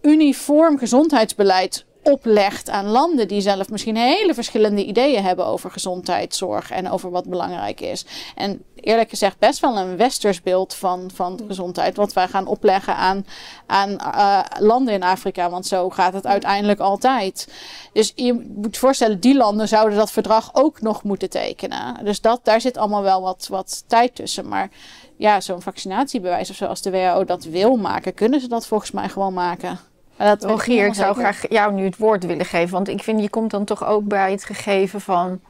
uniform 0.00 0.78
gezondheidsbeleid 0.78 1.84
oplegt 2.02 2.70
aan 2.70 2.86
landen 2.86 3.28
die 3.28 3.40
zelf 3.40 3.70
misschien 3.70 3.96
hele 3.96 4.34
verschillende 4.34 4.84
ideeën 4.84 5.22
hebben 5.22 5.46
over 5.46 5.70
gezondheidszorg 5.70 6.70
en 6.70 6.90
over 6.90 7.10
wat 7.10 7.28
belangrijk 7.28 7.80
is. 7.80 8.04
En 8.34 8.62
eerlijk 8.74 9.08
gezegd 9.08 9.38
best 9.38 9.60
wel 9.60 9.78
een 9.78 9.96
westers 9.96 10.42
beeld 10.42 10.74
van, 10.74 11.10
van 11.14 11.40
gezondheid, 11.46 11.96
wat 11.96 12.12
wij 12.12 12.28
gaan 12.28 12.46
opleggen 12.46 12.96
aan, 12.96 13.26
aan 13.66 13.98
eh, 13.98 14.40
landen 14.58 14.94
in 14.94 15.02
Afrika, 15.02 15.50
want 15.50 15.66
zo 15.66 15.90
gaat 15.90 16.12
het 16.12 16.26
uiteindelijk 16.26 16.80
altijd. 16.80 17.48
Dus 17.92 18.12
je 18.14 18.52
moet 18.54 18.78
voorstellen, 18.78 19.20
die 19.20 19.36
landen 19.36 19.68
zouden 19.68 19.98
dat 19.98 20.10
verdrag 20.10 20.50
ook 20.52 20.80
nog 20.80 21.02
moeten 21.02 21.30
tekenen. 21.30 22.04
Dus 22.04 22.20
dat, 22.20 22.40
daar 22.42 22.60
zit 22.60 22.76
allemaal 22.76 23.02
wel 23.02 23.22
wat, 23.22 23.46
wat 23.50 23.84
tijd 23.86 24.14
tussen. 24.14 24.48
Maar 24.48 24.70
ja, 25.16 25.40
zo'n 25.40 25.62
vaccinatiebewijs 25.62 26.50
of 26.50 26.56
zo, 26.56 26.64
als 26.64 26.82
de 26.82 26.90
WHO 26.90 27.24
dat 27.24 27.44
wil 27.44 27.76
maken, 27.76 28.14
kunnen 28.14 28.40
ze 28.40 28.48
dat 28.48 28.66
volgens 28.66 28.90
mij 28.90 29.08
gewoon 29.08 29.34
maken. 29.34 29.78
Dat 30.22 30.44
Rogier, 30.44 30.86
ik 30.86 30.94
zou 30.94 31.14
graag 31.14 31.48
jou 31.48 31.72
nu 31.72 31.84
het 31.84 31.96
woord 31.96 32.26
willen 32.26 32.46
geven. 32.46 32.72
Want 32.72 32.88
ik 32.88 33.02
vind, 33.02 33.20
je 33.20 33.30
komt 33.30 33.50
dan 33.50 33.64
toch 33.64 33.84
ook 33.84 34.04
bij 34.04 34.30
het 34.30 34.44
gegeven 34.44 35.00
van... 35.00 35.40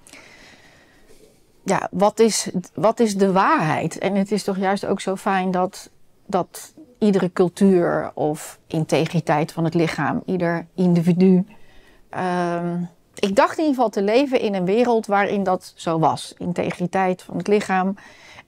Ja, 1.65 1.89
wat 1.91 2.21
is, 2.21 2.51
wat 2.75 3.01
is 3.01 3.17
de 3.17 3.33
waarheid? 3.33 3.99
En 3.99 4.15
het 4.15 4.33
is 4.33 4.45
toch 4.45 4.57
juist 4.57 4.87
ook 4.87 5.01
zo 5.01 5.17
fijn 5.17 5.51
dat, 5.51 5.91
dat 6.27 6.75
iedere 6.99 7.33
cultuur 7.33 8.11
of 8.15 8.59
integriteit 8.67 9.53
van 9.53 9.65
het 9.65 9.75
lichaam, 9.75 10.23
ieder 10.27 10.67
individu... 10.75 11.47
ehm, 12.11 12.77
ik 13.15 13.37
dacht 13.37 13.59
in 13.59 13.65
ieder 13.65 13.75
geval 13.75 13.91
te 13.91 14.03
leven 14.03 14.41
in 14.41 14.55
een 14.55 14.65
wereld 14.65 15.07
waarin 15.07 15.43
dat 15.43 15.73
zo 15.77 15.99
was. 15.99 16.35
Integriteit 16.39 17.23
van 17.23 17.37
het 17.37 17.47
lichaam. 17.47 17.95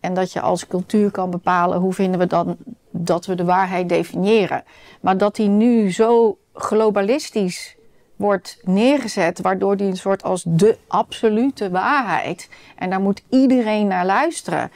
En 0.01 0.15
dat 0.15 0.33
je 0.33 0.41
als 0.41 0.67
cultuur 0.67 1.11
kan 1.11 1.31
bepalen 1.31 1.79
hoe 1.79 1.93
vinden 1.93 2.21
we 2.21 2.27
dan 2.27 2.57
dat 2.97 3.27
we 3.27 3.35
de 3.35 3.45
waarheid 3.45 3.89
definiëren. 3.89 4.65
Maar 5.01 5.19
dat 5.19 5.37
die 5.37 5.49
nu 5.49 5.93
zo 5.93 6.39
globalistisch 6.55 7.77
wordt 8.17 8.59
neergezet, 8.63 9.41
waardoor 9.41 9.77
die 9.77 9.87
een 9.87 9.97
soort 9.97 10.23
als 10.23 10.45
de 10.47 10.79
absolute 10.87 11.71
waarheid. 11.71 12.49
En 12.77 12.91
daar 12.91 13.01
moet 13.01 13.23
iedereen 13.29 13.87
naar 13.87 14.07
luisteren. 14.07 14.71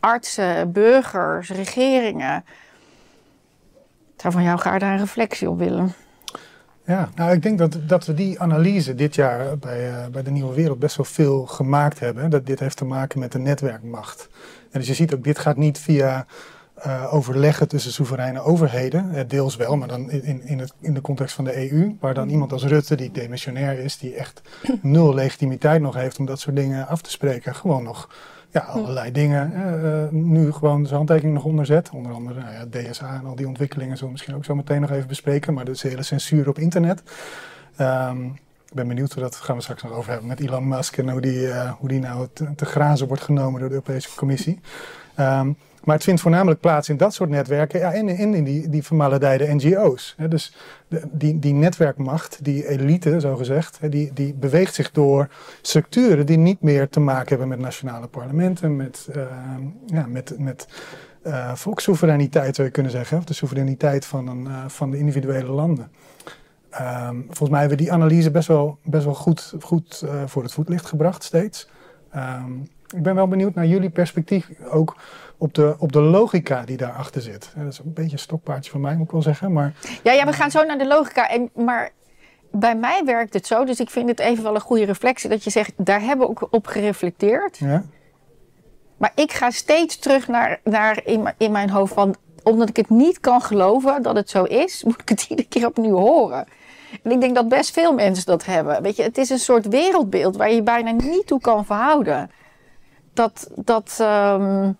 Artsen, 0.00 0.72
burgers, 0.72 1.50
regeringen. 1.50 2.44
Ik 4.14 4.20
zou 4.20 4.32
van 4.32 4.42
jou 4.42 4.58
graag 4.58 4.78
daar 4.78 4.92
een 4.92 4.98
reflectie 4.98 5.50
op 5.50 5.58
willen. 5.58 5.94
Ja, 6.86 7.08
nou 7.14 7.32
ik 7.32 7.42
denk 7.42 7.58
dat, 7.58 7.78
dat 7.86 8.06
we 8.06 8.14
die 8.14 8.40
analyse 8.40 8.94
dit 8.94 9.14
jaar 9.14 9.58
bij, 9.58 9.88
eh, 9.88 10.06
bij 10.06 10.22
de 10.22 10.30
Nieuwe 10.30 10.54
Wereld 10.54 10.78
best 10.78 10.96
wel 10.96 11.06
veel 11.06 11.46
gemaakt 11.46 12.00
hebben. 12.00 12.30
Dat 12.30 12.46
dit 12.46 12.60
heeft 12.60 12.76
te 12.76 12.84
maken 12.84 13.18
met 13.18 13.32
de 13.32 13.38
netwerkmacht. 13.38 14.28
En 14.70 14.78
dus 14.78 14.88
je 14.88 14.94
ziet 14.94 15.14
ook, 15.14 15.24
dit 15.24 15.38
gaat 15.38 15.56
niet 15.56 15.78
via 15.78 16.26
eh, 16.84 17.14
overleggen 17.14 17.68
tussen 17.68 17.92
soevereine 17.92 18.40
overheden. 18.40 19.14
Eh, 19.14 19.24
deels 19.28 19.56
wel, 19.56 19.76
maar 19.76 19.88
dan 19.88 20.10
in, 20.10 20.42
in, 20.46 20.58
het, 20.58 20.72
in 20.80 20.94
de 20.94 21.00
context 21.00 21.34
van 21.34 21.44
de 21.44 21.70
EU. 21.70 21.96
Waar 22.00 22.14
dan 22.14 22.28
iemand 22.28 22.52
als 22.52 22.64
Rutte, 22.64 22.94
die 22.94 23.10
demissionair 23.10 23.78
is, 23.78 23.98
die 23.98 24.14
echt 24.14 24.42
nul 24.82 25.14
legitimiteit 25.14 25.80
nog 25.80 25.94
heeft 25.94 26.18
om 26.18 26.26
dat 26.26 26.40
soort 26.40 26.56
dingen 26.56 26.86
af 26.86 27.02
te 27.02 27.10
spreken. 27.10 27.54
Gewoon 27.54 27.82
nog 27.82 28.08
ja, 28.50 28.60
allerlei 28.60 29.12
dingen 29.12 29.52
eh, 29.54 30.10
nu 30.10 30.52
gewoon 30.52 30.84
zijn 30.84 30.96
handtekening 30.96 31.34
nog 31.34 31.44
onderzet. 31.44 31.90
Onder 31.90 32.12
andere 32.12 32.40
nou 32.40 32.52
ja, 32.52 32.66
DSA 32.70 33.14
en 33.14 33.26
al 33.26 33.34
die 33.34 33.48
ontwikkelingen 33.48 33.92
zullen 33.92 34.06
we 34.06 34.12
misschien 34.12 34.34
ook 34.34 34.44
zo 34.44 34.54
meteen 34.54 34.80
nog 34.80 34.90
even 34.90 35.08
bespreken. 35.08 35.54
Maar 35.54 35.64
dus 35.64 35.80
de 35.80 35.88
hele 35.88 36.02
censuur 36.02 36.48
op 36.48 36.58
internet. 36.58 37.02
Ehm, 37.76 38.24
ik 38.68 38.74
ben 38.74 38.88
benieuwd 38.88 39.12
hoe 39.12 39.22
dat 39.22 39.34
gaan 39.34 39.56
we 39.56 39.62
straks 39.62 39.82
nog 39.82 39.92
over 39.92 40.10
hebben 40.10 40.28
met 40.28 40.40
Elon 40.40 40.68
Musk 40.68 40.96
en 40.96 41.10
hoe 41.10 41.20
die, 41.20 41.52
hoe 41.78 41.88
die 41.88 42.00
nou 42.00 42.28
te, 42.32 42.54
te 42.54 42.64
grazen 42.64 43.06
wordt 43.06 43.22
genomen 43.22 43.60
door 43.60 43.68
de 43.68 43.74
Europese 43.74 44.16
Commissie. 44.16 44.60
Ehm, 45.14 45.52
maar 45.84 45.94
het 45.94 46.04
vindt 46.04 46.20
voornamelijk 46.20 46.60
plaats 46.60 46.88
in 46.88 46.96
dat 46.96 47.14
soort 47.14 47.30
netwerken 47.30 47.80
ja, 47.80 47.92
en 47.92 48.08
in, 48.08 48.44
die, 48.44 48.68
die 48.68 48.82
vermaledijde 48.82 49.54
NGO's. 49.54 50.14
Hè. 50.16 50.28
Dus 50.28 50.54
die, 51.10 51.38
die 51.38 51.52
netwerkmacht, 51.52 52.44
die 52.44 52.68
elite 52.68 53.20
zogezegd, 53.20 53.80
hè, 53.80 53.88
die, 53.88 54.12
die 54.12 54.34
beweegt 54.34 54.74
zich 54.74 54.90
door 54.90 55.28
structuren 55.62 56.26
die 56.26 56.38
niet 56.38 56.60
meer 56.60 56.88
te 56.88 57.00
maken 57.00 57.28
hebben 57.28 57.48
met 57.48 57.58
nationale 57.58 58.06
parlementen, 58.06 58.76
met, 58.76 59.08
ehm, 59.12 59.62
ja, 59.86 60.06
met, 60.06 60.34
met 60.38 60.66
eh, 61.22 61.54
volkssoevereiniteit 61.54 62.54
zou 62.54 62.66
je 62.66 62.72
kunnen 62.72 62.92
zeggen, 62.92 63.18
of 63.18 63.24
de 63.24 63.34
soevereiniteit 63.34 64.06
van, 64.06 64.28
een, 64.28 64.46
eh, 64.46 64.64
van 64.66 64.90
de 64.90 64.98
individuele 64.98 65.52
landen. 65.52 65.90
Ehm, 66.70 67.16
volgens 67.20 67.50
mij 67.50 67.60
hebben 67.60 67.78
we 67.78 67.84
die 67.84 67.92
analyse 67.92 68.30
best 68.30 68.48
wel, 68.48 68.78
best 68.84 69.04
wel 69.04 69.14
goed, 69.14 69.54
goed 69.60 70.02
eh, 70.02 70.22
voor 70.26 70.42
het 70.42 70.52
voetlicht 70.52 70.86
gebracht 70.86 71.22
steeds. 71.22 71.68
Ehm, 72.10 72.52
ik 72.94 73.02
ben 73.02 73.14
wel 73.14 73.28
benieuwd 73.28 73.54
naar 73.54 73.66
jullie 73.66 73.90
perspectief 73.90 74.48
ook 74.70 74.96
op 75.38 75.54
de, 75.54 75.74
op 75.78 75.92
de 75.92 76.00
logica 76.00 76.62
die 76.64 76.76
daarachter 76.76 77.22
zit. 77.22 77.52
Dat 77.56 77.72
is 77.72 77.78
een 77.78 77.92
beetje 77.92 78.12
een 78.12 78.18
stokpaardje 78.18 78.70
van 78.70 78.80
mij, 78.80 78.94
moet 78.96 79.06
ik 79.06 79.12
wel 79.12 79.22
zeggen. 79.22 79.52
Maar 79.52 79.72
Ja, 80.02 80.12
ja, 80.12 80.26
we 80.26 80.32
gaan 80.32 80.50
zo 80.50 80.62
naar 80.64 80.78
de 80.78 80.86
logica. 80.86 81.28
En, 81.28 81.50
maar 81.54 81.90
bij 82.50 82.76
mij 82.76 83.02
werkt 83.04 83.34
het 83.34 83.46
zo, 83.46 83.64
dus 83.64 83.80
ik 83.80 83.90
vind 83.90 84.08
het 84.08 84.18
even 84.20 84.42
wel 84.44 84.54
een 84.54 84.60
goede 84.60 84.84
reflectie 84.84 85.30
dat 85.30 85.44
je 85.44 85.50
zegt, 85.50 85.72
daar 85.76 86.00
hebben 86.00 86.26
we 86.26 86.30
ook 86.32 86.48
op 86.50 86.66
gereflecteerd. 86.66 87.56
ja, 87.58 87.84
Maar 88.96 89.12
ik 89.14 89.32
ga 89.32 89.50
steeds 89.50 89.98
terug 89.98 90.28
naar, 90.28 90.60
naar 90.64 91.00
in, 91.04 91.22
mijn- 91.22 91.34
in 91.38 91.52
mijn 91.52 91.70
hoofd 91.70 91.94
van, 91.94 92.14
omdat 92.42 92.68
ik 92.68 92.76
het 92.76 92.90
niet 92.90 93.20
kan 93.20 93.40
geloven 93.40 94.02
dat 94.02 94.16
het 94.16 94.30
zo 94.30 94.42
is, 94.44 94.82
moet 94.84 95.00
ik 95.00 95.08
het 95.08 95.26
iedere 95.28 95.48
keer 95.48 95.66
opnieuw 95.66 95.96
horen. 95.96 96.44
En 97.02 97.10
ik 97.10 97.20
denk 97.20 97.34
dat 97.34 97.48
best 97.48 97.72
veel 97.72 97.92
mensen 97.94 98.24
dat 98.26 98.44
hebben. 98.44 98.82
Weet 98.82 98.96
je, 98.96 99.02
het 99.02 99.18
is 99.18 99.30
een 99.30 99.38
soort 99.38 99.68
wereldbeeld 99.68 100.36
waar 100.36 100.48
je 100.48 100.54
je 100.54 100.62
bijna 100.62 100.90
niet 100.90 101.26
toe 101.26 101.40
kan 101.40 101.64
verhouden. 101.64 102.30
Dat, 103.14 103.50
dat, 103.54 103.96
ehm, 104.00 104.72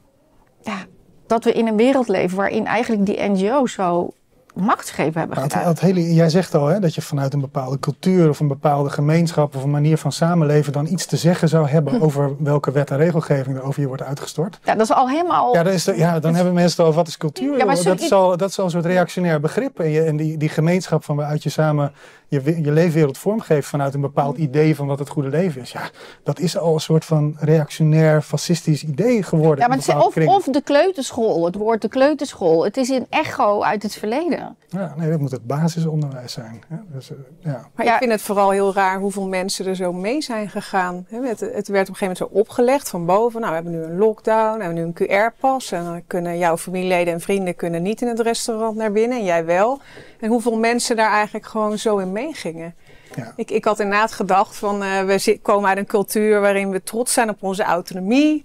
ja, 0.63 0.85
dat 1.27 1.45
we 1.45 1.53
in 1.53 1.67
een 1.67 1.77
wereld 1.77 2.09
leven 2.09 2.37
waarin 2.37 2.67
eigenlijk 2.67 3.07
die 3.07 3.23
NGO's 3.29 3.73
zo 3.73 4.13
machtsgreep 4.55 5.15
hebben 5.15 5.37
Maar 5.37 5.51
gedaan. 5.51 5.67
het 5.67 5.81
hele, 5.81 6.15
jij 6.15 6.29
zegt 6.29 6.55
al 6.55 6.67
hè, 6.67 6.81
dat 6.81 6.95
je 6.95 7.03
vanuit 7.03 7.35
een 7.35 7.41
bepaalde 7.41 7.79
cultuur 7.79 8.29
of 8.29 8.41
een 8.41 8.49
bepaalde 8.49 8.91
gemeenschap 8.91 9.57
of 9.57 9.63
een 9.63 9.71
manier 9.71 9.99
van 9.99 10.13
samenleven 10.13 10.73
dan 10.73 10.87
iets 10.87 11.07
te 11.07 11.17
zeggen 11.17 11.49
zou 11.49 11.69
hebben 11.69 12.01
over 12.01 12.31
welke 12.39 12.71
wet 12.73 12.91
en 12.91 12.97
regelgeving 12.97 13.57
er 13.57 13.63
over 13.63 13.81
je 13.81 13.87
wordt 13.87 14.03
uitgestort. 14.03 14.59
Ja, 14.65 14.75
dat 14.75 14.83
is 14.83 14.93
al 14.93 15.09
helemaal... 15.09 15.55
Ja, 15.55 15.63
dan, 15.63 15.73
is 15.73 15.85
ja, 15.85 16.21
dan 16.21 16.35
hebben 16.35 16.55
mensen 16.55 16.85
het 16.85 16.93
al, 16.93 16.97
wat 16.97 17.09
is 17.09 17.17
cultuur? 17.17 17.57
Ja, 17.57 17.65
maar 17.65 17.83
dat, 17.83 18.01
is 18.01 18.13
al, 18.13 18.37
dat 18.37 18.51
is 18.51 18.59
al 18.59 18.65
een 18.65 18.71
soort 18.71 18.85
reactionair 18.85 19.41
begrip. 19.41 19.81
En, 19.81 19.91
je, 19.91 20.03
en 20.03 20.17
die, 20.17 20.37
die 20.37 20.49
gemeenschap 20.49 21.05
van 21.05 21.17
waaruit 21.17 21.43
je 21.43 21.51
samen 21.51 21.93
je, 22.29 22.63
je 22.63 22.73
leefwereld 22.73 23.19
vormgeeft 23.19 23.69
vanuit 23.69 23.95
een 23.95 24.01
bepaald 24.01 24.37
idee 24.37 24.77
van 24.77 24.87
wat 24.87 24.99
het 24.99 25.09
goede 25.09 25.29
leven 25.29 25.61
is. 25.61 25.73
Ja, 25.73 25.91
dat 26.23 26.39
is 26.39 26.59
al 26.59 26.75
een 26.75 26.81
soort 26.81 27.05
van 27.05 27.37
reactionair, 27.39 28.23
fascistisch 28.23 28.85
idee 28.85 29.23
geworden. 29.23 29.59
Ja, 29.59 29.69
maar 29.69 29.77
het 29.77 29.89
is 29.89 29.95
of, 29.95 30.17
of 30.17 30.45
de 30.45 30.63
kleuterschool, 30.63 31.45
het 31.45 31.55
woord 31.55 31.83
de 31.83 31.89
kleuterschool. 31.89 32.65
Het 32.65 32.77
is 32.77 32.89
een 32.89 33.07
echo 33.11 33.63
uit 33.63 33.83
het 33.83 33.95
verleden. 33.95 34.44
Ja, 34.69 34.95
nee, 34.97 35.11
dat 35.11 35.21
moet 35.21 35.31
het 35.31 35.47
basisonderwijs 35.47 36.33
zijn. 36.33 36.63
hè. 36.69 36.77
Dus, 36.93 37.11
eh, 37.11 37.17
ja. 37.39 37.69
Maar 37.75 37.87
Ja. 37.87 37.93
ik 37.93 37.99
vind 37.99 38.11
het 38.11 38.23
vooral 38.23 38.51
heel 38.51 38.75
raar 38.75 38.99
hoeveel 38.99 39.27
mensen 39.29 39.67
er 39.67 39.77
zo 39.77 39.93
mee 39.93 40.23
zijn 40.23 40.49
gegaan. 40.49 41.07
Hè, 41.09 41.21
Het, 41.27 41.41
het 41.41 41.51
werd 41.51 41.63
op 41.63 41.73
een 41.73 41.77
gegeven 41.79 41.99
moment 42.01 42.19
zo 42.19 42.29
opgelegd 42.33 42.89
van 42.89 43.07
boven. 43.07 43.41
Nou, 43.41 43.53
we 43.57 43.61
hebben 43.63 43.81
nu 43.81 43.83
een 43.87 43.99
lockdown, 43.99 44.57
we 44.59 44.65
hebben 44.65 44.85
nu 44.85 44.93
een 44.95 45.33
QR-pas. 45.33 45.73
En 45.73 45.85
dan 45.85 46.03
kunnen 46.07 46.39
jouw 46.39 46.57
familieleden 46.57 47.13
en 47.15 47.21
vrienden 47.21 47.57
kunnen 47.57 47.83
niet 47.83 48.03
in 48.03 48.09
het 48.09 48.21
restaurant 48.21 48.77
naar 48.77 48.93
binnen 48.93 49.19
en 49.19 49.25
jij 49.25 49.45
wel. 49.45 49.81
En 50.21 50.29
hoeveel 50.29 50.59
mensen 50.59 50.97
daar 50.97 51.11
eigenlijk 51.11 51.47
gewoon 51.47 51.79
zo 51.79 51.99
in 51.99 52.13
meegingen. 52.13 52.75
Ja. 53.17 53.33
Ik, 53.37 53.51
ik 53.51 53.65
had 53.65 53.81
inderdaad 53.81 54.13
gedacht 54.13 54.57
van 54.57 54.83
eh, 54.83 55.03
we 55.05 55.39
komen 55.43 55.69
uit 55.69 55.79
een 55.79 55.87
cultuur 55.87 56.41
waarin 56.41 56.71
we 56.71 56.83
trots 56.83 57.13
zijn 57.13 57.29
op 57.29 57.43
onze 57.43 57.63
autonomie. 57.63 58.45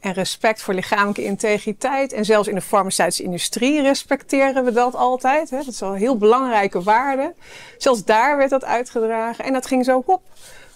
En 0.00 0.12
respect 0.12 0.62
voor 0.62 0.74
lichamelijke 0.74 1.24
integriteit. 1.24 2.12
En 2.12 2.24
zelfs 2.24 2.48
in 2.48 2.54
de 2.54 2.60
farmaceutische 2.60 3.22
industrie 3.22 3.82
respecteren 3.82 4.64
we 4.64 4.72
dat 4.72 4.94
altijd. 4.94 5.50
Hè? 5.50 5.56
Dat 5.56 5.66
is 5.66 5.82
al 5.82 5.92
een 5.92 5.98
heel 5.98 6.16
belangrijke 6.16 6.82
waarde. 6.82 7.34
Zelfs 7.78 8.04
daar 8.04 8.36
werd 8.36 8.50
dat 8.50 8.64
uitgedragen. 8.64 9.44
En 9.44 9.52
dat 9.52 9.66
ging 9.66 9.84
zo 9.84 10.02
hop, 10.06 10.22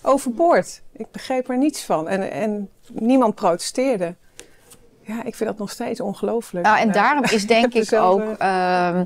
overboord. 0.03 0.83
Ik 0.93 1.11
begreep 1.11 1.49
er 1.49 1.59
niets 1.59 1.83
van. 1.83 2.09
En, 2.09 2.31
en 2.31 2.71
niemand 2.93 3.35
protesteerde. 3.35 4.15
Ja, 5.01 5.25
ik 5.25 5.35
vind 5.35 5.51
dat 5.51 5.59
nog 5.59 5.71
steeds 5.71 6.01
ongelooflijk. 6.01 6.67
Nou, 6.67 6.79
en 6.79 6.93
daarom 6.93 7.25
is 7.25 7.47
denk 7.57 7.75
ik 7.75 7.93
ook, 7.93 8.23
ehm, 8.39 9.05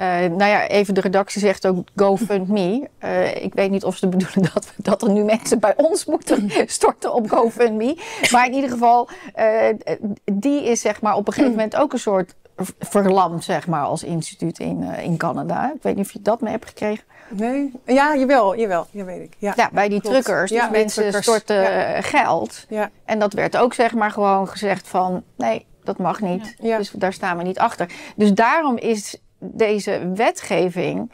eh, 0.00 0.06
nou 0.18 0.44
ja, 0.50 0.66
even 0.66 0.94
de 0.94 1.00
redactie 1.00 1.40
zegt 1.40 1.66
ook 1.66 1.86
GoFundMe. 1.96 2.88
Eh 2.98 3.44
ik 3.44 3.54
weet 3.54 3.70
niet 3.70 3.84
of 3.84 3.96
ze 3.96 4.08
bedoelen 4.08 4.50
dat, 4.54 4.66
we- 4.66 4.82
dat 4.82 5.02
er 5.02 5.10
nu 5.10 5.24
mensen 5.24 5.58
bij 5.58 5.74
ons 5.76 6.04
moeten 6.04 6.50
storten 6.66 7.14
op 7.14 7.30
GoFundMe. 7.30 7.96
Maar 8.30 8.46
in 8.46 8.52
ieder 8.52 8.70
geval, 8.70 9.08
eh, 9.34 9.68
die 10.32 10.64
is 10.64 10.80
zeg 10.80 11.00
maar 11.00 11.14
op 11.16 11.26
een 11.26 11.32
gegeven 11.32 11.54
moment 11.56 11.76
ook 11.76 11.92
een 11.92 11.98
soort 11.98 12.34
verlamd, 12.78 13.44
zeg 13.44 13.66
maar, 13.66 13.84
als 13.84 14.02
instituut 14.04 14.58
in, 14.58 14.82
in 14.82 15.16
Canada. 15.16 15.72
Ik 15.74 15.82
weet 15.82 15.96
niet 15.96 16.04
of 16.06 16.12
je 16.12 16.22
dat 16.22 16.40
mee 16.40 16.52
hebt 16.52 16.66
gekregen. 16.68 17.04
Nee? 17.30 17.72
Ja, 17.86 18.16
jawel, 18.16 18.56
jawel. 18.56 18.86
Ja, 18.90 19.04
weet 19.04 19.20
ik. 19.22 19.34
Ja, 19.38 19.52
Ja, 19.56 19.70
bij 19.72 19.88
die 19.88 20.00
klopt. 20.00 20.22
truckers. 20.24 20.50
Dus 20.50 20.58
Ja, 20.60 20.70
bij 20.70 20.80
mensen 20.80 21.02
truckers. 21.02 21.26
storten 21.26 21.62
Ja. 21.62 22.00
geld. 22.02 22.64
ja. 22.68 22.90
En 23.04 23.18
dat 23.18 23.32
werd 23.32 23.56
ook 23.56 23.74
zeg 23.74 23.94
maar 23.94 24.10
gewoon 24.10 24.48
gezegd 24.48 24.88
van 24.88 25.22
nee, 25.36 25.66
dat 25.84 25.98
mag 25.98 26.20
niet. 26.20 26.54
Ja. 26.58 26.76
Dus 26.76 26.90
daar 26.90 27.12
staan 27.12 27.36
we 27.36 27.42
niet 27.42 27.58
achter. 27.58 27.88
Dus 28.16 28.32
daarom 28.32 28.76
is 28.76 29.20
deze 29.40 30.12
wetgeving 30.14 31.10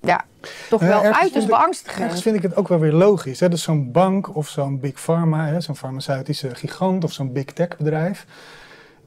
ja, 0.00 0.24
toch 0.68 0.80
Ja, 0.80 0.86
wel 0.86 1.02
ergens 1.02 1.22
uiterst 1.22 1.46
beangstigend. 1.46 2.02
Ergens 2.02 2.22
vind 2.22 2.36
ik 2.36 2.42
het 2.42 2.56
ook 2.56 2.68
wel 2.68 2.78
weer 2.78 2.92
logisch. 2.92 3.40
Hè? 3.40 3.48
Dus 3.48 3.62
zo'n 3.62 3.92
bank 3.92 4.36
of 4.36 4.48
zo'n 4.48 4.80
big 4.80 5.00
pharma, 5.00 5.60
zo'n 5.60 5.76
farmaceutische 5.76 6.54
gigant 6.54 7.04
of 7.04 7.12
zo'n 7.12 7.32
big 7.32 7.44
tech 7.44 7.76
bedrijf. 7.76 8.26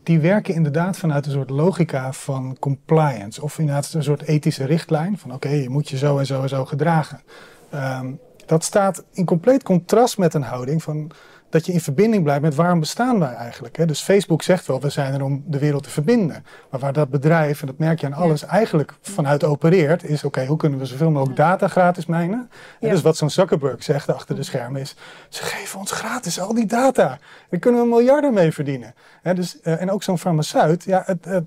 Die 0.03 0.19
werken 0.19 0.53
inderdaad 0.53 0.97
vanuit 0.97 1.25
een 1.25 1.31
soort 1.31 1.49
logica 1.49 2.13
van 2.13 2.57
compliance. 2.59 3.41
Of 3.41 3.59
inderdaad 3.59 3.93
een 3.93 4.03
soort 4.03 4.21
ethische 4.21 4.65
richtlijn. 4.65 5.17
Van 5.17 5.33
oké, 5.33 5.49
je 5.49 5.69
moet 5.69 5.89
je 5.89 5.97
zo 5.97 6.17
en 6.17 6.25
zo 6.25 6.41
en 6.41 6.49
zo 6.49 6.65
gedragen. 6.65 7.21
Ehm, 7.69 8.11
dat 8.45 8.63
staat 8.63 9.03
in 9.11 9.25
compleet 9.25 9.63
contrast 9.63 10.17
met 10.17 10.33
een 10.33 10.43
houding 10.43 10.83
van 10.83 11.11
dat 11.49 11.65
je 11.65 11.71
in 11.71 11.81
verbinding 11.81 12.23
blijft 12.23 12.41
met 12.41 12.55
waarom 12.55 12.79
bestaan 12.79 13.19
wij 13.19 13.33
eigenlijk. 13.33 13.77
Hè? 13.77 13.85
Dus 13.85 14.01
Facebook 14.01 14.41
zegt 14.41 14.67
wel, 14.67 14.81
we 14.81 14.89
zijn 14.89 15.13
er 15.13 15.23
om 15.23 15.43
de 15.45 15.59
wereld 15.59 15.83
te 15.83 15.89
verbinden. 15.89 16.45
Maar 16.69 16.79
waar 16.79 16.93
dat 16.93 17.09
bedrijf, 17.09 17.61
en 17.61 17.67
dat 17.67 17.77
merk 17.77 17.99
je 17.99 18.05
aan 18.05 18.13
alles, 18.13 18.43
eigenlijk 18.43 18.93
vanuit 19.01 19.43
opereert, 19.43 20.03
is 20.03 20.23
oké, 20.23 20.45
hoe 20.45 20.57
kunnen 20.57 20.79
we 20.79 20.85
zoveel 20.85 21.11
mogelijk 21.11 21.37
data 21.37 21.67
gratis 21.67 22.05
mijnen? 22.05 22.49
En 22.79 22.87
Ja. 22.87 22.93
Dus 22.93 23.01
wat 23.01 23.17
zo'n 23.17 23.29
Zuckerberg 23.29 23.83
zegt 23.83 24.13
achter 24.13 24.35
de 24.35 24.43
schermen 24.43 24.81
is, 24.81 24.95
ze 25.29 25.43
geven 25.43 25.79
ons 25.79 25.91
gratis 25.91 26.39
al 26.39 26.53
die 26.53 26.65
data. 26.65 27.19
Daar 27.49 27.59
kunnen 27.59 27.81
we 27.81 27.87
miljarden 27.87 28.33
mee 28.33 28.51
verdienen. 28.51 28.93
Hè, 29.21 29.33
dus, 29.33 29.61
eh, 29.61 29.81
en 29.81 29.91
ook 29.91 30.03
zo'n 30.03 30.17
farmaceut, 30.17 30.83
ja, 30.83 31.03
het, 31.05 31.25
het, 31.25 31.45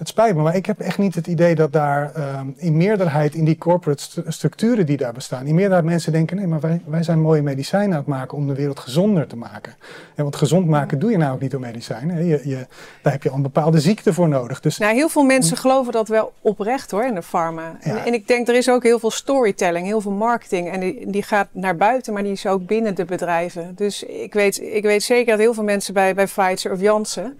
het 0.00 0.08
spijt 0.08 0.36
me, 0.36 0.42
maar 0.42 0.56
ik 0.56 0.66
heb 0.66 0.80
echt 0.80 0.98
niet 0.98 1.14
het 1.14 1.26
idee 1.26 1.54
dat 1.54 1.72
daar 1.72 2.12
ehm, 2.14 2.46
in 2.56 2.76
meerderheid 2.76 3.34
in 3.34 3.44
die 3.44 3.58
corporate 3.58 4.24
structuren 4.26 4.86
die 4.86 4.96
daar 4.96 5.12
bestaan, 5.12 5.46
in 5.46 5.54
meerderheid 5.54 5.84
mensen 5.84 6.12
denken, 6.12 6.36
nee, 6.36 6.46
maar 6.46 6.60
wij, 6.60 6.80
wij 6.86 7.02
zijn 7.02 7.20
mooie 7.20 7.42
medicijnen 7.42 7.90
aan 7.90 7.98
het 7.98 8.06
maken 8.06 8.36
om 8.36 8.46
de 8.46 8.54
wereld 8.54 8.78
gezonder 8.78 9.26
te 9.26 9.36
maken. 9.36 9.74
En 10.14 10.22
want 10.22 10.36
gezond 10.36 10.66
maken 10.66 10.98
doe 10.98 11.10
je 11.10 11.16
nou 11.16 11.34
ook 11.34 11.40
niet 11.40 11.50
door 11.50 11.60
medicijnen. 11.60 12.24
Je, 12.24 12.40
je, 12.44 12.66
daar 13.02 13.12
heb 13.12 13.22
je 13.22 13.30
al 13.30 13.36
een 13.36 13.42
bepaalde 13.42 13.80
ziekte 13.80 14.12
voor 14.12 14.28
nodig. 14.28 14.60
Dus 14.60 14.78
Nou, 14.78 14.94
heel 14.94 15.08
veel 15.08 15.22
mensen 15.22 15.56
geloven 15.56 15.92
dat 15.92 16.08
wel 16.08 16.32
oprecht 16.40 16.90
hoor 16.90 17.04
in 17.04 17.14
de 17.14 17.22
pharma. 17.22 17.76
En, 17.80 18.04
en 18.04 18.14
ik 18.14 18.28
denk 18.28 18.48
er 18.48 18.54
is 18.54 18.70
ook 18.70 18.82
heel 18.82 18.98
veel 18.98 19.10
storytelling, 19.10 19.86
heel 19.86 20.00
veel 20.00 20.12
marketing. 20.12 20.70
En 20.70 20.80
die, 20.80 21.10
die 21.10 21.22
gaat 21.22 21.48
naar 21.52 21.76
buiten, 21.76 22.12
maar 22.12 22.22
die 22.22 22.32
is 22.32 22.46
ook 22.46 22.66
binnen 22.66 22.94
de 22.94 23.04
bedrijven. 23.04 23.72
Dus 23.74 24.02
ik 24.02 24.32
weet, 24.32 24.62
ik 24.62 24.82
weet 24.82 25.02
zeker 25.02 25.30
dat 25.30 25.40
heel 25.40 25.54
veel 25.54 25.64
mensen 25.64 25.94
bij, 25.94 26.14
bij 26.14 26.26
Pfizer 26.26 26.72
of 26.72 26.80
Janssen 26.80 27.38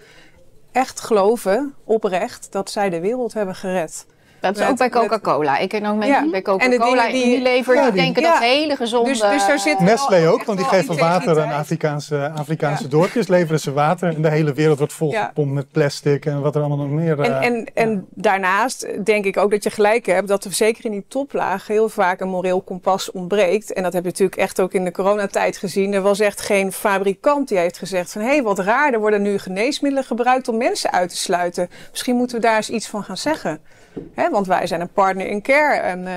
echt 0.72 1.00
geloven, 1.00 1.74
oprecht, 1.85 2.52
dat 2.52 2.70
zij 2.70 2.90
de 2.90 3.00
wereld 3.00 3.33
hebben 3.33 3.54
gered. 3.54 4.06
Dat 4.40 4.53
is 4.55 4.61
Met- 4.61 4.68
ook 4.70 4.76
bij 4.76 4.88
Coca-Cola. 4.88 5.59
Ik 5.59 5.68
ken 5.68 5.87
ook 5.87 5.96
mensen 5.96 6.14
Ja. 6.16 6.20
die 6.22 6.31
bij 6.31 6.42
Coca-Cola 6.42 7.07
die- 7.07 7.12
die 7.24 7.42
die- 7.64 7.92
denken 7.92 8.22
Ja. 8.22 8.33
dat 8.33 8.42
hele 8.42 8.76
gezonde... 8.76 9.09
Dus- 9.09 9.20
dus 9.20 9.46
daar 9.46 9.59
zit- 9.59 9.79
Nestlé 9.81 10.29
ook, 10.29 10.44
want 10.44 10.59
die 10.59 10.66
geven 10.66 10.98
water 10.98 11.40
aan. 11.40 11.50
Afrikaanse, 11.53 12.31
Afrikaanse 12.37 12.88
dorpjes, 12.88 13.29
leveren 13.29 13.61
ze 13.61 13.72
water 13.72 14.14
en 14.14 14.22
de 14.22 14.31
hele 14.31 14.53
wereld 14.53 14.79
wordt 14.79 14.92
volgepompt 14.92 15.53
met 15.55 15.70
plastic 15.70 16.26
en 16.26 16.40
wat 16.40 16.55
er 16.55 16.61
allemaal 16.61 16.87
nog 16.87 16.88
meer... 17.00 17.20
En, 17.20 17.40
eh, 17.40 17.46
en, 17.46 17.66
en 17.74 18.07
daarnaast 18.11 19.05
denk 19.05 19.24
ik 19.24 19.37
ook 19.37 19.50
dat 19.50 19.64
je 19.64 19.70
gelijk 19.70 20.07
hebt 20.07 20.29
dat 20.29 20.44
er 20.44 20.53
zeker 20.53 20.85
in 20.85 20.90
die 20.90 21.05
toplaag 21.09 21.66
heel 21.66 21.88
vaak 21.88 22.20
een 22.20 22.29
moreel 22.29 22.61
kompas 22.61 23.11
ontbreekt. 23.11 23.72
En 23.72 23.83
dat 23.83 23.92
heb 23.92 24.03
je 24.03 24.09
natuurlijk 24.09 24.40
echt 24.40 24.61
ook 24.61 24.72
in 24.72 24.85
de 24.85 24.90
coronatijd 24.92 25.57
gezien. 25.57 25.92
Er 25.94 26.03
was 26.03 26.20
echt 26.20 26.40
geen 26.40 26.72
fabrikant 26.72 27.48
die 27.48 27.59
heeft 27.59 27.79
gezegd 27.79 28.12
van 28.12 28.20
hé, 28.22 28.29
hey, 28.29 28.42
wat 28.42 28.59
raar, 28.59 28.92
er 28.92 29.00
worden 29.00 29.22
nu 29.22 29.38
geneesmiddelen 29.38 30.07
gebruikt 30.07 30.48
om 30.48 30.57
mensen 30.57 30.92
uit 30.92 31.09
te 31.11 31.16
sluiten. 31.16 31.70
Misschien 31.90 32.16
moeten 32.16 32.37
we 32.37 32.42
daar 32.42 32.57
eens 32.57 32.70
iets 32.70 32.87
van 32.88 33.03
gaan 33.05 33.16
zeggen. 33.16 33.61
Hè, 34.14 34.31
want 34.31 34.46
wij 34.46 34.66
zijn 34.66 34.81
een 34.81 34.92
partner 34.92 35.26
in 35.26 35.42
care 35.42 35.81
en 35.81 36.07
eh, 36.07 36.14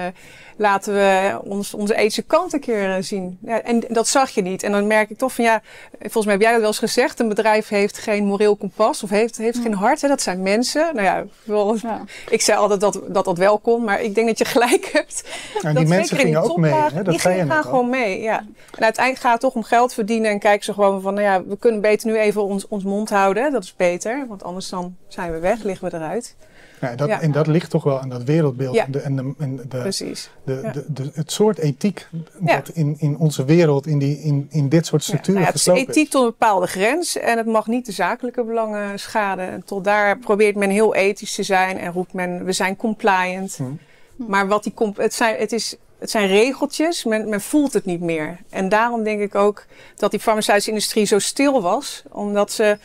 laten 0.58 0.94
we 0.94 1.40
ons, 1.44 1.74
onze 1.74 1.96
ethische 1.96 2.22
kant 2.22 2.54
een 2.54 2.60
keer 2.60 2.96
eh, 2.96 3.02
zien. 3.02 3.38
Ja, 3.42 3.62
en 3.62 3.84
dat 3.88 4.08
zag 4.08 4.30
je 4.30 4.42
niet. 4.42 4.64
En 4.64 4.72
dan 4.72 4.88
merk 4.88 5.10
ik 5.10 5.18
toch 5.18 5.34
van 5.34 5.44
ja, 5.46 5.62
volgens 6.00 6.26
mij 6.26 6.34
heb 6.34 6.44
jij 6.44 6.52
dat 6.52 6.60
wel 6.60 6.70
eens 6.70 6.80
gezegd. 6.80 7.20
Een 7.20 7.28
bedrijf 7.28 7.68
heeft 7.68 7.98
geen 7.98 8.26
moreel 8.26 8.56
kompas 8.56 9.04
of 9.04 9.10
heeft, 9.10 9.38
heeft 9.38 9.60
geen 9.60 9.74
hart. 9.74 10.02
Hè? 10.02 10.08
Dat 10.08 10.22
zijn 10.22 10.42
mensen. 10.42 10.90
Nou 10.94 11.06
ja, 11.06 11.24
wel, 11.44 11.76
Ja. 11.76 12.02
ik 12.30 12.42
zei 12.42 12.58
altijd 12.58 12.80
dat, 12.80 13.00
dat 13.08 13.26
dat 13.26 13.38
wel 13.38 13.60
kon, 13.60 13.84
maar 13.84 14.02
ik 14.02 14.16
denk 14.16 14.28
dat 14.28 14.38
je 14.38 14.46
gelijk 14.46 14.86
hebt. 14.94 15.24
en 15.62 15.74
dat 15.74 15.76
die 15.76 15.94
mensen 15.94 16.18
gingen 16.18 16.44
ook 16.44 16.58
mee. 16.58 16.74
Hè? 16.74 17.04
Dat 17.04 17.06
die 17.06 17.20
gingen 17.20 17.48
gaan 17.52 17.64
gewoon 17.64 17.90
mee, 17.90 18.22
ja. 18.22 18.46
En 18.76 18.84
uiteindelijk 18.84 19.24
gaat 19.26 19.32
het 19.32 19.42
toch 19.42 19.54
om 19.54 19.64
geld 19.64 19.94
verdienen 19.94 20.32
en 20.32 20.40
kijken 20.40 20.66
ze 20.66 20.74
gewoon 20.74 21.02
van, 21.02 21.14
nou 21.14 21.26
ja, 21.26 21.44
we 21.44 21.58
kunnen 21.58 21.82
beter 21.82 22.08
nu 22.08 22.18
even 22.18 22.44
ons, 22.44 22.68
ons 22.68 22.84
mond 22.84 23.10
houden. 23.10 23.52
Dat 23.52 23.64
is 23.64 23.76
beter, 23.76 24.26
want 24.28 24.44
anders 24.44 24.70
dan 24.70 24.96
zijn 25.08 25.32
we 25.32 25.40
weg, 25.40 25.64
liggen 25.64 25.90
we 25.90 25.96
eruit. 25.96 26.36
Ja, 26.82 26.96
dat, 26.96 27.08
Ja. 27.08 27.22
En 27.22 27.32
dat 27.32 27.48
ligt 27.48 27.70
toch 27.70 27.84
wel 27.84 28.00
aan 28.00 28.10
dat 28.10 28.24
wereldbeeld 28.24 28.76
Ja. 28.76 28.86
en, 28.86 28.92
de, 28.92 29.00
en, 29.00 29.16
de, 29.16 29.34
en 29.38 29.56
de, 29.56 29.68
Precies. 29.68 30.30
de, 30.44 31.12
het 31.14 31.32
soort 31.32 31.58
ethiek 31.58 32.08
dat 32.40 32.70
in, 32.70 32.96
in 33.00 33.18
onze 33.18 33.46
wereld, 33.46 33.88
in, 33.88 34.00
die, 34.00 34.20
in, 34.20 34.48
in 34.50 34.70
dit 34.70 34.86
soort 34.86 35.04
structuren 35.04 35.42
nou 35.42 35.54
ja, 35.54 35.60
het 35.60 35.76
is 35.76 35.88
ethiek 35.88 36.10
tot 36.10 36.22
een 36.22 36.30
bepaalde 36.30 36.68
grens 36.68 37.18
en 37.18 37.38
het 37.38 37.48
mag 37.48 37.68
niet 37.68 37.86
de 37.86 37.92
zakelijke 37.92 38.44
belangen 38.44 39.00
schaden. 39.00 39.50
En 39.50 39.64
tot 39.64 39.84
daar 39.84 40.18
probeert 40.18 40.56
men 40.56 40.70
heel 40.70 40.96
ethisch 40.96 41.36
te 41.36 41.44
zijn 41.44 41.78
en 41.78 41.92
roept 41.92 42.14
men, 42.14 42.46
we 42.46 42.52
zijn 42.52 42.76
compliant. 42.76 43.56
Hm. 43.56 43.64
Maar 44.16 44.48
wat 44.48 44.64
die 44.64 44.74
het, 44.96 45.14
zijn, 45.14 45.36
het, 45.40 45.52
is, 45.52 45.76
het 46.00 46.10
zijn 46.10 46.28
regeltjes, 46.28 47.04
men, 47.04 47.30
men 47.30 47.42
voelt 47.42 47.74
het 47.74 47.86
niet 47.86 48.02
meer. 48.02 48.38
En 48.50 48.70
daarom 48.70 49.04
denk 49.04 49.22
ik 49.22 49.36
ook 49.36 49.66
dat 49.96 50.12
die 50.12 50.20
farmaceutische 50.20 50.70
industrie 50.70 51.06
zo 51.06 51.20
stil 51.20 51.62
was, 51.62 52.04
omdat 52.12 52.52
ze 52.52 52.78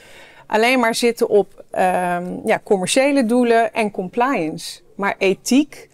alleen 0.46 0.81
maar 0.81 0.94
zitten 0.94 1.29
op 1.29 1.58
ehm, 1.79 2.37
ja, 2.45 2.61
commerciële 2.64 3.27
doelen 3.27 3.73
en 3.73 3.91
compliance. 3.91 4.81
Maar 4.95 5.14
ethiek, 5.19 5.88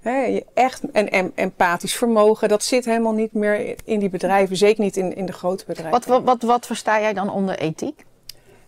hè, 0.00 0.40
echt 0.54 0.90
en, 0.92 1.10
en 1.10 1.32
empathisch 1.34 1.94
vermogen, 1.94 2.48
dat 2.48 2.64
zit 2.64 2.84
helemaal 2.84 3.12
niet 3.12 3.32
meer 3.32 3.74
in 3.84 3.98
die 3.98 4.10
bedrijven. 4.10 4.56
Zeker 4.56 4.84
niet 4.84 4.96
in, 4.96 5.16
in 5.16 5.26
de 5.26 5.32
grote 5.32 5.64
bedrijven. 5.66 5.92
Wat, 5.92 6.04
wat, 6.04 6.22
wat, 6.22 6.42
wat 6.42 6.66
versta 6.66 7.00
jij 7.00 7.12
dan 7.12 7.30
onder 7.30 7.58
ethiek? 7.58 8.04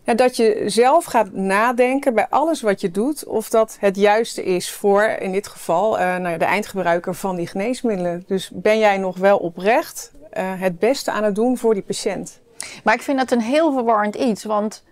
Ja, 0.05 0.15
dat 0.15 0.37
je 0.37 0.63
zelf 0.67 1.05
gaat 1.05 1.33
nadenken 1.33 2.15
bij 2.15 2.27
alles 2.31 2.61
wat 2.61 2.81
je 2.81 2.91
doet, 2.91 3.27
of 3.27 3.49
dat 3.49 3.77
het 3.81 3.97
juiste 3.97 4.45
is 4.45 4.71
voor, 4.71 5.03
in 5.03 5.33
dit 5.33 5.49
geval, 5.49 5.99
eh, 5.99 6.07
nou 6.07 6.29
ja, 6.29 6.39
de 6.39 6.45
eindgebruiker 6.45 7.15
van 7.15 7.37
die 7.37 7.47
geneesmiddelen. 7.47 8.25
Dus 8.27 8.51
ben 8.55 8.79
jij 8.79 8.99
nog 8.99 9.17
wel 9.17 9.39
oprecht 9.39 10.13
eh, 10.31 10.61
het 10.61 10.79
beste 10.79 11.11
aan 11.11 11.25
het 11.25 11.35
doen 11.35 11.59
voor 11.59 11.75
die 11.75 11.83
patiënt? 11.83 12.41
Maar 12.85 12.95
ik 12.95 13.03
vind 13.03 13.19
dat 13.19 13.31
een 13.31 13.41
heel 13.41 13.73
verwarrend 13.73 14.15
iets, 14.15 14.45
want 14.45 14.83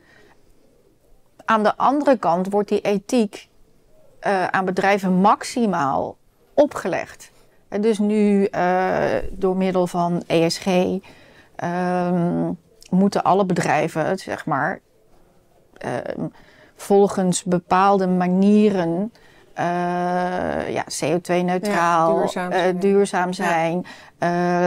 aan 1.46 1.62
de 1.62 1.76
andere 1.76 2.16
kant 2.16 2.50
wordt 2.50 2.68
die 2.68 2.80
ethiek 2.80 3.48
eh, 4.20 4.46
aan 4.46 4.64
bedrijven 4.64 5.12
maximaal 5.12 6.16
opgelegd. 6.54 7.30
En 7.68 7.80
dus 7.80 7.98
nu 7.98 8.44
eh, 8.44 9.04
door 9.30 9.56
middel 9.56 9.86
van 9.86 10.22
ESG 10.26 10.66
ehm, 11.56 12.50
moeten 12.90 13.22
alle 13.22 13.44
bedrijven, 13.44 14.18
zeg 14.18 14.46
maar, 14.46 14.80
ehm, 15.78 16.26
volgens 16.76 17.42
bepaalde 17.42 18.06
manieren 18.06 19.12
eh, 19.52 19.64
ja, 20.68 20.84
CO2-neutraal, 20.84 22.14
Ja, 22.14 22.20
duurzaam 22.20 22.52
zijn. 22.52 22.78
duurzaam 22.78 23.32
zijn. 23.32 23.86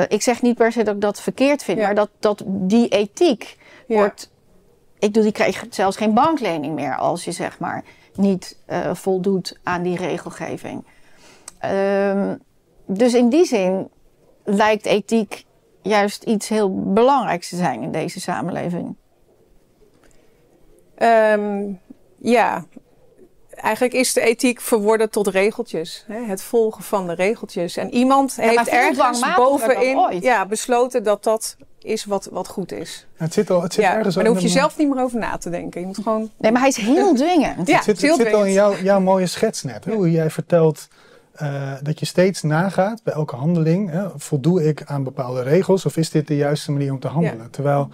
Ik 0.08 0.22
zeg 0.22 0.42
niet 0.42 0.58
per 0.58 0.72
se 0.72 0.84
dat 0.84 0.96
ik 0.96 1.02
dat 1.02 1.22
verkeerd 1.22 1.64
vind, 1.64 1.80
maar 1.80 1.96
dat, 1.96 2.10
dat 2.20 2.44
die 2.46 2.88
ethiek 2.88 3.58
wordt. 3.88 4.32
Ik 5.00 5.14
doe, 5.14 5.24
die 5.24 5.32
krijg 5.32 5.66
zelfs 5.70 5.98
geen 5.98 6.14
banklening 6.14 6.76
meer 6.76 6.96
als 6.96 7.26
je 7.26 7.32
zeg 7.32 7.60
maar 7.60 7.84
niet 8.16 8.58
eh, 8.66 8.94
voldoet 8.94 9.60
aan 9.64 9.84
die 9.84 9.98
regelgeving. 9.98 10.86
Ehm, 11.60 12.36
dus 12.86 13.14
in 13.14 13.30
die 13.30 13.46
zin 13.46 13.90
lijkt 14.44 14.86
ethiek 14.86 15.46
juist 15.82 16.24
iets 16.24 16.50
heel 16.50 16.94
belangrijks 16.94 17.50
te 17.50 17.56
zijn 17.56 17.82
in 17.82 17.92
deze 17.92 18.20
samenleving. 18.20 18.96
Ehm, 20.96 21.74
ja, 22.18 22.66
eigenlijk 23.62 23.94
is 23.94 24.14
de 24.14 24.22
ethiek 24.22 24.62
verworden 24.62 25.10
tot 25.10 25.28
regeltjes. 25.28 26.04
Hè? 26.08 26.20
Het 26.26 26.42
volgen 26.42 26.84
van 26.84 27.08
de 27.08 27.14
regeltjes. 27.14 27.78
En 27.78 27.94
iemand 27.94 28.36
heeft 28.36 28.68
ergens 28.68 29.36
bovenin 29.36 30.22
ja, 30.22 30.46
besloten 30.46 31.04
dat 31.04 31.24
dat 31.24 31.58
is 31.82 32.06
wat, 32.06 32.30
wat 32.32 32.48
goed 32.48 32.72
is. 32.72 33.08
Het 33.18 33.34
zit, 33.34 33.50
al, 33.50 33.62
het 33.62 33.74
zit 33.74 33.84
Ja, 33.84 33.96
ergens 33.96 34.16
maar 34.16 34.24
daar 34.24 34.34
hoef 34.34 34.42
je 34.42 34.48
in- 34.50 34.54
zelf 34.54 34.78
niet 34.78 34.90
meer 34.90 35.04
over 35.04 35.20
na 35.20 35.38
te 35.38 35.50
denken. 35.50 35.82
Je 35.82 35.88
moet 35.88 35.96
gewoon... 36.04 36.30
Nee, 36.38 36.52
maar 36.52 36.62
hij 36.62 36.70
is 36.70 36.78
heel 36.78 37.14
dwingend. 37.14 37.68
Ja, 37.68 37.76
het 37.76 37.84
zit, 37.84 37.86
het 37.86 37.96
is 37.96 38.02
heel 38.02 38.18
het 38.18 38.22
zit 38.28 38.36
al 38.36 38.46
in 38.46 38.52
dwingend. 38.52 38.76
jouw, 38.76 38.84
jouw 38.84 39.00
mooie 39.00 39.26
schets 39.28 39.64
net. 39.64 39.86
Hè? 39.86 39.94
Hoe 39.94 40.12
jij 40.12 40.30
vertelt 40.30 40.88
eh, 41.34 41.74
dat 41.82 42.00
je 42.00 42.06
steeds 42.06 42.42
nagaat 42.42 43.04
bij 43.04 43.14
elke 43.14 43.36
handeling. 43.36 43.90
Hè? 43.90 44.08
Voldoe 44.16 44.64
ik 44.68 44.82
aan 44.86 45.04
bepaalde 45.04 45.42
regels 45.42 45.86
of 45.86 45.98
is 45.98 46.10
dit 46.10 46.28
de 46.28 46.36
juiste 46.36 46.72
manier 46.72 46.92
om 46.92 47.00
te 47.00 47.08
handelen? 47.08 47.50
Terwijl 47.52 47.90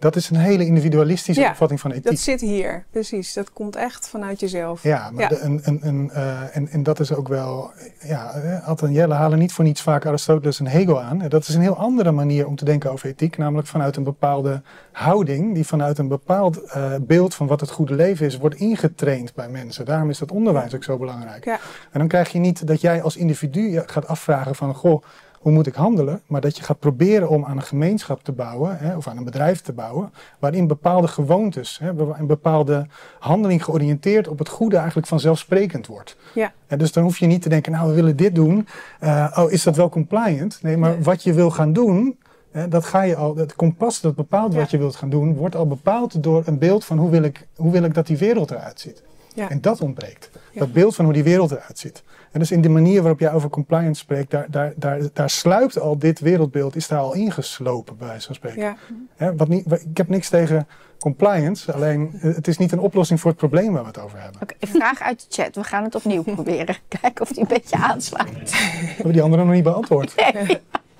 dat 0.00 0.16
is 0.16 0.30
een 0.30 0.36
hele 0.36 0.66
individualistische 0.66 1.40
Ja, 1.42 1.50
opvatting 1.50 1.80
van 1.80 1.90
ethiek. 1.90 2.04
Dat 2.04 2.18
zit 2.18 2.40
hier, 2.40 2.84
precies. 2.90 3.32
Dat 3.32 3.52
komt 3.52 3.76
echt 3.76 4.08
vanuit 4.08 4.40
jezelf. 4.40 4.82
Ja, 4.82 5.10
maar 5.10 5.22
Ja. 5.22 5.28
De, 5.28 5.40
een, 5.40 5.60
een, 5.62 5.78
een, 5.82 6.10
eh, 6.10 6.56
en, 6.56 6.68
en 6.68 6.82
dat 6.82 7.00
is 7.00 7.14
ook 7.14 7.28
wel, 7.28 7.70
ja, 8.02 8.32
eh, 8.32 8.68
Ad 8.68 8.82
en 8.82 8.92
Jelle 8.92 9.14
halen 9.14 9.38
niet 9.38 9.52
voor 9.52 9.64
niets 9.64 9.82
vaak 9.82 10.06
Aristoteles 10.06 10.60
en 10.60 10.66
Hegel 10.66 11.00
aan. 11.00 11.18
Dat 11.28 11.48
is 11.48 11.54
een 11.54 11.60
heel 11.60 11.76
andere 11.76 12.10
manier 12.10 12.46
om 12.46 12.56
te 12.56 12.64
denken 12.64 12.90
over 12.90 13.08
ethiek, 13.08 13.38
namelijk 13.38 13.68
vanuit 13.68 13.96
een 13.96 14.04
bepaalde 14.04 14.62
houding, 14.92 15.54
die 15.54 15.66
vanuit 15.66 15.98
een 15.98 16.08
bepaald 16.08 16.62
eh, 16.62 16.92
beeld 17.00 17.34
van 17.34 17.46
wat 17.46 17.60
het 17.60 17.70
goede 17.70 17.94
leven 17.94 18.26
is, 18.26 18.38
wordt 18.38 18.54
ingetraind 18.56 19.34
bij 19.34 19.48
mensen. 19.48 19.84
Daarom 19.84 20.10
is 20.10 20.18
dat 20.18 20.30
onderwijs 20.30 20.74
ook 20.74 20.84
zo 20.84 20.98
belangrijk. 20.98 21.44
Ja. 21.44 21.58
En 21.90 21.98
dan 21.98 22.08
krijg 22.08 22.32
je 22.32 22.38
niet 22.38 22.66
dat 22.66 22.80
jij 22.80 23.02
als 23.02 23.16
individu 23.16 23.82
gaat 23.86 24.06
afvragen 24.06 24.54
van, 24.54 24.74
goh, 24.74 25.02
hoe 25.40 25.52
moet 25.52 25.66
ik 25.66 25.74
handelen? 25.74 26.20
Maar 26.26 26.40
dat 26.40 26.56
je 26.56 26.62
gaat 26.62 26.78
proberen 26.78 27.28
om 27.28 27.44
aan 27.44 27.56
een 27.56 27.62
gemeenschap 27.62 28.24
te 28.24 28.32
bouwen, 28.32 28.78
hè, 28.78 28.96
of 28.96 29.06
aan 29.08 29.16
een 29.16 29.24
bedrijf 29.24 29.60
te 29.60 29.72
bouwen, 29.72 30.12
waarin 30.38 30.66
bepaalde 30.66 31.08
gewoontes, 31.08 31.78
hè, 31.82 31.92
bepaalde 32.26 32.86
handeling 33.18 33.64
georiënteerd 33.64 34.28
op 34.28 34.38
het 34.38 34.48
goede 34.48 34.76
eigenlijk 34.76 35.06
vanzelfsprekend 35.06 35.86
wordt. 35.86 36.16
Ja. 36.34 36.52
En 36.66 36.78
dus 36.78 36.92
dan 36.92 37.02
hoef 37.02 37.18
je 37.18 37.26
niet 37.26 37.42
te 37.42 37.48
denken, 37.48 37.72
nou 37.72 37.88
we 37.88 37.94
willen 37.94 38.16
dit 38.16 38.34
doen, 38.34 38.66
Eh, 38.98 39.36
oh 39.38 39.50
is 39.52 39.62
dat 39.62 39.76
wel 39.76 39.88
compliant? 39.88 40.58
Nee, 40.62 40.76
maar 40.76 41.02
wat 41.02 41.22
je 41.22 41.32
wil 41.32 41.50
gaan 41.50 41.72
doen, 41.72 42.18
hè, 42.50 42.68
dat 42.68 42.84
ga 42.84 43.02
je 43.02 43.16
al, 43.16 43.36
het 43.36 43.54
kompas 43.54 44.00
dat 44.00 44.14
bepaalt 44.14 44.54
wat 44.54 44.70
je 44.70 44.78
wilt 44.78 44.96
gaan 44.96 45.10
doen, 45.10 45.34
wordt 45.34 45.56
al 45.56 45.66
bepaald 45.66 46.22
door 46.22 46.42
een 46.46 46.58
beeld 46.58 46.84
van 46.84 46.98
hoe 46.98 47.10
wil 47.10 47.22
ik, 47.22 47.46
hoe 47.56 47.72
wil 47.72 47.82
ik 47.82 47.94
dat 47.94 48.06
die 48.06 48.16
wereld 48.16 48.50
eruit 48.50 48.80
ziet. 48.80 49.02
Ja. 49.34 49.50
En 49.50 49.60
dat 49.60 49.80
ontbreekt. 49.80 50.30
Dat 50.54 50.72
beeld 50.72 50.94
van 50.94 51.04
hoe 51.04 51.14
die 51.14 51.22
wereld 51.22 51.50
eruit 51.50 51.78
ziet. 51.78 52.02
En 52.30 52.38
dus 52.38 52.50
in 52.50 52.60
de 52.60 52.68
manier 52.68 53.00
waarop 53.00 53.20
jij 53.20 53.32
over 53.32 53.48
compliance 53.50 54.00
spreekt, 54.00 54.30
daar, 54.30 54.46
daar, 54.50 54.72
daar, 54.76 55.00
daar 55.12 55.30
sluipt 55.30 55.80
al 55.80 55.98
dit 55.98 56.20
wereldbeeld, 56.20 56.76
is 56.76 56.88
daar 56.88 56.98
al 56.98 57.14
ingeslopen, 57.14 57.96
bij 57.96 58.06
wijze 58.06 58.26
van 58.26 58.34
spreken. 58.34 58.76
Ja. 59.18 59.34
Wat 59.34 59.48
niet, 59.48 59.72
ik 59.72 59.96
heb 59.96 60.08
niks 60.08 60.28
tegen 60.28 60.66
compliance, 60.98 61.72
alleen 61.72 62.10
eh, 62.20 62.34
het 62.34 62.48
is 62.48 62.58
niet 62.58 62.72
een 62.72 62.78
oplossing 62.78 63.20
voor 63.20 63.30
het 63.30 63.38
probleem 63.38 63.72
waar 63.72 63.82
we 63.82 63.88
het 63.88 63.98
over 63.98 64.20
hebben. 64.20 64.42
Oké, 64.42 64.54
vraag 64.66 65.00
uit 65.02 65.26
de 65.28 65.42
chat. 65.42 65.54
We 65.54 65.64
gaan 65.64 65.84
het 65.84 65.94
opnieuw 65.94 66.22
proberen. 66.34 66.76
Kijken 66.88 67.22
of 67.22 67.28
die 67.28 67.40
een 67.40 67.48
beetje 67.48 67.76
aanslaat. 67.76 68.30
We 68.50 68.94
hebben 68.94 69.12
die 69.12 69.22
andere 69.22 69.44
nog 69.44 69.54
niet 69.54 69.64
beantwoord. 69.64 70.14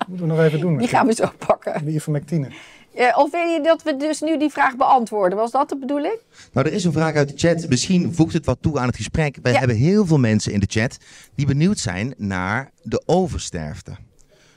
Moeten 0.07 0.27
we 0.27 0.33
nog 0.33 0.45
even 0.45 0.59
doen. 0.59 0.77
Die 0.77 0.87
gaan 0.87 1.07
we 1.07 1.13
zo 1.13 1.31
pakken. 1.47 1.85
De 1.85 1.91
ivermectine. 1.91 2.47
Eh, 2.95 3.17
of 3.17 3.31
wil 3.31 3.41
je 3.47 3.61
dat 3.63 3.83
we 3.83 3.97
dus 3.97 4.21
nu 4.21 4.37
die 4.37 4.49
vraag 4.49 4.75
beantwoorden? 4.75 5.37
Was 5.37 5.51
dat 5.51 5.69
de 5.69 5.77
bedoeling? 5.77 6.19
Nou, 6.53 6.67
er 6.67 6.73
is 6.73 6.83
een 6.83 6.91
vraag 6.91 7.15
uit 7.15 7.29
de 7.29 7.47
chat. 7.47 7.69
Misschien 7.69 8.13
voegt 8.13 8.33
het 8.33 8.45
wat 8.45 8.57
toe 8.61 8.79
aan 8.79 8.87
het 8.87 8.95
gesprek. 8.95 9.37
Wij 9.41 9.51
Ja. 9.51 9.57
hebben 9.57 9.77
heel 9.77 10.05
veel 10.05 10.17
mensen 10.19 10.53
in 10.53 10.59
de 10.59 10.67
chat 10.69 10.97
die 11.35 11.45
benieuwd 11.45 11.79
zijn 11.79 12.13
naar 12.17 12.71
de 12.81 13.03
oversterfte. 13.05 13.91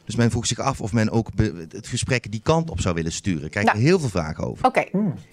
Dus 0.05 0.17
men 0.17 0.31
vroeg 0.31 0.47
zich 0.47 0.59
af 0.59 0.81
of 0.81 0.93
men 0.93 1.11
ook 1.11 1.29
het 1.69 1.87
gesprek 1.87 2.31
die 2.31 2.41
kant 2.43 2.71
op 2.71 2.81
zou 2.81 2.95
willen 2.95 3.13
sturen. 3.13 3.51
Krijgen 3.51 3.73
we 3.73 3.79
Nou. 3.79 3.89
heel 3.91 3.99
veel 4.01 4.09
vragen 4.09 4.45
over. 4.45 4.67
Oké. 4.67 4.85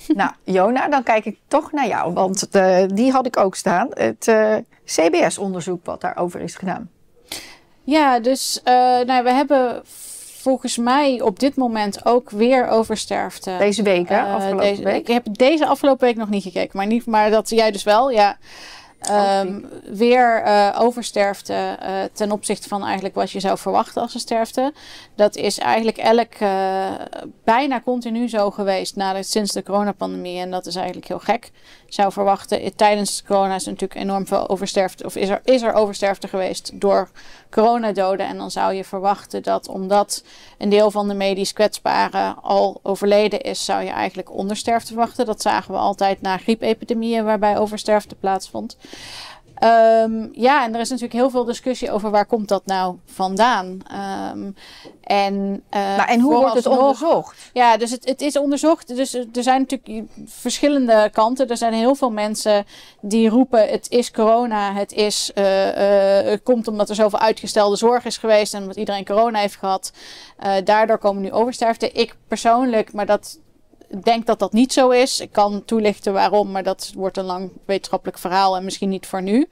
Nou, 0.07 0.31
Jona, 0.43 0.89
dan 0.89 1.03
kijk 1.03 1.25
ik 1.25 1.37
toch 1.47 1.71
naar 1.71 1.87
jou. 1.87 2.13
Want 2.13 2.49
eh, 2.49 2.83
die 2.87 3.11
had 3.11 3.25
ik 3.25 3.37
ook 3.37 3.55
staan. 3.55 3.87
Het 3.93 4.27
eh, 4.27 4.55
CBS-onderzoek 4.85 5.85
wat 5.85 6.01
daarover 6.01 6.39
is 6.41 6.55
gedaan. 6.55 6.89
Ja, 7.83 8.19
dus 8.19 8.59
eh, 8.63 8.73
nou, 9.05 9.23
we 9.23 9.31
hebben 9.31 9.81
volgens 10.41 10.77
mij 10.77 11.21
op 11.21 11.39
dit 11.39 11.55
moment 11.55 12.05
ook 12.05 12.29
weer 12.29 12.67
oversterfte. 12.67 13.55
Deze 13.59 13.83
week, 13.83 14.09
hè? 14.09 14.17
Eh, 14.17 14.33
Afgelopen 14.33 14.65
deze, 14.65 14.83
week. 14.83 14.99
Ik 14.99 15.07
heb 15.07 15.25
deze 15.31 15.65
afgelopen 15.65 16.07
week 16.07 16.15
nog 16.15 16.29
niet 16.29 16.43
gekeken, 16.43 16.77
maar, 16.77 16.87
niet, 16.87 17.05
maar 17.05 17.29
dat 17.29 17.49
jij 17.49 17.71
dus 17.71 17.83
wel, 17.83 18.09
ja. 18.11 18.37
Ehm, 19.01 19.59
weer 19.93 20.41
eh, 20.43 20.77
oversterfte 20.79 21.53
eh, 21.53 21.93
ten 22.13 22.31
opzichte 22.31 22.67
van 22.67 22.83
eigenlijk 22.83 23.15
wat 23.15 23.31
je 23.31 23.39
zou 23.39 23.57
verwachten 23.57 24.01
als 24.01 24.13
een 24.13 24.19
sterfte. 24.19 24.73
Dat 25.15 25.35
is 25.35 25.57
eigenlijk 25.57 25.97
elk 25.97 26.33
bijna 27.43 27.81
continu 27.81 28.29
zo 28.29 28.51
geweest 28.51 28.95
na 28.95 29.13
de, 29.13 29.23
sinds 29.23 29.51
de 29.51 29.63
coronapandemie. 29.63 30.39
En 30.39 30.51
dat 30.51 30.65
is 30.65 30.75
eigenlijk 30.75 31.07
heel 31.07 31.19
gek. 31.19 31.51
Zou 31.91 32.11
verwachten, 32.11 32.61
eh, 32.61 32.69
tijdens 32.75 33.23
corona 33.23 33.55
is 33.55 33.65
natuurlijk 33.65 33.99
enorm 33.99 34.27
veel 34.27 34.49
oversterfte, 34.49 35.05
of 35.05 35.15
is 35.15 35.29
er, 35.29 35.41
is 35.43 35.61
er 35.61 35.73
oversterfte 35.73 36.27
geweest 36.27 36.71
door 36.73 37.09
coronadoden. 37.49 38.27
En 38.27 38.37
dan 38.37 38.51
zou 38.51 38.73
je 38.73 38.83
verwachten 38.83 39.43
dat 39.43 39.67
omdat 39.67 40.23
een 40.57 40.69
deel 40.69 40.91
van 40.91 41.07
de 41.07 41.13
medisch 41.13 41.53
kwetsbaren 41.53 42.41
al 42.41 42.79
overleden 42.83 43.41
is, 43.41 43.65
zou 43.65 43.83
je 43.83 43.89
eigenlijk 43.89 44.31
ondersterfte 44.31 44.87
verwachten. 44.87 45.25
Dat 45.25 45.41
zagen 45.41 45.73
we 45.73 45.79
altijd 45.79 46.21
na 46.21 46.37
griepepidemieën 46.37 47.23
waarbij 47.23 47.57
oversterfte 47.57 48.15
plaatsvond. 48.15 48.77
Ehm, 49.61 50.27
ja, 50.31 50.63
en 50.63 50.73
er 50.73 50.79
is 50.79 50.89
natuurlijk 50.89 51.19
heel 51.19 51.29
veel 51.29 51.45
discussie 51.45 51.91
over 51.91 52.11
waar 52.11 52.25
komt 52.25 52.47
dat 52.47 52.65
nou 52.65 52.95
vandaan. 53.05 53.79
Ehm, 53.87 54.51
en, 55.03 55.63
eh, 55.69 55.95
Nou, 55.97 56.09
en 56.09 56.19
hoe 56.19 56.35
wordt 56.35 56.55
het 56.55 56.65
onderzocht? 56.65 57.49
ja, 57.53 57.77
dus 57.77 57.91
het, 57.91 58.05
het 58.05 58.21
is 58.21 58.37
onderzocht. 58.37 58.95
Dus 58.95 59.13
er 59.13 59.43
zijn 59.43 59.67
natuurlijk 59.67 60.09
verschillende 60.25 61.09
kanten. 61.13 61.47
Er 61.47 61.57
zijn 61.57 61.73
heel 61.73 61.95
veel 61.95 62.11
mensen 62.11 62.65
die 63.01 63.29
roepen: 63.29 63.69
het 63.69 63.89
is 63.89 64.11
corona, 64.11 64.73
het 64.73 64.91
is, 64.91 65.31
eh, 65.33 66.31
eh, 66.31 66.39
komt 66.43 66.67
omdat 66.67 66.89
er 66.89 66.95
zoveel 66.95 67.19
uitgestelde 67.19 67.75
zorg 67.75 68.05
is 68.05 68.17
geweest 68.17 68.53
en 68.53 68.61
omdat 68.61 68.77
iedereen 68.77 69.05
corona 69.05 69.39
heeft 69.39 69.55
gehad. 69.57 69.91
Eh, 70.37 70.53
daardoor 70.63 70.97
komen 70.97 71.21
nu 71.21 71.31
oversterfte. 71.31 71.91
Ik 71.91 72.15
persoonlijk, 72.27 72.93
maar 72.93 73.05
dat 73.05 73.39
denk 74.03 74.25
dat 74.25 74.39
dat 74.39 74.53
niet 74.53 74.73
zo 74.73 74.89
is. 74.89 75.19
Ik 75.19 75.31
kan 75.31 75.65
toelichten 75.65 76.13
waarom, 76.13 76.51
maar 76.51 76.63
dat 76.63 76.91
wordt 76.95 77.17
een 77.17 77.25
lang 77.25 77.51
wetenschappelijk 77.65 78.17
verhaal 78.17 78.55
en 78.55 78.63
misschien 78.63 78.89
niet 78.89 79.05
voor 79.07 79.21
nu. 79.21 79.47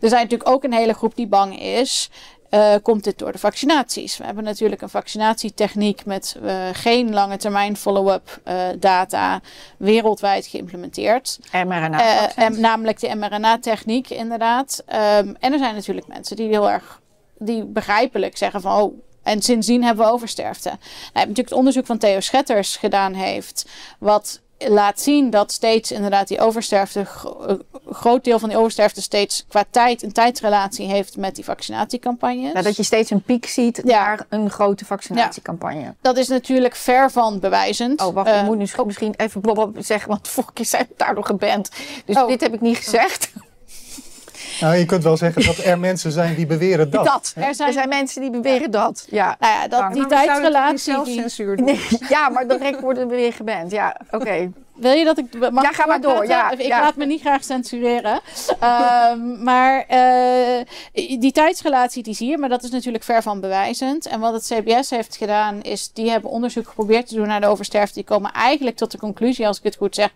Er 0.00 0.08
zijn 0.08 0.22
natuurlijk 0.22 0.50
ook 0.50 0.64
een 0.64 0.72
hele 0.72 0.94
groep 0.94 1.16
die 1.16 1.26
bang 1.26 1.60
is. 1.60 2.10
eh, 2.50 2.74
komt 2.82 3.04
dit 3.04 3.18
door 3.18 3.32
de 3.32 3.38
vaccinaties? 3.38 4.16
We 4.16 4.24
hebben 4.24 4.44
natuurlijk 4.44 4.82
een 4.82 4.88
vaccinatietechniek 4.88 6.04
met 6.04 6.36
eh, 6.42 6.68
geen 6.72 7.12
lange 7.14 7.36
termijn 7.36 7.76
follow-up 7.76 8.40
eh, 8.44 8.54
data 8.78 9.40
wereldwijd 9.76 10.46
geïmplementeerd. 10.46 11.38
mRNA. 11.52 12.34
En 12.34 12.60
namelijk 12.60 13.00
de 13.00 13.14
mRNA-techniek, 13.14 14.10
inderdaad. 14.10 14.82
Ehm, 14.86 15.34
en 15.40 15.52
er 15.52 15.58
zijn 15.58 15.74
natuurlijk 15.74 16.06
mensen 16.06 16.36
die 16.36 16.48
heel 16.48 16.70
erg, 16.70 17.00
die 17.38 17.64
begrijpelijk 17.64 18.36
zeggen 18.36 18.60
van, 18.60 18.80
oh, 18.82 19.00
en 19.28 19.42
sindsdien 19.42 19.84
hebben 19.84 20.06
we 20.06 20.12
oversterfte. 20.12 20.68
Nou, 20.68 20.78
je 20.80 20.98
hebt 21.02 21.14
natuurlijk 21.14 21.48
het 21.48 21.58
onderzoek 21.58 21.86
van 21.86 21.98
Theo 21.98 22.20
Schetters 22.20 22.76
gedaan 22.76 23.14
heeft, 23.14 23.64
wat 23.98 24.40
laat 24.68 25.00
zien 25.00 25.30
dat 25.30 25.52
steeds 25.52 25.92
inderdaad 25.92 26.28
die 26.28 26.40
oversterfte, 26.40 27.06
een 27.40 27.62
groot 27.90 28.24
deel 28.24 28.38
van 28.38 28.48
die 28.48 28.58
oversterfte 28.58 29.02
steeds 29.02 29.44
qua 29.48 29.64
tijd 29.70 30.02
een 30.02 30.12
tijdsrelatie 30.12 30.86
heeft 30.86 31.16
met 31.16 31.34
die 31.34 31.44
vaccinatiecampagnes. 31.44 32.52
Ja, 32.52 32.62
dat 32.62 32.76
je 32.76 32.82
steeds 32.82 33.10
een 33.10 33.22
piek 33.22 33.46
ziet 33.46 33.80
Ja. 33.84 33.98
naar 34.04 34.26
een 34.28 34.50
grote 34.50 34.84
vaccinatiecampagne. 34.84 35.94
Dat 36.00 36.16
is 36.16 36.28
natuurlijk 36.28 36.76
ver 36.76 37.10
van 37.10 37.38
bewijzend. 37.38 38.00
Oh, 38.02 38.14
wacht, 38.14 38.28
Eh, 38.28 38.38
ik 38.38 38.44
moet 38.44 38.58
nu 38.58 38.66
sch- 38.66 38.84
misschien 38.84 39.14
even 39.16 39.40
blablabla 39.40 39.82
zeggen, 39.82 40.08
want 40.08 40.28
vorige 40.28 40.52
keer 40.52 40.64
zijn 40.66 40.86
we 40.88 40.94
daardoor 40.96 41.24
geband. 41.24 41.70
Dus 42.04 42.16
Oh. 42.16 42.26
dit 42.28 42.40
heb 42.40 42.54
ik 42.54 42.60
niet 42.60 42.76
gezegd. 42.76 43.32
Nou, 44.60 44.76
je 44.76 44.84
kunt 44.84 45.02
wel 45.02 45.16
zeggen 45.16 45.44
dat 45.44 45.56
er 45.58 45.78
mensen 45.78 46.12
zijn 46.12 46.34
die 46.34 46.46
beweren 46.46 46.90
dat. 46.90 47.04
Dat. 47.04 47.32
Er 47.36 47.54
zijn- 47.54 47.68
Er 47.68 47.74
zijn 47.74 47.88
mensen 47.88 48.20
die 48.20 48.30
beweren 48.30 48.70
dat. 48.70 49.06
Ja. 49.10 49.36
nou 49.40 49.52
ja, 49.52 49.68
dat, 49.68 49.80
Maar 49.80 49.92
die 49.92 50.06
tijdsrelatie... 50.06 50.74
die- 50.74 50.94
zelfcensuur 50.94 51.56
doen. 51.56 51.64
Nee, 51.64 51.80
ja, 52.08 52.28
maar 52.28 52.48
direct 52.48 52.80
worden 52.80 53.08
we 53.08 53.14
weer 53.16 53.32
geband. 53.32 53.70
Ja, 53.70 53.96
oké. 54.10 54.50
Wil 54.78 54.92
je 54.92 55.04
dat 55.04 55.18
ik... 55.18 55.50
Mag 55.50 55.64
Ja, 55.64 55.72
ga 55.72 55.86
maar 55.86 56.00
door, 56.00 56.26
ja, 56.26 56.50
ik 56.50 56.60
ja. 56.60 56.80
laat 56.80 56.96
me 56.96 57.06
niet 57.06 57.20
graag 57.20 57.44
censureren. 57.44 58.20
Ehm, 58.60 59.42
maar 59.48 59.84
eh, 59.88 60.64
die 61.20 61.32
tijdsrelatie 61.32 62.02
die 62.02 62.14
zie 62.14 62.30
je, 62.30 62.38
maar 62.38 62.48
dat 62.48 62.62
is 62.62 62.70
natuurlijk 62.70 63.04
ver 63.04 63.22
van 63.22 63.40
bewijzend. 63.40 64.06
En 64.06 64.20
wat 64.20 64.32
het 64.32 64.52
CBS 64.52 64.90
heeft 64.90 65.16
gedaan, 65.16 65.62
is 65.62 65.92
die 65.92 66.10
hebben 66.10 66.30
onderzoek 66.30 66.68
geprobeerd 66.68 67.08
te 67.08 67.14
doen 67.14 67.26
naar 67.26 67.40
de 67.40 67.46
oversterfte. 67.46 67.94
Die 67.94 68.04
komen 68.04 68.32
eigenlijk 68.32 68.76
tot 68.76 68.90
de 68.90 68.98
conclusie, 68.98 69.46
als 69.46 69.58
ik 69.58 69.64
het 69.64 69.76
goed 69.76 69.94
zeg, 69.94 70.10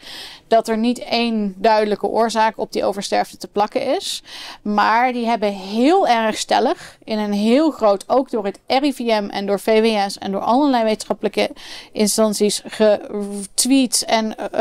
dat 0.48 0.68
er 0.68 0.78
niet 0.78 0.98
één 0.98 1.54
duidelijke 1.56 2.06
oorzaak 2.06 2.58
op 2.58 2.72
die 2.72 2.84
oversterfte 2.84 3.36
te 3.36 3.48
plakken 3.48 3.96
is. 3.96 4.22
Maar 4.62 5.12
die 5.12 5.26
hebben 5.26 5.52
heel 5.52 6.08
erg 6.08 6.36
stellig, 6.36 6.98
in 7.04 7.18
een 7.18 7.32
heel 7.32 7.70
groot, 7.70 8.04
ook 8.06 8.30
door 8.30 8.44
het 8.44 8.58
RIVM 8.66 9.28
en 9.30 9.46
door 9.46 9.60
VWS 9.60 10.18
en 10.18 10.32
door 10.32 10.40
allerlei 10.40 10.84
wetenschappelijke 10.84 11.50
instanties 11.92 12.62
getweet 12.66 14.04
en 14.06 14.36
eh, 14.36 14.51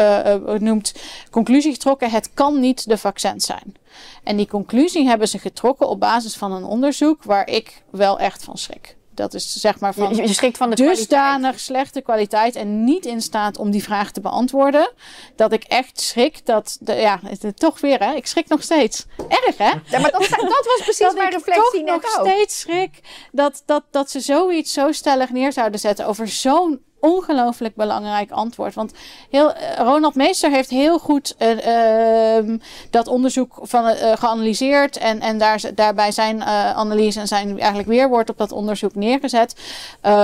noemt 0.60 0.94
conclusie 1.32 1.72
getrokken: 1.72 2.10
het 2.10 2.34
kan 2.34 2.60
niet 2.60 2.88
de 2.88 2.98
vaccins 2.98 3.46
zijn. 3.46 3.76
En 4.24 4.38
die 4.38 4.48
conclusie 4.48 5.08
hebben 5.08 5.28
ze 5.28 5.40
getrokken 5.40 5.88
op 5.88 6.00
basis 6.00 6.36
van 6.36 6.52
een 6.52 6.64
onderzoek 6.64 7.24
waar 7.24 7.48
ik 7.48 7.84
wel 7.90 8.20
echt 8.20 8.44
van 8.44 8.58
schrik. 8.58 8.96
Dat 9.14 9.34
is 9.34 9.56
zeg 9.56 9.80
maar 9.80 9.94
van 9.94 10.16
Je, 10.16 10.34
schrikt 10.34 10.58
van 10.58 10.70
de 10.70 10.76
kwaliteit. 10.76 11.10
dusdanig 11.10 11.60
slechte 11.60 12.02
kwaliteit 12.02 12.56
en 12.56 12.84
niet 12.84 13.06
in 13.06 13.22
staat 13.22 13.58
om 13.58 13.72
die 13.72 13.84
vraag 13.84 14.12
te 14.12 14.22
beantwoorden. 14.22 14.92
Dat 15.36 15.52
ik 15.52 15.64
echt 15.64 16.02
schrik 16.02 16.46
dat, 16.46 16.78
de, 16.80 16.94
ja, 16.94 17.20
het, 17.24 17.60
toch 17.60 17.82
weer 17.82 18.00
hè, 18.00 18.14
ik 18.14 18.28
schrik 18.28 18.48
nog 18.48 18.64
steeds. 18.64 19.06
Erg 19.28 19.58
hè? 19.58 19.70
Ja, 19.70 20.00
maar 20.00 20.12
dat, 20.12 20.30
dat 20.30 20.66
was 20.66 20.80
precies 20.84 20.98
dat 20.98 21.16
mijn 21.16 21.28
ik 21.28 21.34
reflectie 21.34 21.64
toch 21.64 21.84
net 21.84 22.02
nog 22.02 22.20
ook. 22.20 22.28
steeds 22.28 22.60
schrik 22.60 23.00
dat, 23.32 23.64
dat, 23.66 23.84
dat 23.92 24.12
ze 24.12 24.20
zoiets 24.20 24.74
zo 24.74 24.92
stellig 24.92 25.30
neer 25.30 25.54
zouden 25.54 25.80
zetten 25.80 26.08
over 26.08 26.28
zo'n 26.28 26.82
ongelooflijk 27.02 27.76
belangrijk 27.76 28.32
antwoord. 28.32 28.74
Want 28.74 28.94
heel, 29.30 29.54
eh, 29.54 29.78
Ronald 29.78 30.16
Meester 30.16 30.52
heeft 30.52 30.70
heel 30.70 31.00
goed 31.00 31.36
eh, 31.38 32.36
ehm, 32.38 32.58
dat 32.90 33.08
onderzoek 33.08 33.60
van, 33.62 33.88
eh, 33.88 34.18
geanalyseerd 34.18 34.98
en, 34.98 35.20
en 35.20 35.38
daar, 35.38 35.62
daarbij 35.76 36.12
zijn 36.12 36.44
analyse 36.44 37.20
en 37.20 37.28
zijn 37.28 37.60
eigenlijk 37.60 37.90
weerwoord 37.90 38.30
op 38.30 38.38
dat 38.38 38.52
onderzoek 38.52 38.96
neergezet. 38.96 39.56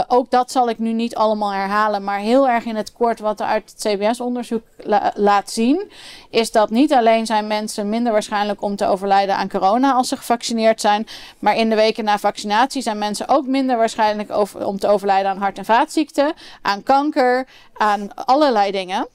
Ook 0.08 0.32
dat 0.32 0.52
zal 0.52 0.70
ik 0.70 0.80
nu 0.80 0.94
niet 0.94 1.16
allemaal 1.16 1.54
herhalen, 1.54 2.04
maar 2.04 2.20
heel 2.20 2.50
erg 2.50 2.66
in 2.66 2.76
het 2.76 2.94
kort 2.94 3.20
wat 3.20 3.40
er 3.40 3.46
uit 3.46 3.74
het 3.76 3.94
CBS-onderzoek 3.94 4.64
la- 4.78 5.12
laat 5.16 5.52
zien, 5.52 5.92
is 6.30 6.52
dat 6.52 6.70
niet 6.70 6.94
alleen 6.94 7.26
zijn 7.26 7.48
mensen 7.48 7.90
minder 7.90 8.12
waarschijnlijk 8.12 8.62
om 8.62 8.76
te 8.76 8.86
overlijden 8.86 9.36
aan 9.36 9.50
corona 9.50 9.94
als 9.94 10.08
ze 10.08 10.18
gevaccineerd 10.18 10.82
zijn, 10.82 11.08
maar 11.40 11.56
in 11.56 11.70
de 11.70 11.76
weken 11.76 12.04
na 12.04 12.18
vaccinatie 12.18 12.82
zijn 12.82 12.98
mensen 12.98 13.28
ook 13.28 13.46
minder 13.46 13.78
waarschijnlijk 13.78 14.32
om 14.66 14.80
te 14.80 14.88
overlijden 14.88 15.32
aan 15.32 15.38
hart- 15.38 15.58
en 15.58 15.66
vaatziekten, 15.66 16.34
aan 16.68 16.84
kanker, 16.84 17.48
aan 17.74 18.14
allerlei 18.14 18.72
dingen. 18.72 19.08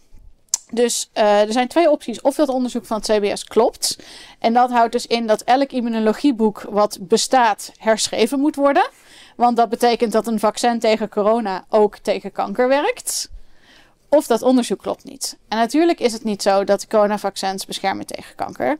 Dus 0.70 1.10
eh, 1.12 1.40
er 1.40 1.52
zijn 1.52 1.68
twee 1.68 1.90
opties. 1.90 2.20
Of 2.20 2.34
dat 2.34 2.48
onderzoek 2.48 2.86
van 2.86 2.96
het 2.96 3.06
CBS 3.10 3.44
klopt. 3.44 3.98
En 4.38 4.52
dat 4.52 4.70
houdt 4.70 4.92
dus 4.92 5.06
in 5.06 5.26
dat 5.26 5.42
elk 5.42 5.72
immunologieboek 5.72 6.66
wat 6.70 6.98
bestaat 7.00 7.72
herschreven 7.78 8.40
moet 8.40 8.56
worden. 8.56 8.88
Want 9.36 9.56
dat 9.56 9.68
betekent 9.68 10.12
dat 10.12 10.26
een 10.26 10.38
vaccin 10.38 10.78
tegen 10.78 11.08
corona 11.08 11.64
ook 11.68 11.96
tegen 11.96 12.32
kanker 12.32 12.68
werkt. 12.68 13.30
Of 14.08 14.26
dat 14.26 14.42
onderzoek 14.42 14.78
klopt 14.78 15.04
niet. 15.04 15.36
En 15.48 15.58
natuurlijk 15.58 16.00
is 16.00 16.12
het 16.12 16.24
niet 16.24 16.42
zo 16.42 16.64
dat 16.64 16.86
coronavaccins 16.86 17.66
beschermen 17.66 18.06
tegen 18.06 18.34
kanker. 18.34 18.78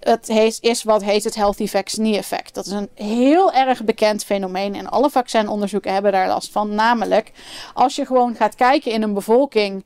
Het 0.00 0.28
heet, 0.28 0.58
is 0.60 0.82
wat 0.82 1.02
heet 1.02 1.24
het 1.24 1.34
healthy 1.34 1.66
vaccine 1.66 2.16
effect. 2.16 2.54
Dat 2.54 2.66
is 2.66 2.72
een 2.72 2.88
heel 2.94 3.52
erg 3.52 3.84
bekend 3.84 4.24
fenomeen 4.24 4.74
en 4.74 4.88
alle 4.88 5.10
vaccinonderzoeken 5.10 5.92
hebben 5.92 6.12
daar 6.12 6.28
last 6.28 6.52
van. 6.52 6.74
Namelijk, 6.74 7.32
als 7.74 7.96
je 7.96 8.06
gewoon 8.06 8.34
gaat 8.34 8.54
kijken 8.54 8.92
in 8.92 9.02
een 9.02 9.14
bevolking 9.14 9.84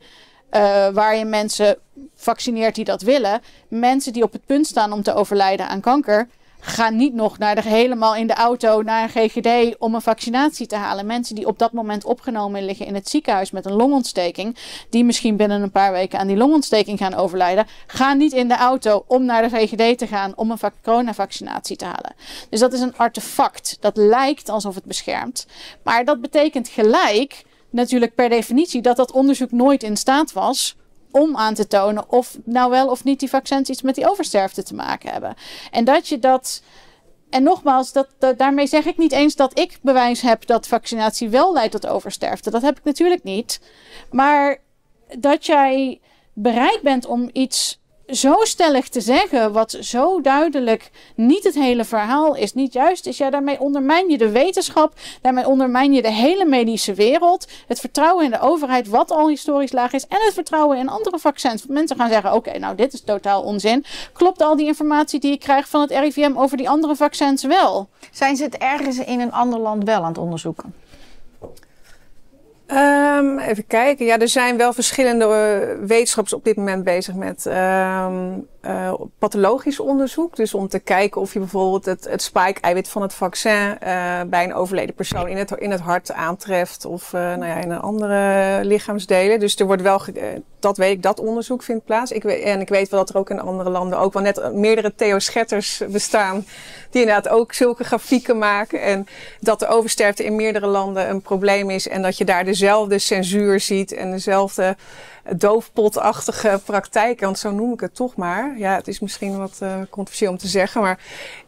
eh, 0.51 0.89
waar 0.89 1.17
je 1.17 1.25
mensen 1.25 1.79
vaccineert 2.15 2.75
die 2.75 2.85
dat 2.85 3.03
willen. 3.03 3.41
Mensen 3.69 4.13
die 4.13 4.23
op 4.23 4.33
het 4.33 4.47
punt 4.47 4.67
staan 4.67 4.93
om 4.93 5.03
te 5.03 5.15
overlijden 5.15 5.69
aan 5.69 5.81
kanker. 5.81 6.29
Gaan 6.65 6.97
niet 6.97 7.15
nog 7.15 7.39
naar 7.39 7.55
de, 7.55 7.63
helemaal 7.63 8.15
in 8.15 8.27
de 8.27 8.35
auto 8.35 8.83
naar 8.83 9.03
een 9.03 9.29
GGD 9.29 9.79
om 9.79 9.95
een 9.95 10.01
vaccinatie 10.01 10.67
te 10.67 10.77
halen. 10.77 11.07
Mensen 11.07 11.35
die 11.35 11.47
op 11.47 11.59
dat 11.59 11.73
moment 11.73 12.05
opgenomen 12.05 12.65
liggen 12.65 12.87
in 12.87 12.95
het 12.95 13.09
ziekenhuis 13.09 13.51
met 13.51 13.67
een 13.67 13.73
longontsteking. 13.73 14.57
Die 14.91 15.05
misschien 15.05 15.37
binnen 15.37 15.63
een 15.63 15.71
paar 15.71 15.93
weken 15.93 16.19
aan 16.19 16.27
die 16.27 16.37
longontsteking 16.37 16.99
gaan 16.99 17.15
overlijden. 17.15 17.67
Gaan 17.87 18.19
niet 18.19 18.33
in 18.33 18.49
de 18.49 18.57
auto 18.57 19.05
om 19.07 19.25
naar 19.25 19.43
de 19.43 19.57
GGD 19.57 19.99
te 19.99 20.07
gaan 20.07 20.33
om 20.37 20.51
een 20.51 20.59
vac- 20.59 20.83
coronavaccinatie 20.83 21.77
te 21.77 21.85
halen. 21.85 22.15
Dus 22.51 22.61
dat 22.61 22.73
is 22.73 22.81
een 22.81 22.97
artefact. 22.97 23.77
Dat 23.81 23.97
lijkt 23.97 24.49
alsof 24.49 24.75
het 24.75 24.85
beschermt. 24.85 25.47
Maar 25.83 26.05
dat 26.05 26.21
betekent 26.21 26.69
gelijk 26.69 27.45
natuurlijk 27.71 28.15
per 28.15 28.29
definitie 28.29 28.83
dat 28.83 28.97
dat 28.97 29.13
onderzoek 29.13 29.51
nooit 29.51 29.83
in 29.83 29.97
staat 29.97 30.33
was 30.33 30.77
om 31.13 31.37
aan 31.37 31.55
te 31.55 31.67
tonen 31.67 32.11
of 32.11 32.39
nou 32.45 32.71
wel 32.71 32.89
of 32.89 33.05
niet 33.05 33.21
die 33.21 33.29
vaccins 33.29 33.69
iets 33.69 33.83
met 33.83 33.95
die 33.95 34.11
oversterfte 34.11 34.63
te 34.63 34.75
maken 34.75 35.13
hebben. 35.13 35.35
En 35.71 35.85
dat 35.85 36.09
je 36.09 36.19
dat. 36.19 36.63
En 37.31 37.43
nogmaals, 37.43 37.93
dat, 37.93 38.09
dat, 38.19 38.39
daarmee 38.39 38.67
zeg 38.67 38.85
ik 38.85 38.99
niet 38.99 39.13
eens 39.13 39.37
dat 39.37 39.59
ik 39.59 39.79
bewijs 39.83 40.21
heb 40.21 40.47
dat 40.47 40.69
vaccinatie 40.69 41.29
wel 41.29 41.53
leidt 41.53 41.73
tot 41.73 41.87
oversterfte. 41.87 42.51
Dat 42.51 42.63
heb 42.63 42.79
ik 42.79 42.85
natuurlijk 42.85 43.23
niet. 43.23 43.61
Maar 44.11 44.59
dat 45.19 45.47
jij 45.47 46.01
bereid 46.33 46.83
bent 46.83 47.07
om 47.07 47.31
iets 47.33 47.81
zo 48.13 48.35
stellig 48.41 48.89
te 48.89 49.01
zeggen, 49.01 49.53
wat 49.53 49.77
zo 49.81 50.21
duidelijk 50.21 50.91
niet 51.15 51.45
het 51.45 51.55
hele 51.55 51.85
verhaal 51.85 52.37
is, 52.37 52.55
niet 52.55 52.73
juist 52.73 53.07
is, 53.07 53.19
ja, 53.19 53.31
daarmee 53.31 53.61
ondermijn 53.61 54.11
je 54.11 54.19
de 54.19 54.31
wetenschap, 54.31 54.95
daarmee 55.21 55.47
ondermijn 55.47 55.93
je 55.93 56.03
de 56.03 56.13
hele 56.13 56.45
medische 56.45 56.95
wereld, 56.95 57.47
het 57.67 57.81
vertrouwen 57.81 58.25
in 58.25 58.31
de 58.31 58.41
overheid, 58.41 58.89
wat 58.89 59.11
al 59.11 59.29
historisch 59.29 59.73
laag 59.73 59.93
is, 59.93 60.07
en 60.07 60.19
het 60.21 60.35
vertrouwen 60.35 60.79
in 60.79 60.89
andere 60.89 61.19
vaccins. 61.19 61.67
Mensen 61.67 61.97
gaan 61.97 62.11
zeggen, 62.11 62.33
oké, 62.33 62.59
nou, 62.59 62.77
dit 62.77 62.93
is 62.93 63.03
totaal 63.03 63.43
onzin. 63.43 63.85
Klopt 64.13 64.43
al 64.43 64.57
die 64.57 64.67
informatie 64.67 65.21
die 65.21 65.33
ik 65.33 65.41
krijg 65.41 65.69
van 65.69 65.81
het 65.81 65.91
RIVM 65.91 66.33
over 66.37 66.57
die 66.57 66.69
andere 66.69 66.97
vaccins 66.97 67.45
wel? 67.45 67.89
Zijn 68.11 68.37
ze 68.37 68.43
het 68.45 68.57
ergens 68.57 68.99
in 68.99 69.21
een 69.21 69.33
ander 69.33 69.59
land 69.59 69.85
wel 69.85 70.03
aan 70.03 70.09
het 70.09 70.19
onderzoeken? 70.19 70.82
Ehm, 72.73 73.39
even 73.39 73.67
kijken. 73.67 74.07
Ja, 74.07 74.19
er 74.19 74.29
zijn 74.29 74.57
wel 74.57 74.73
verschillende 74.73 75.25
eh, 75.25 75.87
wetenschappers 75.87 76.35
op 76.35 76.45
dit 76.45 76.57
moment 76.57 76.85
bezig 76.85 77.15
met 77.15 77.47
ehm, 77.47 78.39
eh, 78.63 78.93
pathologisch 79.19 79.81
onderzoek. 79.81 80.37
Dus 80.37 80.55
om 80.55 80.69
te 80.69 80.79
kijken 80.79 81.21
of 81.21 81.33
je 81.33 81.39
bijvoorbeeld 81.39 81.85
het, 81.85 82.05
het 82.05 82.23
spike-eiwit 82.23 82.89
van 82.89 83.03
het 83.03 83.15
vaccin 83.15 83.79
eh, 83.79 84.21
bij 84.27 84.45
een 84.45 84.55
overleden 84.55 84.95
persoon 84.95 85.29
in 85.29 85.37
het, 85.37 85.51
in 85.51 85.71
het 85.71 85.81
hart 85.81 86.13
aantreft. 86.13 86.85
Of 86.85 87.13
eh, 87.13 87.21
nou 87.21 87.47
ja, 87.47 87.55
in 87.55 87.71
een 87.71 87.81
andere 87.81 88.61
lichaamsdelen. 88.65 89.41
Dus 89.41 89.57
er 89.57 89.67
wordt 89.67 89.83
wel, 89.83 90.03
dat 90.59 90.77
weet 90.77 90.93
ik, 90.93 91.03
dat 91.03 91.21
onderzoek 91.21 91.63
vindt 91.63 91.85
plaats. 91.85 92.13
Ik 92.13 92.23
weet, 92.23 92.43
en 92.43 92.61
ik 92.61 92.69
weet 92.69 92.89
wel 92.89 93.01
dat 93.01 93.09
er 93.09 93.17
ook 93.17 93.31
in 93.31 93.41
andere 93.41 93.71
landen 93.71 93.99
ook 93.99 94.13
wel 94.13 94.23
net 94.23 94.53
meerdere 94.55 94.95
Theo 94.95 95.19
Schetters 95.19 95.83
bestaan. 95.89 96.47
Die 96.91 97.01
inderdaad 97.01 97.29
ook 97.29 97.53
zulke 97.53 97.85
grafieken 97.85 98.39
maken. 98.39 98.83
En 98.83 99.07
dat 99.41 99.59
de 99.59 99.69
oversterfte 99.69 100.25
in 100.25 100.37
meerdere 100.37 100.67
landen 100.67 101.11
een 101.11 101.23
probleem 101.23 101.71
is. 101.71 101.89
En 101.89 102.03
dat 102.03 102.19
je 102.19 102.25
daar 102.25 102.45
dezelfde 102.45 102.99
censuur 102.99 103.61
ziet 103.61 103.93
en 103.93 104.11
dezelfde 104.11 104.77
doofpotachtige 105.31 106.61
praktijken. 106.65 107.25
Want 107.25 107.39
zo 107.39 107.51
noem 107.51 107.73
ik 107.73 107.81
het 107.81 107.95
toch 107.95 108.17
maar. 108.17 108.55
Ja, 108.59 108.75
het 108.75 108.89
is 108.89 109.01
misschien 109.01 109.39
wat 109.39 109.57
eh 109.61 109.75
controversieel 109.91 110.31
om 110.31 110.39
te 110.39 110.47
zeggen. 110.49 110.81
Maar 110.81 110.99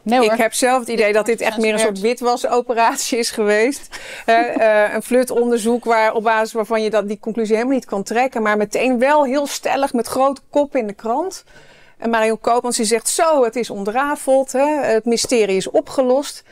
Nee 0.01 0.25
ik 0.25 0.37
heb 0.37 0.53
zelf 0.53 0.79
het 0.79 0.89
idee 0.89 1.13
dat 1.13 1.25
dit 1.25 1.41
echt 1.41 1.57
meer 1.57 1.73
een 1.73 1.79
soort 1.79 1.99
witwasoperatie 1.99 3.17
is 3.17 3.31
geweest. 3.31 3.99
Eh, 4.25 4.85
eh, 4.85 4.93
een 4.93 5.03
flutonderzoek 5.03 5.85
waar, 5.85 6.13
op 6.13 6.23
basis 6.23 6.53
waarvan 6.53 6.83
je 6.83 6.89
dat, 6.89 7.07
die 7.07 7.19
conclusie 7.19 7.55
helemaal 7.55 7.75
niet 7.75 7.85
kan 7.85 8.03
trekken. 8.03 8.41
Maar 8.41 8.57
meteen 8.57 8.99
wel 8.99 9.23
heel 9.23 9.47
stellig 9.47 9.93
met 9.93 10.07
grote 10.07 10.41
kop 10.49 10.75
in 10.75 10.87
de 10.87 10.93
krant. 10.93 11.43
En 11.97 12.09
Marion 12.09 12.39
Koopmans 12.39 12.77
die 12.77 12.85
zegt 12.85 13.09
zo, 13.09 13.43
het 13.43 13.55
is 13.55 13.69
ontrafeld. 13.69 14.51
Hè, 14.51 14.65
het 14.65 15.05
mysterie 15.05 15.57
is 15.57 15.69
opgelost. 15.69 16.43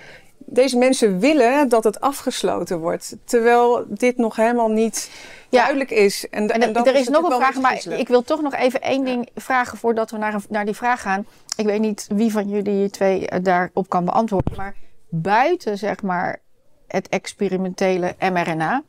Deze 0.46 0.78
mensen 0.78 1.20
willen 1.20 1.70
dat 1.70 1.84
het 1.84 2.00
afgesloten 2.02 2.80
wordt. 2.80 3.16
Terwijl 3.24 3.86
dit 3.88 4.18
nog 4.18 4.36
helemaal 4.36 4.70
niet 4.70 5.10
Ja. 5.50 5.60
duidelijk 5.60 5.92
is. 5.92 6.30
En, 6.30 6.50
En, 6.50 6.74
er 6.86 6.96
is 6.96 7.08
nog 7.08 7.30
een 7.30 7.36
vraag, 7.36 7.56
maar 7.60 7.84
ik 7.98 8.08
wil 8.08 8.22
toch 8.24 8.42
nog 8.42 8.54
even 8.54 8.82
één 8.82 9.06
ding 9.06 9.30
vragen 9.36 9.78
voordat 9.78 10.12
we 10.12 10.18
naar, 10.18 10.34
een- 10.34 10.46
naar 10.50 10.66
die 10.66 10.74
vraag 10.76 11.02
gaan. 11.02 11.26
Ik 11.58 11.66
weet 11.66 11.80
niet 11.80 12.08
wie 12.16 12.32
van 12.32 12.50
jullie 12.50 12.90
twee 12.90 13.28
eh, 13.28 13.40
daarop 13.44 13.90
kan 13.90 14.06
beantwoorden, 14.06 14.54
maar 14.58 14.76
buiten 15.10 15.78
zeg 15.78 16.02
maar 16.02 16.40
het 16.88 17.10
experimentele 17.10 18.16
mRNA, 18.20 18.84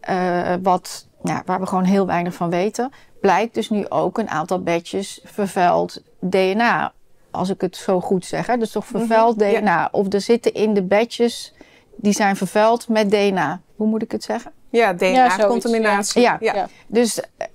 eh, 0.00 0.54
wat, 0.62 1.06
ja, 1.22 1.42
waar 1.46 1.60
we 1.60 1.66
gewoon 1.66 1.84
heel 1.84 2.06
weinig 2.06 2.34
van 2.34 2.50
weten, 2.50 2.92
blijkt 3.20 3.54
dus 3.54 3.70
nu 3.70 3.88
ook 3.88 4.18
een 4.18 4.28
aantal 4.30 4.62
batches 4.62 5.20
vervuild 5.24 6.02
DNA. 6.20 6.92
Als 7.30 7.48
ik 7.48 7.60
het 7.60 7.76
zo 7.76 8.00
goed 8.00 8.24
zeg, 8.26 8.46
hè? 8.46 8.56
dus 8.56 8.70
toch 8.70 8.86
vervuild 8.86 9.36
Mhm, 9.36 9.50
ja. 9.50 9.60
DNA. 9.60 9.88
Of 9.92 10.12
er 10.12 10.20
zitten 10.20 10.54
in 10.54 10.74
de 10.74 10.82
batches 10.82 11.54
die 11.96 12.12
zijn 12.12 12.36
vervuild 12.36 12.88
met 12.88 13.10
DNA. 13.10 13.60
Hoe 13.76 13.86
moet 13.86 14.02
ik 14.02 14.12
het 14.12 14.22
zeggen? 14.24 14.52
Ja, 14.70 14.92
DNA-contaminatie. 14.92 16.22
ja. 16.22 16.36
Ja. 16.40 16.68
Dus 16.86 17.20
eh, 17.20 17.46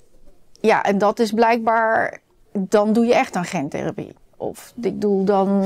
ja, 0.62 0.84
en 0.84 0.98
dat 0.98 1.20
is 1.20 1.32
blijkbaar, 1.32 2.20
dan 2.54 2.94
doe 2.94 3.06
je 3.06 3.16
echt 3.16 3.36
aan 3.36 3.46
gentherapie. 3.46 4.14
Of 4.38 4.74
ik 4.76 4.82
bedoel 4.82 5.24
dan, 5.24 5.64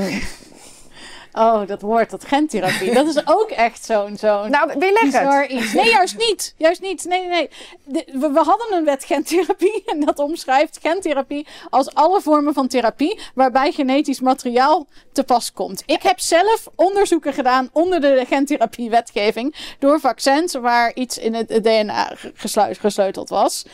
Oh, 1.32 1.66
dat 1.66 1.80
woord, 1.80 2.10
dat 2.10 2.24
gentherapie. 2.24 2.94
dat 2.94 3.06
is 3.06 3.26
ook 3.26 3.50
echt 3.50 3.84
zo'n 3.84 4.16
zo'n 4.16 4.50
Nou, 4.50 4.78
weer 4.78 4.92
het. 5.40 5.50
iets. 5.50 5.72
Nee, 5.72 5.90
juist 5.90 6.16
niet. 6.18 6.54
Juist 6.56 6.80
niet. 6.80 7.04
Nee, 7.04 7.20
nee, 7.20 7.28
nee. 7.28 7.50
De- 7.84 8.18
we, 8.18 8.30
we 8.30 8.40
hadden 8.40 8.72
een 8.72 8.84
wet 8.84 9.04
gentherapie 9.04 9.82
en 9.92 10.00
dat 10.00 10.18
omschrijft 10.18 10.78
gentherapie 10.82 11.46
als 11.70 11.94
alle 11.94 12.20
vormen 12.20 12.54
van 12.54 12.68
therapie 12.68 13.18
waarbij 13.34 13.72
genetisch 13.72 14.20
materiaal 14.20 14.86
te 15.12 15.24
pas 15.24 15.52
komt. 15.52 15.82
Ik 15.86 16.02
heb 16.02 16.20
zelf 16.20 16.68
onderzoeken 16.74 17.32
gedaan 17.32 17.68
onder 17.72 18.00
de 18.00 18.24
gentherapie-wetgeving 18.28 19.54
door 19.78 20.00
vaccins 20.00 20.54
waar 20.54 20.94
iets 20.94 21.18
in 21.18 21.34
het 21.34 21.48
DNA 21.48 22.12
gesleuteld 22.80 23.28
was. 23.28 23.64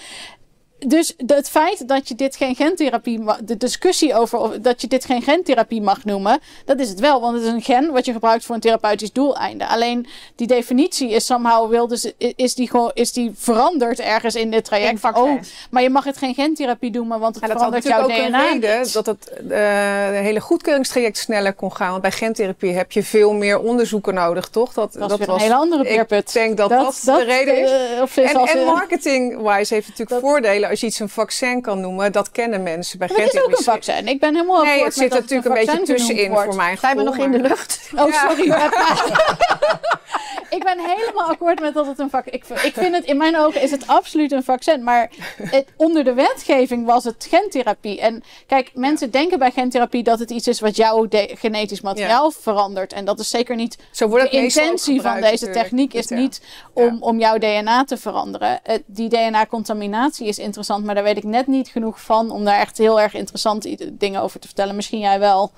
Dus 0.79 1.15
het 1.27 1.49
feit 1.49 1.89
dat 1.89 2.09
je 2.09 2.15
dit 2.15 2.37
geen 2.37 2.55
gentherapie, 2.55 3.25
de 3.45 3.57
discussie 3.57 4.15
over 4.15 4.39
of, 4.39 4.51
dat 4.51 4.81
je 4.81 4.87
dit 4.87 5.05
geen 5.05 5.23
gentherapie 5.23 5.83
mag 5.83 6.05
noemen, 6.05 6.39
dat 6.65 6.81
is 6.81 6.89
het 6.89 7.01
wel, 7.01 7.21
want 7.21 7.35
het 7.35 7.45
is 7.45 7.51
een 7.51 7.63
gen 7.63 7.93
wat 7.93 8.05
je 8.05 8.13
gebruikt 8.13 8.45
voor 8.45 8.55
een 8.55 8.61
therapeutisch 8.61 9.13
doeleinde. 9.13 9.67
Alleen 9.67 10.07
die 10.35 10.47
definitie 10.47 11.11
is 11.11 11.27
somehow 11.27 11.71
wilde 11.71 11.97
ze, 11.97 12.15
is 12.37 12.55
die 12.55 12.71
gewoon 12.71 12.91
is 12.95 13.13
die 13.13 13.33
veranderd 13.35 14.01
ergens 14.01 14.35
in 14.35 14.51
dit 14.51 14.65
traject. 14.65 15.05
Oh, 15.15 15.31
maar 15.71 15.83
je 15.83 15.91
mag 15.91 16.05
het 16.05 16.17
geen 16.17 16.35
gentherapie 16.35 16.91
noemen, 16.91 17.21
want 17.21 17.35
het 17.35 17.45
Ja, 17.45 17.49
dat 17.49 17.57
verandert 17.57 17.85
jouw 17.85 18.03
ook 18.03 18.09
DNA. 18.09 18.51
een 18.51 18.61
reden 18.61 18.93
dat 18.93 19.07
het 19.07 19.33
eh, 19.49 19.59
hele 20.11 20.41
goedkeuringstraject 20.41 21.19
sneller 21.19 21.53
kon 21.53 21.73
gaan. 21.73 21.91
Want 21.91 22.03
bij 22.03 22.13
gentherapie 22.13 22.73
heb 22.73 22.93
je 22.93 23.03
veel 23.03 23.33
meer 23.33 23.59
onderzoeken 23.59 24.15
nodig, 24.15 24.49
toch? 24.49 24.73
Dat, 24.73 24.93
Dat 24.93 25.19
weer 25.19 25.29
een 25.29 25.39
hele 25.39 25.55
andere 25.55 25.83
beerput. 25.83 26.29
Ik 26.29 26.33
denk 26.33 26.57
dat 26.57 26.71
dat, 26.71 27.01
de 27.05 27.25
reden 27.25 27.63
is. 27.63 27.71
eh, 27.71 28.25
is 28.25 28.33
En, 28.33 28.47
en 28.59 28.65
marketing-wise 28.65 29.75
heeft 29.75 29.89
natuurlijk 29.89 30.21
voordelen. 30.21 30.66
Als 30.69 30.81
je 30.81 30.87
iets 30.87 30.99
een 30.99 31.09
vaccin 31.09 31.61
kan 31.63 31.81
noemen, 31.81 32.13
dat 32.13 32.31
kennen 32.31 32.63
mensen. 32.63 32.99
Bij 32.99 33.09
maar 33.09 33.19
het 33.19 33.35
is 33.35 33.41
ook 33.43 33.59
een 33.59 33.65
vaccin. 33.65 34.09
Ik 34.09 34.21
ben 34.21 34.35
helemaal 34.35 34.65
Nee, 34.65 34.85
het 34.85 34.95
zit 34.95 35.15
er 35.15 35.21
natuurlijk 35.21 35.49
een 35.49 35.65
beetje 35.67 35.83
tussenin 35.83 36.33
voor 36.33 36.55
mijn 36.55 36.79
Zijn 36.79 36.97
we 36.97 37.03
nog 37.03 37.17
in 37.17 37.31
de 37.31 37.41
lucht? 37.41 37.91
Oh, 37.97 38.13
sorry. 38.13 38.51
ik 40.51 40.65
ben 40.65 40.79
helemaal 40.79 41.29
akkoord 41.31 41.61
met 41.61 41.75
dat 41.75 41.87
het 41.87 41.99
een 41.99 42.11
vaccin 42.11 42.33
ik, 42.35 42.45
ik 42.63 42.75
vind 42.75 42.95
het, 42.95 43.05
in 43.05 43.17
mijn 43.17 43.37
ogen 43.39 43.61
is 43.63 43.71
het 43.71 43.87
absoluut 43.87 44.33
een 44.33 44.43
vaccin. 44.45 44.85
Maar 44.85 45.11
het, 45.43 45.67
onder 45.77 46.05
de 46.05 46.13
wetgeving 46.15 46.87
was 46.87 47.05
het 47.05 47.27
gentherapie. 47.31 48.01
En 48.01 48.23
kijk, 48.47 48.71
mensen 48.75 49.11
denken 49.11 49.39
bij 49.39 49.51
gentherapie 49.51 50.03
dat 50.03 50.19
het 50.19 50.31
iets 50.31 50.49
is 50.49 50.61
wat 50.61 50.77
jouw 50.77 51.07
de- 51.09 51.31
genetisch 51.39 51.81
materiaal 51.81 52.31
verandert. 52.31 52.93
En 52.93 53.05
dat 53.05 53.19
is 53.19 53.31
zeker 53.31 53.57
niet 53.57 53.79
Zo 53.91 54.09
wordt 54.09 54.31
de 54.31 54.37
het 54.37 54.39
ook 54.39 54.43
intentie 54.65 55.01
van 55.01 55.21
deze 55.21 55.51
techniek 55.51 55.95
is 55.95 56.07
niet 56.09 56.41
om, 56.73 57.03
om 57.03 57.19
jouw 57.19 57.39
DNA 57.39 57.85
te 57.85 57.97
veranderen. 57.97 58.61
Het- 58.63 58.83
die 58.87 59.09
DNA-contaminatie 59.09 60.27
is 60.27 60.39
interessant, 60.57 60.85
maar 60.85 60.95
daar 60.95 61.05
weet 61.05 61.17
ik 61.17 61.25
net 61.25 61.47
niet 61.47 61.69
genoeg 61.69 62.01
van 62.01 62.31
om 62.31 62.45
daar 62.45 62.59
echt 62.61 62.79
heel 62.79 63.01
erg 63.01 63.15
interessante 63.15 63.91
dingen 63.93 64.23
over 64.23 64.41
te 64.41 64.47
vertellen. 64.47 64.75
Misschien 64.75 64.99
jij 64.99 65.19
wel. 65.19 65.51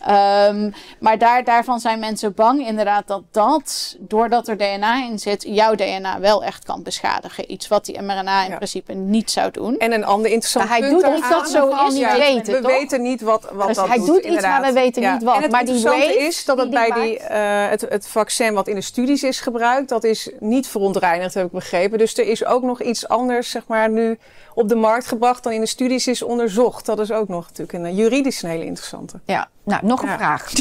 Ehm, 0.00 0.70
maar 1.00 1.18
daar, 1.18 1.44
daarvan 1.44 1.80
zijn 1.80 1.98
mensen 1.98 2.34
bang 2.34 2.66
inderdaad 2.66 3.06
dat 3.06 3.22
dat, 3.30 3.96
doordat 3.98 4.48
er 4.48 4.56
DNA 4.56 5.04
in 5.04 5.18
zit, 5.18 5.42
jouw 5.48 5.74
DNA 5.74 6.20
wel 6.20 6.44
echt 6.44 6.64
kan 6.64 6.82
beschadigen. 6.82 7.52
Iets 7.52 7.68
wat 7.68 7.84
die 7.84 8.00
mRNA 8.02 8.44
in 8.44 8.50
Ja. 8.50 8.56
principe 8.56 8.92
niet 8.92 9.30
zou 9.30 9.50
doen. 9.50 9.78
En 9.78 9.92
een 9.92 10.04
ander 10.04 10.30
interessant 10.30 10.68
Maar 10.68 10.78
hij 10.78 10.88
punt 10.88 11.02
doet 11.02 11.16
iets 11.18 11.28
dat 11.28 11.48
zo 11.50 11.66
niet 11.88 11.98
we 11.98 12.16
weten, 12.18 12.54
we 12.54 12.60
toch? 12.60 12.70
weten 12.70 13.02
niet 13.02 13.20
wat, 13.20 13.48
wat 13.52 13.66
Dus 13.66 13.76
dat 13.76 13.88
hij 13.88 13.96
doet, 13.96 14.06
doet 14.06 14.16
iets, 14.16 14.26
inderdaad. 14.26 14.60
maar 14.60 14.72
we 14.72 14.80
weten 14.80 15.02
Ja. 15.02 15.12
niet 15.12 15.22
wat. 15.22 15.36
En 15.36 15.42
het 15.42 15.50
Maar 15.50 15.64
die 15.64 16.18
is 16.18 16.44
dat 16.44 16.58
het 16.58 16.70
die 16.70 16.78
bij 16.78 16.90
die, 17.02 17.18
eh, 17.18 17.68
het, 17.70 17.80
het 17.88 18.08
vaccin 18.08 18.54
wat 18.54 18.68
in 18.68 18.74
de 18.74 18.80
studies 18.80 19.22
is 19.22 19.40
gebruikt, 19.40 19.88
dat 19.88 20.04
is 20.04 20.30
niet 20.40 20.66
verontreinigd, 20.66 21.34
heb 21.34 21.46
ik 21.46 21.52
begrepen. 21.52 21.98
Dus 21.98 22.18
er 22.18 22.26
is 22.26 22.44
ook 22.44 22.62
nog 22.62 22.82
iets 22.82 23.08
anders, 23.08 23.50
zeg 23.50 23.66
maar, 23.66 23.90
nu 23.90 24.18
op 24.56 24.68
de 24.68 24.74
markt 24.74 25.06
gebracht 25.06 25.42
dan 25.44 25.52
in 25.52 25.60
de 25.60 25.66
studies 25.66 26.06
is 26.06 26.22
onderzocht. 26.22 26.86
Dat 26.86 27.00
is 27.00 27.10
ook 27.12 27.28
nog 27.28 27.42
natuurlijk 27.46 27.72
een 27.78 27.84
eh, 27.84 27.96
juridisch 27.96 28.42
een 28.42 28.50
hele 28.50 28.64
interessante. 28.64 29.20
Ja, 29.24 29.48
nou, 29.64 29.86
nog 29.86 30.02
een 30.02 30.08
Ja. 30.08 30.16
vraag. 30.16 30.52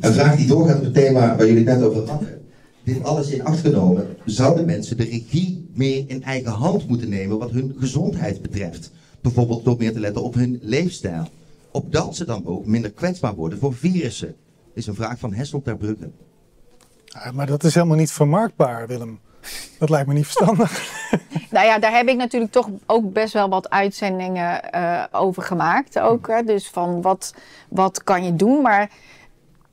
Een 0.00 0.12
vraag 0.12 0.36
die 0.36 0.46
doorgaat 0.46 0.76
op 0.76 0.84
het 0.84 0.94
thema 0.94 1.36
waar 1.36 1.46
jullie 1.46 1.66
het 1.68 1.78
net 1.78 1.88
over 1.88 2.08
hadden. 2.10 2.42
Dit 2.84 3.04
alles 3.04 3.30
in 3.30 3.44
acht 3.44 3.60
genomen, 3.60 4.16
zouden 4.24 4.64
mensen 4.66 4.96
de 4.96 5.04
regie 5.04 5.68
meer 5.74 6.04
in 6.06 6.22
eigen 6.22 6.52
hand 6.52 6.88
moeten 6.88 7.08
nemen 7.08 7.38
wat 7.38 7.50
hun 7.50 7.74
gezondheid 7.78 8.42
betreft? 8.42 8.90
Bijvoorbeeld 9.20 9.64
door 9.64 9.76
meer 9.78 9.92
te 9.92 10.00
letten 10.00 10.22
op 10.22 10.34
hun 10.34 10.58
leefstijl. 10.62 11.28
Opdat 11.70 12.16
ze 12.16 12.24
dan 12.24 12.46
ook 12.46 12.66
minder 12.66 12.90
kwetsbaar 12.92 13.34
worden 13.34 13.58
voor 13.58 13.74
virussen. 13.74 14.34
is 14.74 14.86
een 14.86 14.94
vraag 14.94 15.18
van 15.18 15.32
Hessel 15.34 15.62
ter 15.62 15.76
Brugge. 15.76 16.10
Ja, 17.04 17.32
maar 17.32 17.46
dat 17.46 17.64
is 17.64 17.74
helemaal 17.74 17.96
niet 17.96 18.10
vermarktbaar, 18.12 18.86
Willem. 18.86 19.18
Dat 19.78 19.90
lijkt 19.90 20.08
me 20.08 20.14
niet 20.14 20.24
verstandig. 20.24 20.72
Nou 21.50 21.66
ja, 21.66 21.78
daar 21.78 21.92
heb 21.92 22.08
ik 22.08 22.16
natuurlijk 22.16 22.52
toch 22.52 22.68
ook 22.86 23.12
best 23.12 23.32
wel 23.32 23.48
wat 23.48 23.70
uitzendingen 23.70 24.72
eh, 24.72 25.04
over 25.10 25.42
gemaakt. 25.42 25.98
Ook, 25.98 26.28
hè. 26.28 26.42
Dus 26.42 26.68
van 26.68 27.02
wat, 27.02 27.34
wat 27.68 28.04
kan 28.04 28.24
je 28.24 28.36
doen. 28.36 28.62
Maar 28.62 28.90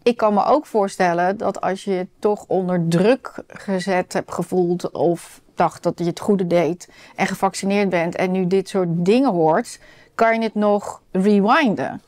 ik 0.03 0.17
kan 0.17 0.34
me 0.34 0.45
ook 0.45 0.65
voorstellen 0.65 1.38
dat 1.38 1.61
als 1.61 1.84
je 1.84 1.91
je 1.91 2.07
toch 2.19 2.45
onder 2.47 2.88
druk 2.88 3.43
gezet 3.47 4.13
hebt 4.13 4.34
gevoeld. 4.34 4.91
of 4.91 5.41
dacht 5.55 5.84
dat 5.84 5.93
je 5.99 6.05
het 6.05 6.19
goede 6.19 6.47
deed. 6.47 6.89
en 7.15 7.28
gevaccineerd 7.28 7.89
bent 7.89 8.15
en 8.15 8.32
nu 8.32 8.47
dit 8.47 8.69
soort 8.69 8.89
dingen 8.91 9.32
hoort. 9.32 9.80
kan 10.15 10.34
je 10.34 10.43
het 10.43 10.55
nog 10.55 11.01
rewinden. 11.11 12.01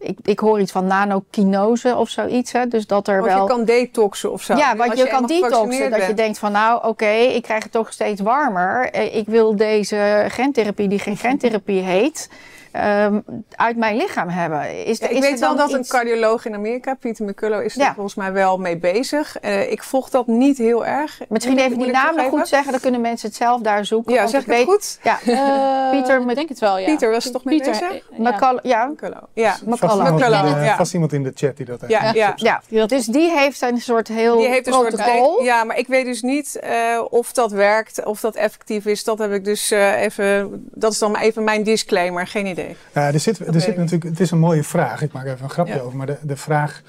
Ik, 0.00 0.18
ik 0.22 0.38
hoor 0.38 0.60
iets 0.60 0.72
van 0.72 0.86
nanokinose 0.86 1.96
of 1.96 2.08
zoiets. 2.08 2.52
Hè. 2.52 2.66
Dus 2.66 2.86
dat 2.86 3.08
er 3.08 3.20
Want 3.20 3.32
wel. 3.32 3.42
je 3.42 3.48
kan 3.48 3.64
detoxen 3.64 4.32
of 4.32 4.42
zo. 4.42 4.56
Ja, 4.56 4.76
want 4.76 4.98
je, 4.98 5.08
kan 5.08 5.26
detoxen. 5.26 5.90
Dat 5.90 6.06
je 6.06 6.14
denkt 6.14 6.38
van 6.38 6.52
nou, 6.52 6.86
oké, 6.86 7.10
ik 7.10 7.42
krijg 7.42 7.62
het 7.62 7.72
toch 7.72 7.92
steeds 7.92 8.20
warmer. 8.20 8.90
Eh, 8.90 9.16
Ik 9.16 9.26
wil 9.26 9.56
deze 9.56 10.24
gentherapie, 10.28 10.88
die 10.88 10.98
geen 10.98 11.16
gentherapie 11.16 11.80
heet, 11.80 12.28
ehm, 12.72 13.20
uit 13.56 13.76
mijn 13.76 13.96
lichaam 13.96 14.28
hebben. 14.28 14.84
Is, 14.86 14.98
Ja, 14.98 15.08
is 15.08 15.16
ik 15.16 15.22
er 15.24 15.30
weet 15.30 15.40
wel 15.40 15.56
dan 15.56 15.68
dat 15.68 15.72
een 15.78 15.86
cardioloog 15.88 16.46
in 16.46 16.54
Amerika, 16.54 16.94
Pieter 16.94 17.24
McCullough, 17.24 17.64
is 17.64 17.74
er 17.74 17.80
Ja. 17.80 17.92
volgens 17.94 18.14
mij 18.14 18.32
wel 18.32 18.58
mee 18.58 18.76
bezig. 18.76 19.38
Eh, 19.38 19.70
ik 19.72 19.82
volg 19.82 20.10
dat 20.10 20.26
niet 20.26 20.58
heel 20.58 20.86
erg. 20.86 21.20
Misschien 21.28 21.58
even 21.58 21.78
die 21.78 21.90
naam 21.90 22.16
nog 22.16 22.26
goed 22.28 22.48
zeggen, 22.48 22.72
dan 22.72 22.80
kunnen 22.80 23.00
mensen 23.00 23.28
het 23.28 23.36
zelf 23.36 23.60
daar 23.60 23.84
zoeken. 23.84 24.12
Ja, 24.14 24.26
zeg 24.26 24.40
ik 24.40 24.46
ik 24.46 24.52
het 24.56 24.66
weet- 24.66 24.74
goed? 24.74 24.98
Ja, 25.02 25.18
Eh, 25.26 25.90
Pieter 25.98 26.18
ik 26.20 26.24
met- 26.26 26.36
denk 26.36 26.48
het 26.48 26.58
wel, 26.58 26.78
ja. 26.78 26.84
Pieter 26.86 27.10
was 27.10 27.24
er 27.26 27.32
toch 27.32 27.44
mee 27.44 27.56
Pieter, 27.60 27.72
bezig? 27.80 27.88
eh, 28.10 28.18
ja. 28.18 28.30
McCall- 28.30 28.58
ja, 28.62 28.86
McCullough. 28.86 29.24
Ja, 29.32 29.50
Vast 29.50 29.62
McCullough. 29.66 29.94
iemand, 29.96 30.08
in, 30.08 30.26
McCullough, 30.28 30.64
ja. 30.64 30.76
vast 30.76 30.94
iemand 30.94 31.12
in 31.12 31.22
de 31.22 31.32
chat 31.34 31.56
die 31.56 31.66
dat 31.66 31.80
heeft. 31.80 31.92
ja, 31.92 32.12
ja. 32.36 32.60
ja. 32.68 32.86
Dus 32.86 33.06
die 33.06 33.30
heeft 33.30 33.62
een 33.62 33.80
soort 33.80 34.08
heel 34.08 34.36
Die 34.38 34.48
heeft 34.48 34.66
een 34.66 34.72
soort 34.72 34.94
protocol. 34.96 35.42
Ja, 35.42 35.64
maar 35.64 35.78
ik 35.78 35.86
weet 35.86 36.04
dus 36.04 36.22
niet 36.22 36.58
eh, 36.58 37.00
of 37.10 37.32
dat 37.32 37.50
werkt, 37.52 38.04
of 38.04 38.20
dat 38.20 38.34
effectief 38.34 38.86
is. 38.86 39.04
Dat 39.04 39.18
heb 39.18 39.32
ik 39.32 39.44
dus 39.44 39.70
eh, 39.70 40.00
even. 40.02 40.62
Dat 40.74 40.92
is 40.92 40.98
dan 40.98 41.10
maar 41.10 41.20
even 41.22 41.44
mijn 41.44 41.62
disclaimer. 41.62 42.26
Geen 42.26 42.46
idee. 42.46 42.59
Ja, 42.94 43.12
er 43.12 43.20
zit, 43.20 43.46
er 43.54 43.60
zit 43.60 43.76
natuurlijk, 43.76 44.04
het 44.10 44.20
is 44.20 44.30
een 44.30 44.38
mooie 44.38 44.64
vraag. 44.64 45.02
Ik 45.02 45.12
maak 45.12 45.26
even 45.26 45.42
een 45.44 45.50
grapje 45.50 45.74
Ja. 45.74 45.80
over. 45.80 45.96
Maar 45.96 46.06
de, 46.06 46.16
de 46.22 46.36
vraag. 46.36 46.82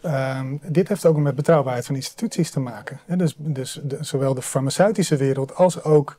ehm, 0.00 0.56
dit 0.62 0.88
heeft 0.88 1.06
ook 1.06 1.16
met 1.16 1.34
betrouwbaarheid 1.34 1.86
van 1.86 1.94
instituties 1.94 2.50
te 2.50 2.60
maken. 2.60 3.00
Dus 3.06 3.34
dus 3.38 3.80
de- 3.84 3.98
zowel 4.00 4.34
de 4.34 4.42
farmaceutische 4.42 5.16
wereld 5.16 5.54
als 5.54 5.82
ook 5.82 6.16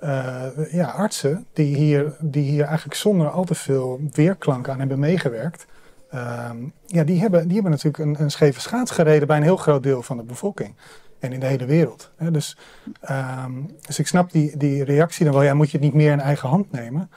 eh, 0.00 0.42
ja, 0.70 0.86
artsen, 0.86 1.46
die 1.52 1.76
hier, 1.76 2.16
die 2.20 2.50
hier 2.50 2.64
eigenlijk 2.64 2.96
zonder 2.96 3.30
al 3.30 3.44
te 3.44 3.54
veel 3.54 4.00
weerklank 4.12 4.68
aan 4.68 4.78
hebben 4.78 4.98
meegewerkt. 4.98 5.66
ehm, 6.10 6.56
ja, 6.86 7.04
die 7.04 7.20
hebben, 7.20 7.42
die 7.44 7.52
hebben 7.54 7.70
natuurlijk 7.70 7.98
een, 8.04 8.20
een 8.22 8.30
scheve 8.30 8.60
schaats 8.60 8.90
gereden 8.90 9.26
bij 9.26 9.36
een 9.36 9.42
heel 9.42 9.56
groot 9.56 9.82
deel 9.82 10.02
van 10.02 10.16
de 10.16 10.22
bevolking. 10.22 10.74
En 11.18 11.32
in 11.32 11.40
de 11.40 11.46
hele 11.46 11.64
wereld. 11.64 12.10
Dus, 12.30 12.56
ehm, 13.00 13.52
dus 13.86 13.98
ik 13.98 14.06
snap 14.06 14.32
die, 14.32 14.56
die 14.56 14.84
reactie 14.84 15.24
dan 15.24 15.34
wel. 15.34 15.42
Ja, 15.42 15.54
moet 15.54 15.70
je 15.70 15.76
het 15.76 15.86
niet 15.86 15.94
meer 15.94 16.12
in 16.12 16.20
eigen 16.20 16.48
hand 16.48 16.72
nemen? 16.72 17.10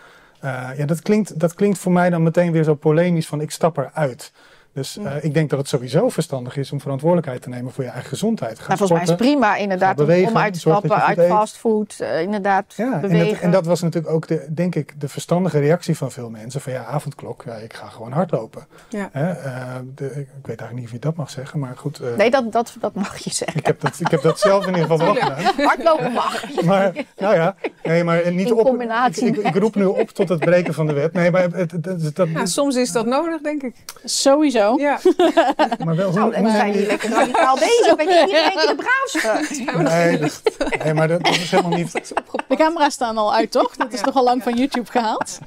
Uh, 0.44 0.70
ja, 0.78 0.86
dat 0.86 1.02
klinkt, 1.02 1.40
dat 1.40 1.54
klinkt 1.54 1.78
voor 1.78 1.92
mij 1.92 2.10
dan 2.10 2.24
meteen 2.24 2.52
weer 2.52 2.64
zo 2.64 2.76
polemisch 2.76 3.28
van 3.28 3.42
ik 3.42 3.52
stap 3.52 3.78
eruit. 3.78 4.32
Dus 4.74 4.98
uh, 4.98 5.24
ik 5.24 5.34
denk 5.34 5.50
dat 5.50 5.60
het 5.60 5.68
sowieso 5.68 6.10
verstandig 6.10 6.58
is 6.58 6.72
om 6.72 6.82
verantwoordelijkheid 6.82 7.42
te 7.42 7.50
nemen 7.50 7.72
voor 7.72 7.84
je 7.84 7.90
eigen 7.90 8.10
gezondheid. 8.10 8.60
Ga 8.60 8.66
Nou, 8.68 8.78
volgens 8.78 8.92
mij 8.92 9.02
is 9.02 9.08
het 9.10 9.18
prima 9.18 9.56
inderdaad 9.56 10.00
om- 10.00 10.06
bewegen, 10.06 10.30
om 10.32 10.38
uit 10.38 10.54
te 10.54 10.60
stappen 10.60 11.02
uit 11.02 11.20
fastfood. 11.28 11.96
eh, 12.00 12.22
inderdaad, 12.22 12.74
Ja, 12.76 12.94
en 12.94 13.02
bewegen. 13.02 13.30
dat, 13.34 13.40
en 13.42 13.52
dat 13.52 13.66
was 13.66 13.82
natuurlijk 13.82 14.14
ook, 14.14 14.28
de, 14.28 14.46
denk 14.50 14.76
ik, 14.76 14.94
de 15.02 15.08
verstandige 15.08 15.60
reactie 15.60 15.98
van 15.98 16.12
veel 16.12 16.30
mensen. 16.30 16.62
Van 16.62 16.74
ja, 16.74 16.86
avondklok, 16.86 17.44
ja, 17.46 17.54
ik 17.56 17.74
ga 17.74 17.88
gewoon 17.88 18.12
hardlopen. 18.12 18.68
Ja. 18.90 19.10
Hè, 19.12 19.32
uh, 19.32 19.76
de, 19.96 20.06
ik 20.06 20.12
weet 20.26 20.28
eigenlijk 20.46 20.74
niet 20.74 20.86
of 20.86 20.92
je 20.92 21.00
dat 21.00 21.16
mag 21.16 21.30
zeggen, 21.30 21.60
maar 21.60 21.74
goed. 21.78 22.02
Uh, 22.02 22.16
Nee, 22.18 22.30
dat, 22.32 22.52
dat, 22.52 22.76
dat 22.80 22.94
mag 22.96 23.18
je 23.18 23.30
zeggen. 23.34 23.60
ik, 23.60 23.66
heb 23.66 23.80
dat, 23.82 24.00
ik 24.00 24.08
heb 24.12 24.22
dat 24.22 24.40
zelf 24.40 24.68
in 24.68 24.76
ieder 24.76 24.90
geval 24.90 24.98
wel 25.06 25.16
gedaan. 25.24 25.66
Hardlopen 25.66 26.12
mag. 26.12 26.62
Maar, 26.66 26.92
nou 27.18 27.36
ja, 27.36 27.56
nee, 27.84 28.04
maar 28.04 28.32
niet 28.34 28.48
In 28.48 28.54
op. 28.54 28.66
combinatie 28.66 29.28
Ik, 29.28 29.38
ik, 29.38 29.46
ik 29.48 29.56
roep 29.56 29.76
nu 29.76 29.86
op 29.86 30.10
tot 30.10 30.30
het 30.30 30.40
breken 30.40 30.74
van 30.74 30.88
de 30.88 30.94
wet. 30.94 31.14
Nee, 31.14 31.32
maar 31.32 31.42
het, 31.42 31.72
het, 31.72 31.86
het- 31.86 32.16
dat, 32.16 32.28
Ja, 32.30 32.46
soms 32.46 32.76
is 32.76 32.92
dat 32.92 33.06
nodig, 33.06 33.42
denk 33.42 33.62
ik. 33.64 33.76
Sowieso. 34.04 34.63
Ja. 34.72 35.00
maar 35.86 35.96
wel 35.96 36.12
Nou, 36.12 36.20
hoe, 36.20 36.32
we 36.32 36.40
hoe 36.40 36.50
zijn 36.50 36.74
hier 36.74 36.88
lekker 36.88 37.10
radicaal 37.10 37.58
bezig. 37.58 37.96
Ben 37.96 38.08
je 38.08 38.24
niet 38.26 38.68
de 38.68 38.76
braafste? 38.76 39.56
Nee, 39.84 40.18
dat, 40.18 40.42
nee, 40.84 40.94
maar 40.94 41.08
dat, 41.08 41.24
dat 41.24 41.36
is 41.36 41.52
helemaal 41.52 41.78
niet. 41.78 41.92
De 42.48 42.56
camera's 42.56 42.94
staan 42.94 43.18
al 43.18 43.34
uit, 43.34 43.52
toch? 43.52 43.76
Dat 43.76 43.94
is 43.94 44.02
nogal 44.02 44.24
lang 44.24 44.44
van 44.44 44.54
YouTube 44.54 44.92
gehaald. 44.92 45.40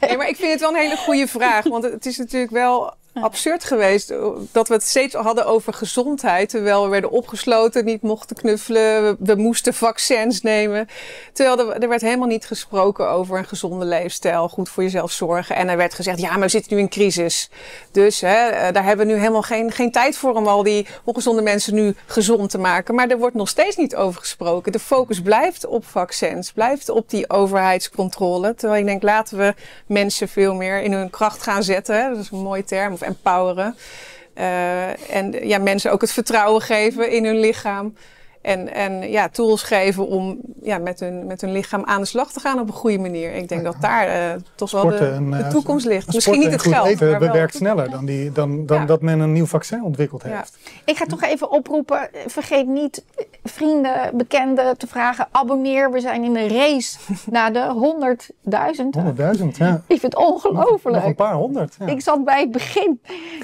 Nee, 0.00 0.16
maar 0.16 0.28
ik 0.28 0.36
vind 0.36 0.50
het 0.52 0.60
wel 0.60 0.70
een 0.70 0.76
hele 0.76 0.96
goede 0.96 1.26
vraag. 1.26 1.64
Want 1.64 1.84
het 1.84 2.06
is 2.06 2.16
natuurlijk 2.18 2.52
wel 2.52 2.94
absurd 3.22 3.64
geweest 3.64 4.10
eh, 4.10 4.26
dat 4.52 4.68
we 4.68 4.74
het 4.74 4.82
steeds 4.82 5.14
hadden 5.14 5.46
over 5.46 5.72
gezondheid. 5.72 6.48
Terwijl 6.48 6.82
we 6.82 6.88
werden 6.88 7.10
opgesloten, 7.10 7.84
niet 7.84 8.02
mochten 8.02 8.36
knuffelen, 8.36 9.16
we, 9.18 9.34
moesten 9.34 9.74
vaccins 9.74 10.42
nemen. 10.42 10.88
Terwijl 11.32 11.58
er, 11.58 11.82
er 11.82 11.88
werd 11.88 12.00
helemaal 12.00 12.28
niet 12.28 12.46
gesproken 12.46 13.08
over 13.08 13.38
een 13.38 13.46
gezonde 13.46 13.84
leefstijl, 13.84 14.48
goed 14.48 14.68
voor 14.68 14.82
jezelf 14.82 15.12
zorgen. 15.12 15.56
En 15.56 15.68
er 15.68 15.76
werd 15.76 15.94
gezegd, 15.94 16.20
ja, 16.20 16.30
maar 16.30 16.40
we 16.40 16.48
zitten 16.48 16.74
nu 16.74 16.82
in 16.82 16.88
crisis. 16.88 17.50
Dus 17.90 18.20
hè, 18.20 18.48
eh, 18.48 18.72
daar 18.72 18.84
hebben 18.84 19.06
we 19.06 19.12
nu 19.12 19.18
helemaal 19.18 19.42
geen, 19.42 19.72
geen 19.72 19.90
tijd 19.90 20.16
voor 20.16 20.34
om 20.34 20.46
al 20.46 20.62
die 20.62 20.86
ongezonde 21.04 21.42
mensen 21.42 21.74
nu 21.74 21.94
gezond 22.06 22.50
te 22.50 22.58
maken. 22.58 22.94
Maar 22.94 23.08
er 23.08 23.18
wordt 23.18 23.36
nog 23.36 23.48
steeds 23.48 23.76
niet 23.76 23.96
over 23.96 24.20
gesproken. 24.20 24.72
De 24.72 24.78
focus 24.78 25.22
blijft 25.22 25.66
op 25.66 25.86
vaccins, 25.86 26.52
blijft 26.52 26.88
op 26.88 27.10
die 27.10 27.30
overheidscontrole. 27.30 28.54
Terwijl 28.54 28.80
ik 28.80 28.86
denk, 28.86 29.02
laten 29.02 29.38
we 29.38 29.54
mensen 29.86 30.28
veel 30.28 30.54
meer 30.54 30.82
in 30.82 30.92
hun 30.92 31.10
kracht 31.10 31.42
gaan 31.42 31.62
zetten. 31.62 32.10
Dat 32.10 32.18
is 32.18 32.30
een 32.30 32.38
mooie 32.38 32.64
term, 32.64 32.92
of 32.92 33.02
empoweren. 33.06 33.76
Uh, 34.38 35.14
en 35.14 35.48
ja, 35.48 35.58
mensen 35.58 35.92
ook 35.92 36.00
het 36.00 36.12
vertrouwen 36.12 36.62
geven 36.62 37.10
in 37.10 37.24
hun 37.24 37.40
lichaam. 37.40 37.94
En, 38.46 38.72
en 38.74 39.10
ja, 39.10 39.28
tools 39.28 39.62
geven 39.62 40.06
om 40.06 40.38
ja, 40.62 40.78
met, 40.78 41.00
hun, 41.00 41.26
met 41.26 41.40
hun 41.40 41.52
lichaam 41.52 41.84
aan 41.84 42.00
de 42.00 42.06
slag 42.06 42.32
te 42.32 42.40
gaan 42.40 42.60
op 42.60 42.68
een 42.68 42.74
goede 42.74 42.98
manier. 42.98 43.34
Ik 43.34 43.48
denk 43.48 43.64
dat 43.64 43.76
daar 43.80 44.08
uh, 44.08 44.34
toch 44.54 44.70
wel 44.70 44.84
de, 44.88 44.96
en, 44.96 45.30
de 45.30 45.36
uh, 45.38 45.48
toekomst 45.48 45.86
ligt. 45.86 46.14
Misschien 46.14 46.38
niet 46.38 46.50
het 46.52 46.62
goed 46.62 46.72
geld. 46.72 46.86
Eten 46.86 47.10
maar 47.10 47.20
wel 47.20 47.28
bewerkt 47.28 47.54
sneller 47.54 47.90
dan, 47.90 48.04
die, 48.04 48.32
dan, 48.32 48.66
dan 48.66 48.80
Ja. 48.80 48.86
dat 48.86 49.02
men 49.02 49.20
een 49.20 49.32
nieuw 49.32 49.46
vaccin 49.46 49.82
ontwikkeld 49.84 50.22
Ja. 50.22 50.28
heeft. 50.36 50.56
Ik 50.84 50.96
ga 50.96 51.04
toch 51.04 51.22
even 51.22 51.50
oproepen, 51.50 52.08
vergeet 52.26 52.66
niet 52.66 53.04
vrienden, 53.44 54.10
bekenden 54.16 54.76
te 54.78 54.86
vragen. 54.86 55.28
Abonneer, 55.30 55.90
we 55.90 56.00
zijn 56.00 56.24
in 56.24 56.32
de 56.32 56.48
race 56.48 56.98
naar 57.30 57.52
de 57.52 57.74
100.000. 58.50 59.38
100.000, 59.38 59.46
ja. 59.56 59.82
Ik 59.86 60.00
vind 60.00 60.02
het 60.02 60.12
Nog, 60.22 60.28
nog 60.28 60.44
een 60.44 60.50
ongelooflijk. 60.72 61.16
paar 61.16 61.34
honderd. 61.34 61.76
Ja. 61.78 61.86
Ik 61.86 62.00
zat 62.00 62.24
bij 62.24 62.40
het 62.40 62.50
begin. 62.52 63.00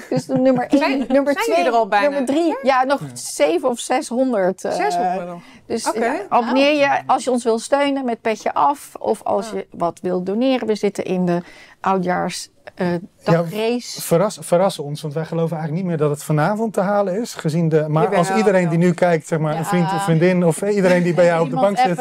Dus 0.09 0.27
nummer 0.27 0.67
1, 0.69 0.77
Zijn- 0.79 1.05
nummer 1.07 1.33
zijn 1.33 1.45
2, 1.45 1.55
jullie 1.55 1.71
er 1.71 1.77
al 1.77 1.87
bijna? 1.87 2.09
nummer 2.09 2.25
3. 2.25 2.55
Ja, 2.63 2.83
nog 2.83 3.01
7 3.13 3.69
of 3.69 3.79
600. 3.79 4.63
eh, 4.63 4.71
600 4.93 5.27
nog. 5.27 5.41
Dus 5.65 5.87
Oké. 5.87 6.05
ja, 6.05 6.21
abonneer 6.29 6.75
je 6.79 7.01
als 7.05 7.23
je 7.23 7.31
ons 7.31 7.43
wil 7.43 7.59
steunen 7.59 8.05
met 8.05 8.21
Petje 8.21 8.53
Af. 8.53 8.91
Of 8.99 9.23
als 9.23 9.49
je 9.49 9.67
wat 9.71 9.99
wil 10.01 10.23
doneren. 10.23 10.67
We 10.67 10.75
zitten 10.75 11.03
in 11.05 11.25
de 11.25 11.41
oudjaars 11.81 12.49
eh 12.75 12.87
dagrace. 13.23 14.01
Verras, 14.01 14.37
verras 14.41 14.79
ons, 14.79 15.01
want 15.01 15.13
wij 15.13 15.25
geloven 15.25 15.57
eigenlijk 15.57 15.87
niet 15.87 15.97
meer 15.97 16.07
dat 16.07 16.15
het 16.15 16.23
vanavond 16.23 16.73
te 16.73 16.81
halen 16.81 17.21
is. 17.21 17.33
Gezien 17.33 17.69
de, 17.69 17.85
maar 17.87 18.03
Jawel, 18.03 18.17
als 18.19 18.31
iedereen 18.35 18.69
die 18.69 18.77
nu 18.77 18.93
kijkt, 18.93 19.27
zeg 19.27 19.39
maar, 19.39 19.53
Ja. 19.53 19.59
een 19.59 19.65
vriend 19.65 19.93
of 19.93 20.03
vriendin 20.03 20.45
of 20.45 20.61
iedereen 20.61 21.03
die 21.03 21.13
bij 21.13 21.25
jou 21.25 21.43
op 21.43 21.49
de 21.49 21.55
bank 21.55 21.77
zit, 21.77 21.99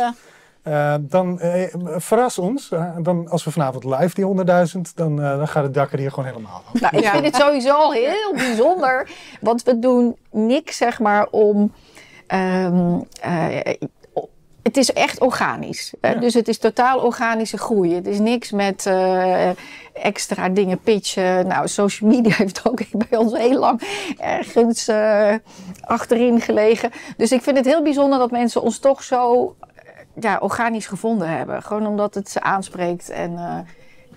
eh, 0.62 0.94
dan 1.00 1.40
eh, 1.40 1.74
verras 1.96 2.38
ons. 2.38 2.70
Eh, 2.70 2.86
dan, 2.98 3.28
als 3.28 3.44
we 3.44 3.50
vanavond 3.50 3.84
live 3.84 4.14
die 4.14 4.24
100.000, 4.24 4.96
dan, 4.96 5.22
eh, 5.22 5.36
dan 5.36 5.48
gaat 5.48 5.62
het 5.62 5.74
dak 5.74 5.92
er 5.92 5.98
hier 5.98 6.10
gewoon 6.10 6.24
helemaal 6.28 6.62
af. 6.72 6.80
Nou, 6.80 6.96
ik 6.96 7.02
Ja. 7.02 7.10
vind 7.10 7.24
het 7.24 7.36
sowieso 7.36 7.72
al 7.74 7.92
heel 7.92 8.32
bijzonder. 8.34 9.08
Want 9.40 9.62
we 9.62 9.78
doen 9.78 10.16
niks, 10.30 10.76
zeg 10.76 10.98
maar, 11.00 11.26
om. 11.30 11.72
Ehm, 12.32 13.00
eh, 13.20 13.74
het 14.62 14.76
is 14.76 14.92
echt 14.92 15.20
organisch. 15.20 15.94
Ja. 16.00 16.14
Dus 16.14 16.34
het 16.34 16.48
is 16.48 16.58
totaal 16.58 17.00
organische 17.00 17.58
groei. 17.58 17.94
Het 17.94 18.06
is 18.06 18.18
niks 18.18 18.50
met 18.50 18.86
eh, 18.86 19.50
extra 19.92 20.48
dingen 20.48 20.80
pitchen. 20.80 21.46
Nou, 21.46 21.68
social 21.68 22.10
media 22.10 22.34
heeft 22.42 22.68
ook 22.68 22.80
bij 23.08 23.18
ons 23.18 23.32
heel 23.32 23.58
lang 23.58 23.80
ergens 24.18 24.88
eh, 24.88 25.34
achterin 25.80 26.40
gelegen. 26.40 26.90
Dus 27.16 27.32
ik 27.32 27.42
vind 27.42 27.56
het 27.56 27.66
heel 27.66 27.82
bijzonder 27.82 28.18
dat 28.18 28.30
mensen 28.30 28.62
ons 28.62 28.78
toch 28.78 29.02
zo 29.02 29.54
ja, 30.20 30.38
organisch 30.38 30.86
gevonden 30.86 31.28
hebben. 31.28 31.62
Gewoon 31.62 31.86
omdat 31.86 32.14
het 32.14 32.30
ze 32.30 32.40
aanspreekt 32.40 33.10
en 33.10 33.66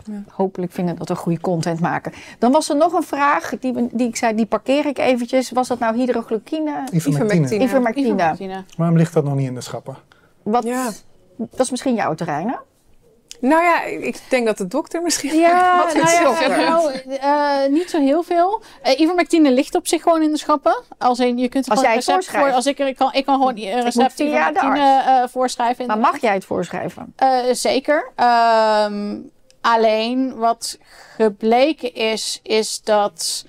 eh, 0.10 0.16
hopelijk 0.32 0.72
vinden 0.72 0.96
dat 0.96 1.08
we 1.10 1.16
goede 1.16 1.40
content 1.40 1.80
maken. 1.80 2.14
Dan 2.40 2.52
was 2.52 2.70
er 2.70 2.76
nog 2.76 2.94
een 2.94 3.04
vraag 3.04 3.52
die, 3.60 3.74
we- 3.74 3.88
die 3.92 4.08
ik 4.08 4.16
zei, 4.16 4.36
die 4.36 4.46
parkeer 4.46 4.86
ik 4.86 4.98
eventjes. 4.98 5.52
Was 5.52 5.68
dat 5.68 5.80
nou 5.80 5.98
hydroglycine? 5.98 6.72
Ivermectine. 6.92 7.00
Ivermectine. 7.00 7.64
Ivermectine. 7.64 8.08
Ivermectine. 8.14 8.64
Waarom 8.78 8.98
ligt 8.98 9.14
dat 9.14 9.24
nog 9.24 9.36
niet 9.36 9.48
in 9.48 9.56
de 9.56 9.62
schappen? 9.62 9.96
Wat, 10.44 10.64
Ja. 10.64 10.90
Dat 11.38 11.60
is 11.60 11.70
misschien 11.72 11.96
jouw 11.96 12.14
terrein, 12.14 12.48
hè? 12.48 12.56
Nou 13.42 13.64
ja, 13.64 13.84
ik 13.84 14.22
denk 14.30 14.46
dat 14.46 14.58
de 14.58 14.68
dokter 14.68 15.02
misschien... 15.02 15.40
Ja, 15.40 15.78
Wat 15.78 15.94
nou 15.94 16.06
is 16.06 16.14
ja, 16.14 16.24
dokter? 16.24 16.58
nou, 16.58 16.92
eh, 16.94 17.72
niet 17.72 17.90
zo 17.90 18.00
heel 18.00 18.24
veel. 18.24 18.62
Eh 18.82 19.00
ivermectine 19.00 19.52
ligt 19.52 19.76
op 19.76 19.88
zich 19.88 20.02
gewoon 20.02 20.22
in 20.22 20.32
de 20.32 20.38
schappen. 20.38 20.84
Als, 20.98 21.20
in, 21.20 21.38
je 21.38 21.50
kunt 21.50 21.70
Als 21.70 21.80
jij 21.82 21.90
een 21.90 21.96
recept 21.96 22.16
het 22.16 22.26
voorschrijft. 22.26 22.48
voor. 22.48 22.56
Als 22.56 22.66
ik, 22.66 22.80
er- 22.80 22.88
ik, 22.88 22.96
kan, 22.96 23.10
ik 23.14 23.26
kan 23.26 23.36
gewoon 23.36 23.58
een 23.58 23.82
recept 23.84 24.14
via 24.14 24.26
de 24.52 24.58
ivermectine 24.58 25.02
eh, 25.06 25.24
voorschrijven. 25.28 25.88
Maar 25.88 25.98
mag 26.00 26.22
jij 26.22 26.34
het 26.34 26.46
voorschrijven? 26.46 27.14
Eh, 27.16 27.30
zeker. 27.52 28.12
Ehm, 28.16 29.18
alleen 29.66 30.36
wat 30.36 30.78
gebleken 31.16 31.94
is, 31.94 32.40
is 32.44 32.82
dat 32.84 33.46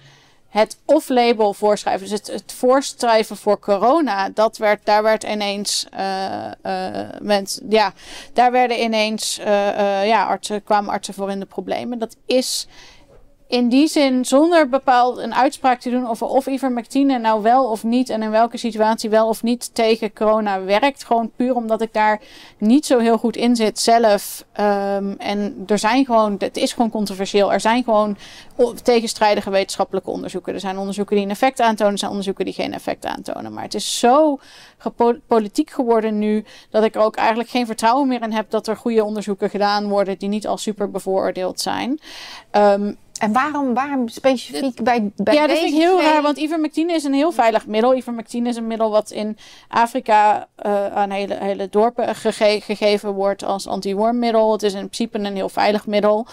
het 0.49 0.79
off-label 0.85 1.55
voorschrijven, 1.55 2.09
dus 2.09 2.19
het, 2.19 2.27
het 2.27 2.53
voorschrijven 2.53 3.37
voor 3.37 3.59
corona, 3.59 4.29
dat 4.29 4.57
werd, 4.57 4.85
daar 4.85 5.03
werd 5.03 5.25
ineens, 5.25 5.87
eh, 5.91 6.47
eh, 6.63 7.09
mens, 7.21 7.61
ja, 7.69 7.93
daar 8.33 8.53
werden 8.53 8.83
ineens, 8.83 9.39
eh, 9.39 10.07
ja, 10.07 10.25
artsen, 10.25 10.65
kwamen 10.65 10.91
artsen 10.91 11.15
voor 11.15 11.31
in 11.31 11.41
de 11.41 11.47
problemen. 11.47 11.99
Dat 11.99 12.17
is 12.27 12.67
in 13.49 13.69
die 13.69 13.89
zin 13.89 14.25
zonder 14.25 14.69
bepaald 14.69 15.19
een 15.19 15.35
uitspraak 15.35 15.81
te 15.81 15.91
doen 15.91 16.09
over 16.09 16.27
of 16.27 16.47
ivermectine 16.47 17.19
nou 17.19 17.43
wel 17.43 17.71
of 17.71 17.85
niet 17.85 18.09
en 18.11 18.23
in 18.23 18.31
welke 18.31 18.57
situatie 18.57 19.11
wel 19.11 19.29
of 19.29 19.43
niet 19.43 19.75
tegen 19.75 20.13
corona 20.13 20.63
werkt. 20.63 21.05
Gewoon 21.05 21.31
puur 21.37 21.55
omdat 21.55 21.81
ik 21.81 21.93
daar 21.93 22.21
niet 22.59 22.87
zo 22.87 22.99
heel 22.99 23.19
goed 23.19 23.37
in 23.37 23.57
zit 23.57 23.79
zelf. 23.79 24.45
Ehm, 24.53 25.15
en 25.19 25.65
er 25.67 25.79
zijn 25.79 26.05
gewoon, 26.05 26.35
het 26.39 26.57
is 26.57 26.73
gewoon 26.73 26.91
controversieel. 26.91 27.53
Er 27.53 27.61
zijn 27.61 27.85
gewoon 27.85 28.17
tegenstrijdige 28.83 29.51
wetenschappelijke 29.51 30.11
onderzoeken. 30.11 30.55
Er 30.55 30.61
zijn 30.61 30.79
onderzoeken 30.79 31.17
die 31.17 31.25
een 31.25 31.31
effect 31.31 31.61
aantonen, 31.61 31.93
er 31.93 31.99
zijn 31.99 32.11
onderzoeken 32.11 32.45
die 32.45 32.55
geen 32.55 32.75
effect 32.75 33.07
aantonen. 33.07 33.53
Maar 33.53 33.63
het 33.63 33.75
is 33.75 33.99
zo 33.99 34.39
politiek 35.27 35.71
geworden 35.71 36.19
nu 36.19 36.45
dat 36.71 36.85
ik 36.85 36.95
er 36.95 37.01
ook 37.01 37.17
eigenlijk 37.17 37.49
geen 37.49 37.67
vertrouwen 37.67 38.09
meer 38.09 38.23
in 38.23 38.33
heb 38.33 38.51
dat 38.51 38.67
er 38.67 38.77
goede 38.77 39.05
onderzoeken 39.05 39.51
gedaan 39.51 39.89
worden 39.89 40.19
die 40.19 40.29
niet 40.29 40.47
al 40.47 40.57
super 40.57 40.91
bevooroordeeld 40.91 41.61
zijn. 41.61 42.01
Ehm, 42.51 42.93
En 43.19 43.33
waarom, 43.33 43.75
waarom 43.75 44.09
specifiek 44.09 44.83
bij, 44.83 45.11
bij 45.17 45.35
ja, 45.35 45.47
dat 45.47 45.59
vind 45.59 45.73
ik 45.73 45.79
heel 45.81 45.99
twee? 45.99 46.11
raar, 46.11 46.23
want 46.23 46.37
ivermectine 46.39 46.93
is 46.93 47.05
een 47.05 47.15
heel 47.15 47.33
veilig 47.33 47.67
middel. 47.67 47.95
Ivermectine 47.95 48.49
is 48.49 48.57
een 48.57 48.67
middel 48.67 48.91
wat 48.91 49.11
in 49.11 49.39
Afrika 49.69 50.49
eh, 50.57 50.87
aan 50.87 51.11
hele, 51.11 51.35
hele 51.35 51.69
dorpen 51.69 52.15
gege- 52.15 52.61
gegeven 52.61 53.13
wordt 53.13 53.45
als 53.45 53.67
anti-wormmiddel. 53.67 54.53
Het 54.53 54.63
is 54.63 54.73
in 54.73 54.89
principe 54.89 55.19
een 55.19 55.35
heel 55.37 55.49
veilig 55.49 55.87
middel. 55.87 56.27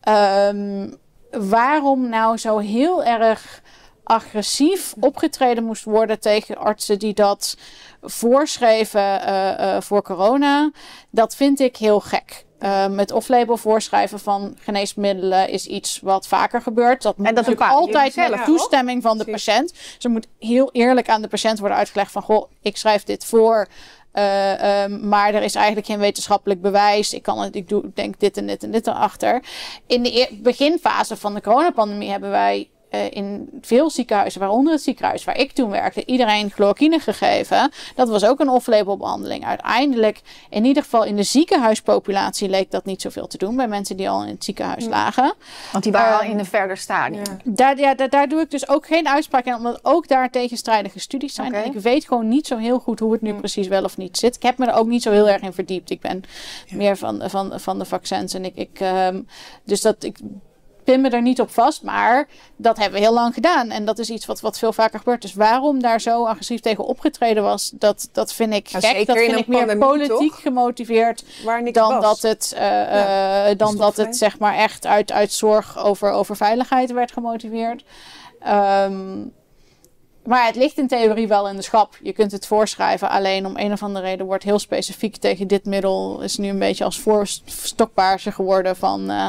Ehm, 0.00 0.90
waarom 1.30 2.08
nou 2.08 2.36
zo 2.36 2.58
heel 2.58 3.04
erg 3.04 3.62
agressief 4.04 4.94
opgetreden 5.00 5.64
moest 5.64 5.84
worden 5.84 6.20
tegen 6.20 6.56
artsen 6.56 6.98
die 6.98 7.14
dat 7.14 7.56
voorschreven 8.02 9.22
eh, 9.22 9.76
eh, 9.76 9.82
voor 9.82 10.02
corona, 10.02 10.70
dat 11.10 11.36
vind 11.36 11.60
ik 11.60 11.76
heel 11.76 12.00
gek. 12.00 12.46
Ehm, 12.58 12.98
het 12.98 13.12
off-label 13.12 13.56
voorschrijven 13.56 14.18
van 14.18 14.56
geneesmiddelen 14.60 15.48
is 15.48 15.66
iets 15.66 16.00
wat 16.02 16.26
vaker 16.26 16.62
gebeurt. 16.62 17.02
Dat 17.02 17.16
moet 17.16 17.26
dat 17.26 17.34
natuurlijk 17.34 17.70
altijd 17.70 18.16
met 18.16 18.26
zelf, 18.28 18.44
toestemming 18.44 19.02
van 19.02 19.18
de 19.18 19.24
Precies. 19.24 19.44
patiënt. 19.44 19.72
Dus 19.72 20.04
er 20.04 20.10
moet 20.10 20.26
heel 20.38 20.68
eerlijk 20.72 21.08
aan 21.08 21.22
de 21.22 21.28
patiënt 21.28 21.58
worden 21.58 21.78
uitgelegd 21.78 22.12
van... 22.12 22.22
goh, 22.22 22.50
ik 22.62 22.76
schrijf 22.76 23.04
dit 23.04 23.24
voor, 23.24 23.68
eh, 24.12 24.82
ehm, 24.82 25.08
maar 25.08 25.34
er 25.34 25.42
is 25.42 25.54
eigenlijk 25.54 25.86
geen 25.86 25.98
wetenschappelijk 25.98 26.60
bewijs. 26.60 27.12
Ik, 27.12 27.22
kan 27.22 27.40
het, 27.40 27.56
ik 27.56 27.68
doe, 27.68 27.90
denk 27.94 28.20
dit 28.20 28.36
en 28.36 28.46
dit 28.46 28.62
en 28.62 28.70
dit 28.70 28.86
erachter. 28.86 29.42
In 29.86 30.02
de 30.02 30.38
beginfase 30.42 31.16
van 31.16 31.34
de 31.34 31.40
coronapandemie 31.40 32.10
hebben 32.10 32.30
wij... 32.30 32.70
eh, 32.90 33.10
in 33.10 33.48
veel 33.60 33.90
ziekenhuizen, 33.90 34.40
waaronder 34.40 34.72
het 34.72 34.82
ziekenhuis 34.82 35.24
waar 35.24 35.38
ik 35.38 35.52
toen 35.52 35.70
werkte, 35.70 36.04
iedereen 36.04 36.50
chloroquine 36.50 36.98
gegeven. 36.98 37.70
Dat 37.94 38.08
was 38.08 38.24
ook 38.24 38.40
een 38.40 38.48
off-label 38.48 38.96
behandeling. 38.96 39.46
Uiteindelijk, 39.46 40.20
in 40.50 40.64
ieder 40.64 40.82
geval 40.82 41.04
in 41.04 41.16
de 41.16 41.22
ziekenhuispopulatie, 41.22 42.48
leek 42.48 42.70
dat 42.70 42.84
niet 42.84 43.02
zoveel 43.02 43.26
te 43.26 43.38
doen 43.38 43.56
bij 43.56 43.68
mensen 43.68 43.96
die 43.96 44.10
al 44.10 44.22
in 44.22 44.28
het 44.28 44.44
ziekenhuis 44.44 44.86
lagen. 44.86 45.34
Want 45.72 45.84
die 45.84 45.92
waren 45.92 46.18
al 46.18 46.26
Ehm, 46.28 46.30
in 46.30 46.38
een 46.38 46.46
verder 46.46 46.76
stadium. 46.76 47.24
Ja. 47.24 47.36
Daar, 47.44 47.78
ja, 47.78 47.94
daar, 47.94 48.08
daar 48.08 48.28
doe 48.28 48.40
ik 48.40 48.50
dus 48.50 48.68
ook 48.68 48.86
geen 48.86 49.08
uitspraak 49.08 49.44
in, 49.44 49.54
omdat 49.54 49.80
ook 49.82 50.08
daar 50.08 50.30
tegenstrijdige 50.30 50.98
studies 50.98 51.34
zijn. 51.34 51.54
En 51.54 51.64
ik 51.64 51.80
weet 51.80 52.06
gewoon 52.06 52.28
niet 52.28 52.46
zo 52.46 52.56
heel 52.56 52.78
goed 52.78 52.98
hoe 52.98 53.12
het 53.12 53.20
nu 53.20 53.34
precies 53.34 53.68
wel 53.68 53.84
of 53.84 53.96
niet 53.96 54.18
zit. 54.18 54.36
Ik 54.36 54.42
heb 54.42 54.58
me 54.58 54.66
er 54.66 54.74
ook 54.74 54.86
niet 54.86 55.02
zo 55.02 55.10
heel 55.10 55.28
erg 55.28 55.42
in 55.42 55.52
verdiept. 55.52 55.90
Ik 55.90 56.00
ben 56.00 56.22
meer 56.70 56.96
van, 56.96 57.22
van, 57.26 57.60
van 57.60 57.78
de 57.78 57.84
vaccins. 57.84 58.34
En 58.34 58.44
ik, 58.44 58.56
ik, 58.56 58.80
ehm, 58.80 59.22
dus 59.64 59.80
dat 59.80 60.02
ik 60.02 60.18
pin 60.90 61.00
me 61.00 61.08
er 61.08 61.22
niet 61.22 61.40
op 61.40 61.50
vast, 61.50 61.82
maar 61.82 62.28
dat 62.56 62.76
hebben 62.76 62.98
we 62.98 63.04
heel 63.04 63.14
lang 63.14 63.34
gedaan. 63.34 63.70
En 63.70 63.84
dat 63.84 63.98
is 63.98 64.10
iets 64.10 64.26
wat, 64.26 64.40
wat 64.40 64.58
veel 64.58 64.72
vaker 64.72 64.98
gebeurt. 64.98 65.22
Dus 65.22 65.34
waarom 65.34 65.82
daar 65.82 66.00
zo 66.00 66.24
agressief 66.24 66.60
tegen 66.60 66.84
opgetreden 66.84 67.42
was, 67.42 67.70
dat, 67.74 68.08
dat 68.12 68.32
vind 68.32 68.54
ik 68.54 68.66
Ja, 68.66 68.80
gek. 68.80 69.06
Dat 69.06 69.16
in 69.16 69.22
vind 69.22 69.38
ik 69.38 69.46
meer 69.46 69.58
pandemie, 69.58 69.84
politiek 69.84 70.30
toch? 70.30 70.40
gemotiveerd 70.40 71.24
dan 71.72 71.94
was. 71.94 72.02
dat 72.02 72.30
het, 72.30 72.52
eh, 72.52 72.62
Ja, 72.62 73.46
eh, 73.46 73.58
dan 73.58 73.76
dat 73.76 73.96
het 73.96 74.16
zeg 74.16 74.38
maar 74.38 74.54
echt 74.54 74.86
uit, 74.86 75.12
uit 75.12 75.32
zorg 75.32 75.78
over, 75.78 76.10
over 76.10 76.36
veiligheid 76.36 76.92
werd 76.92 77.12
gemotiveerd. 77.12 77.84
Ehm, 78.40 79.16
maar 80.24 80.46
het 80.46 80.56
ligt 80.56 80.78
in 80.78 80.88
theorie 80.88 81.28
wel 81.28 81.48
in 81.48 81.56
de 81.56 81.62
schap. 81.62 81.98
Je 82.02 82.12
kunt 82.12 82.32
het 82.32 82.46
voorschrijven, 82.46 83.10
alleen 83.10 83.46
om 83.46 83.56
een 83.56 83.72
of 83.72 83.82
andere 83.82 84.04
reden 84.04 84.26
wordt 84.26 84.44
heel 84.44 84.58
specifiek 84.58 85.16
tegen 85.16 85.46
dit 85.46 85.64
middel. 85.64 86.20
Is 86.20 86.36
nu 86.36 86.48
een 86.48 86.58
beetje 86.58 86.84
als 86.84 86.98
voorstokpaardje 87.00 88.32
geworden 88.32 88.76
van 88.76 89.10
eh, 89.10 89.28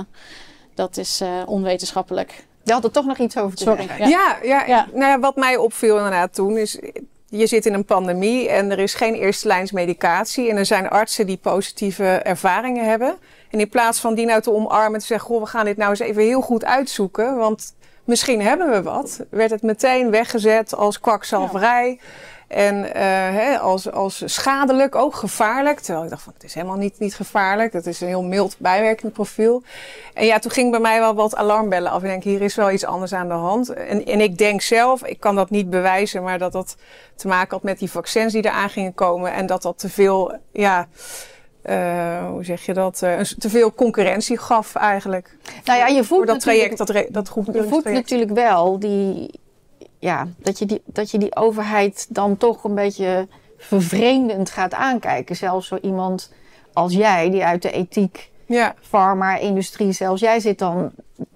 dat 0.79 0.97
is 0.97 1.21
eh, 1.21 1.29
onwetenschappelijk. 1.45 2.43
Je 2.63 2.71
had 2.73 2.83
er 2.83 2.91
toch 2.91 3.05
nog 3.05 3.17
iets 3.17 3.37
over 3.37 3.57
te 3.57 3.63
Sorry. 3.63 3.87
zeggen. 3.87 4.09
Ja, 4.09 4.37
ja, 4.43 4.65
Ja. 4.65 4.87
Nou 4.93 5.05
ja, 5.05 5.19
wat 5.19 5.35
mij 5.35 5.57
opviel 5.57 5.95
inderdaad 5.97 6.33
toen 6.33 6.57
is... 6.57 6.79
Je 7.25 7.47
zit 7.47 7.65
in 7.65 7.73
een 7.73 7.85
pandemie 7.85 8.49
en 8.49 8.71
er 8.71 8.79
is 8.79 8.93
geen 8.93 9.13
eerste 9.13 9.47
lijns 9.47 9.71
medicatie. 9.71 10.49
En 10.49 10.57
er 10.57 10.65
zijn 10.65 10.89
artsen 10.89 11.25
die 11.25 11.37
positieve 11.37 12.05
ervaringen 12.05 12.89
hebben. 12.89 13.17
En 13.49 13.59
in 13.59 13.69
plaats 13.69 13.99
van 13.99 14.13
die 14.13 14.25
nou 14.25 14.41
te 14.41 14.53
omarmen 14.53 14.99
te 14.99 15.05
zeggen... 15.05 15.27
Goh, 15.27 15.41
we 15.41 15.47
gaan 15.47 15.65
dit 15.65 15.77
nou 15.77 15.89
eens 15.89 15.99
even 15.99 16.23
heel 16.23 16.41
goed 16.41 16.65
uitzoeken. 16.65 17.35
Want 17.35 17.75
misschien 18.03 18.41
hebben 18.41 18.69
we 18.69 18.81
wat. 18.81 19.19
Werd 19.29 19.51
het 19.51 19.61
meteen 19.61 20.11
weggezet 20.11 20.75
als 20.75 20.99
kwakzalverij. 20.99 21.99
En 22.49 22.93
eh, 22.93 23.01
hè, 23.35 23.59
als, 23.59 23.91
als 23.91 24.21
schadelijk, 24.25 24.95
ook 24.95 25.15
gevaarlijk. 25.15 25.79
Terwijl 25.79 26.03
ik 26.03 26.09
dacht 26.09 26.23
van, 26.23 26.33
het 26.33 26.43
is 26.43 26.53
helemaal 26.53 26.77
niet, 26.77 26.99
niet 26.99 27.15
gevaarlijk. 27.15 27.73
Het 27.73 27.85
is 27.85 28.01
een 28.01 28.07
heel 28.07 28.23
mild 28.23 28.55
bijwerkend 28.57 29.13
profiel. 29.13 29.63
En 30.13 30.25
ja, 30.25 30.39
toen 30.39 30.51
ging 30.51 30.71
bij 30.71 30.79
mij 30.79 30.99
wel 30.99 31.13
wat 31.15 31.35
alarmbellen 31.35 31.91
af. 31.91 32.01
Ik 32.01 32.09
denk, 32.09 32.23
hier 32.23 32.41
is 32.41 32.55
wel 32.55 32.71
iets 32.71 32.85
anders 32.85 33.13
aan 33.13 33.27
de 33.27 33.33
hand. 33.33 33.69
En, 33.69 34.05
en 34.05 34.21
ik 34.21 34.37
denk 34.37 34.61
zelf, 34.61 35.03
ik 35.03 35.19
kan 35.19 35.35
dat 35.35 35.49
niet 35.49 35.69
bewijzen, 35.69 36.23
maar 36.23 36.37
dat 36.39 36.51
dat 36.51 36.75
te 37.15 37.27
maken 37.27 37.49
had 37.49 37.63
met 37.63 37.79
die 37.79 37.91
vaccins 37.91 38.33
die 38.33 38.45
eraan 38.45 38.69
gingen 38.69 38.93
komen. 38.93 39.33
En 39.33 39.45
dat 39.45 39.61
dat 39.61 39.79
te 39.79 39.89
veel, 39.89 40.33
ja, 40.51 40.87
eh, 41.61 42.27
hoe 42.29 42.43
zeg 42.43 42.65
je 42.65 42.73
dat, 42.73 43.01
Eh, 43.01 43.19
te 43.19 43.49
veel 43.49 43.73
concurrentie 43.73 44.37
gaf 44.37 44.75
eigenlijk. 44.75 45.37
Nou 45.63 45.79
ja, 45.79 45.87
je 45.87 45.95
Voor 45.95 46.05
voelt 46.05 46.27
dat 46.27 46.39
traject, 46.39 46.77
dat, 46.77 46.87
dat 46.87 46.97
Je 46.97 47.11
voelt 47.11 47.27
groepsbildingstraject. 47.27 48.09
natuurlijk 48.09 48.31
wel 48.31 48.79
die, 48.79 49.39
ja, 49.99 50.27
dat, 50.37 50.59
je 50.59 50.65
die, 50.65 50.81
dat 50.85 51.11
je 51.11 51.17
die 51.17 51.35
overheid 51.35 52.07
dan 52.09 52.37
toch 52.37 52.63
een 52.63 52.75
beetje 52.75 53.27
vervreemdend 53.57 54.49
gaat 54.49 54.73
aankijken. 54.73 55.35
Zelfs 55.35 55.67
zo 55.67 55.77
iemand 55.81 56.31
als 56.73 56.93
jij, 56.93 57.29
die 57.29 57.43
uit 57.45 57.61
de 57.61 57.71
ethiek, 57.71 58.31
Ja, 58.45 58.75
farma-industrie, 58.81 59.91
zelfs 59.91 60.21
jij 60.21 60.39
zit 60.39 60.59
dan, 60.59 60.91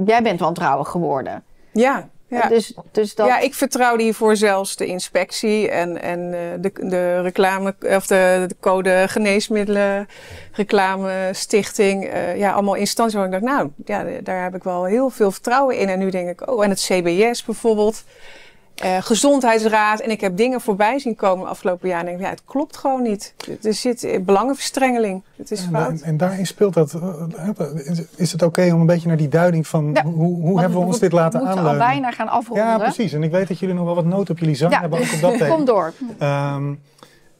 jij 0.05 0.23
bent 0.23 0.39
wantrouwig 0.39 0.89
geworden. 0.89 1.43
ja, 1.71 2.09
ja. 2.27 2.47
Dus, 2.47 2.73
dus 2.91 3.15
dat, 3.15 3.27
Ja, 3.27 3.39
ik 3.39 3.53
vertrouwde 3.53 4.03
hiervoor 4.03 4.35
zelfs 4.35 4.75
de 4.75 4.85
inspectie 4.85 5.69
en, 5.69 6.01
en 6.01 6.19
eh, 6.33 6.39
de, 6.61 6.71
de 6.87 7.21
reclame, 7.21 7.75
of 7.79 8.07
de, 8.07 8.45
de 8.47 8.55
code 8.59 9.05
geneesmiddelen, 9.07 10.07
reclame, 10.51 11.29
stichting. 11.31 12.05
eh, 12.05 12.37
ja, 12.37 12.51
allemaal 12.51 12.73
instanties 12.75 13.15
waar 13.15 13.25
ik 13.25 13.31
dacht, 13.31 13.43
nou, 13.43 13.69
ja, 13.85 14.05
daar 14.23 14.43
heb 14.43 14.55
ik 14.55 14.63
wel 14.63 14.83
heel 14.85 15.09
veel 15.09 15.31
vertrouwen 15.31 15.77
in. 15.77 15.89
En 15.89 15.99
nu 15.99 16.09
denk 16.09 16.29
ik, 16.29 16.49
oh, 16.51 16.63
en 16.63 16.69
het 16.69 16.79
CBS 16.79 17.43
bijvoorbeeld. 17.45 18.03
Eh, 18.75 18.97
gezondheidsraad. 19.01 19.99
En 19.99 20.09
ik 20.11 20.21
heb 20.21 20.37
dingen 20.37 20.61
voorbij 20.61 20.99
zien 20.99 21.15
komen 21.15 21.47
afgelopen 21.47 21.89
jaar. 21.89 21.99
En 21.99 22.05
ik 22.07 22.11
denk, 22.11 22.21
ja, 22.23 22.29
het 22.29 22.41
klopt 22.45 22.77
gewoon 22.77 23.01
niet. 23.01 23.33
Er 23.63 23.73
zit 23.73 24.19
belangenverstrengeling. 24.25 25.21
Het 25.35 25.51
is 25.51 25.61
En, 25.63 25.69
fout. 25.71 25.89
en, 25.89 26.01
en 26.03 26.17
daarin 26.17 26.45
speelt 26.47 26.73
dat. 26.73 26.93
eh, 26.93 27.67
is- 28.15 28.31
het 28.31 28.41
oké 28.41 28.71
om 28.73 28.79
een 28.79 28.85
beetje 28.85 29.07
naar 29.07 29.17
die 29.17 29.27
duiding 29.27 29.67
van 29.67 29.89
Ja, 29.93 30.03
hoe, 30.03 30.41
hoe 30.41 30.59
hebben 30.59 30.79
we 30.79 30.85
ons 30.85 30.99
dit 30.99 31.11
laten 31.11 31.39
moeten 31.39 31.59
al 31.59 31.67
aanleunen? 31.69 31.87
bijna 31.87 32.11
gaan 32.11 32.27
afronden. 32.27 32.65
Ja, 32.65 32.77
precies. 32.77 33.13
En 33.13 33.23
ik 33.23 33.31
weet 33.31 33.47
dat 33.47 33.59
jullie 33.59 33.75
nog 33.75 33.85
wel 33.85 33.95
wat 33.95 34.05
noten 34.05 34.33
op 34.33 34.39
jullie 34.39 34.55
zang 34.55 34.73
Ja. 34.73 34.79
hebben, 34.79 34.99
ook 34.99 35.13
op 35.13 35.21
dat. 35.39 35.47
Kom 35.55 35.65
door. 35.65 35.93
Ehm, 36.19 36.73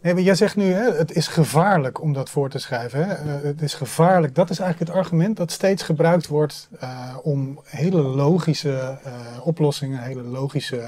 nee, 0.04 0.14
maar 0.14 0.24
jij 0.24 0.36
zegt 0.36 0.56
nu, 0.56 0.72
hè, 0.72 0.92
het 0.92 1.12
is 1.16 1.28
gevaarlijk 1.28 2.02
om 2.02 2.14
dat 2.14 2.30
voor 2.30 2.50
te 2.50 2.60
schrijven. 2.60 3.06
Hè? 3.08 3.14
Eh, 3.14 3.44
het 3.44 3.62
is 3.62 3.74
gevaarlijk. 3.74 4.36
Dat 4.36 4.50
is 4.50 4.60
eigenlijk 4.60 4.92
het 4.92 5.00
argument 5.00 5.38
dat 5.38 5.52
steeds 5.52 5.84
gebruikt 5.84 6.28
wordt 6.28 6.68
eh, 6.80 7.16
om 7.24 7.60
hele 7.64 8.02
logische 8.02 8.98
eh, 9.04 9.12
oplossingen, 9.44 10.00
hele 10.02 10.24
logische 10.24 10.82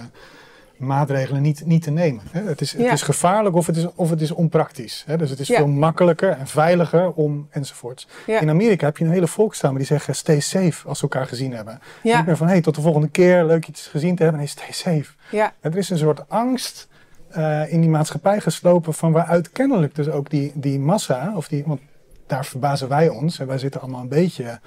maatregelen 0.78 1.42
niet, 1.42 1.66
niet 1.66 1.84
te 1.84 1.92
nemen. 1.92 2.24
Hè? 2.32 2.42
Het, 2.44 2.62
is, 2.62 2.72
het 2.72 2.92
is 2.92 3.02
gevaarlijk 3.02 3.56
of 3.56 3.66
het 3.66 3.78
is, 3.78 3.88
of 3.96 4.10
het 4.10 4.22
is 4.22 4.32
onpraktisch. 4.32 5.04
Hè? 5.08 5.18
Dus 5.18 5.30
het 5.30 5.40
is 5.40 5.48
Ja. 5.48 5.58
veel 5.58 5.68
makkelijker 5.68 6.30
en 6.30 6.48
veiliger 6.48 7.12
om 7.12 7.48
enzovoorts. 7.50 8.08
Ja. 8.28 8.40
In 8.40 8.50
Amerika 8.50 8.86
heb 8.86 8.98
je 8.98 9.06
een 9.06 9.12
hele 9.12 9.28
volkstammen 9.28 9.78
die 9.80 9.88
zeggen 9.88 10.16
stay 10.16 10.40
safe 10.40 10.88
als 10.88 10.98
ze 10.98 11.04
elkaar 11.04 11.26
gezien 11.28 11.54
hebben. 11.54 11.80
Ja. 12.04 12.18
Niet 12.18 12.26
meer 12.26 12.38
van 12.38 12.48
hey, 12.48 12.62
tot 12.62 12.76
de 12.76 12.82
volgende 12.82 13.08
keer, 13.08 13.46
leuk 13.46 13.68
iets 13.68 13.88
gezien 13.88 14.16
te 14.16 14.22
hebben. 14.24 14.42
Nee, 14.42 14.50
stay 14.50 14.72
safe. 14.72 15.14
Ja, 15.32 15.54
Er 15.60 15.78
is 15.78 15.90
een 15.90 15.98
soort 15.98 16.30
angst 16.30 16.88
eh, 17.36 17.72
in 17.72 17.82
die 17.82 17.90
maatschappij 17.90 18.42
geslopen 18.42 18.94
van 18.94 19.12
waaruit 19.12 19.52
kennelijk 19.52 19.96
dus 19.96 20.10
ook 20.10 20.30
die, 20.30 20.52
die 20.56 20.80
massa, 20.80 21.34
of 21.36 21.48
die, 21.48 21.64
want 21.66 21.80
daar 22.28 22.46
verbazen 22.46 22.88
wij 22.88 23.10
ons 23.10 23.40
en 23.40 23.48
wij 23.48 23.58
zitten 23.58 23.82
allemaal 23.82 24.02
een 24.02 24.08
beetje 24.08 24.60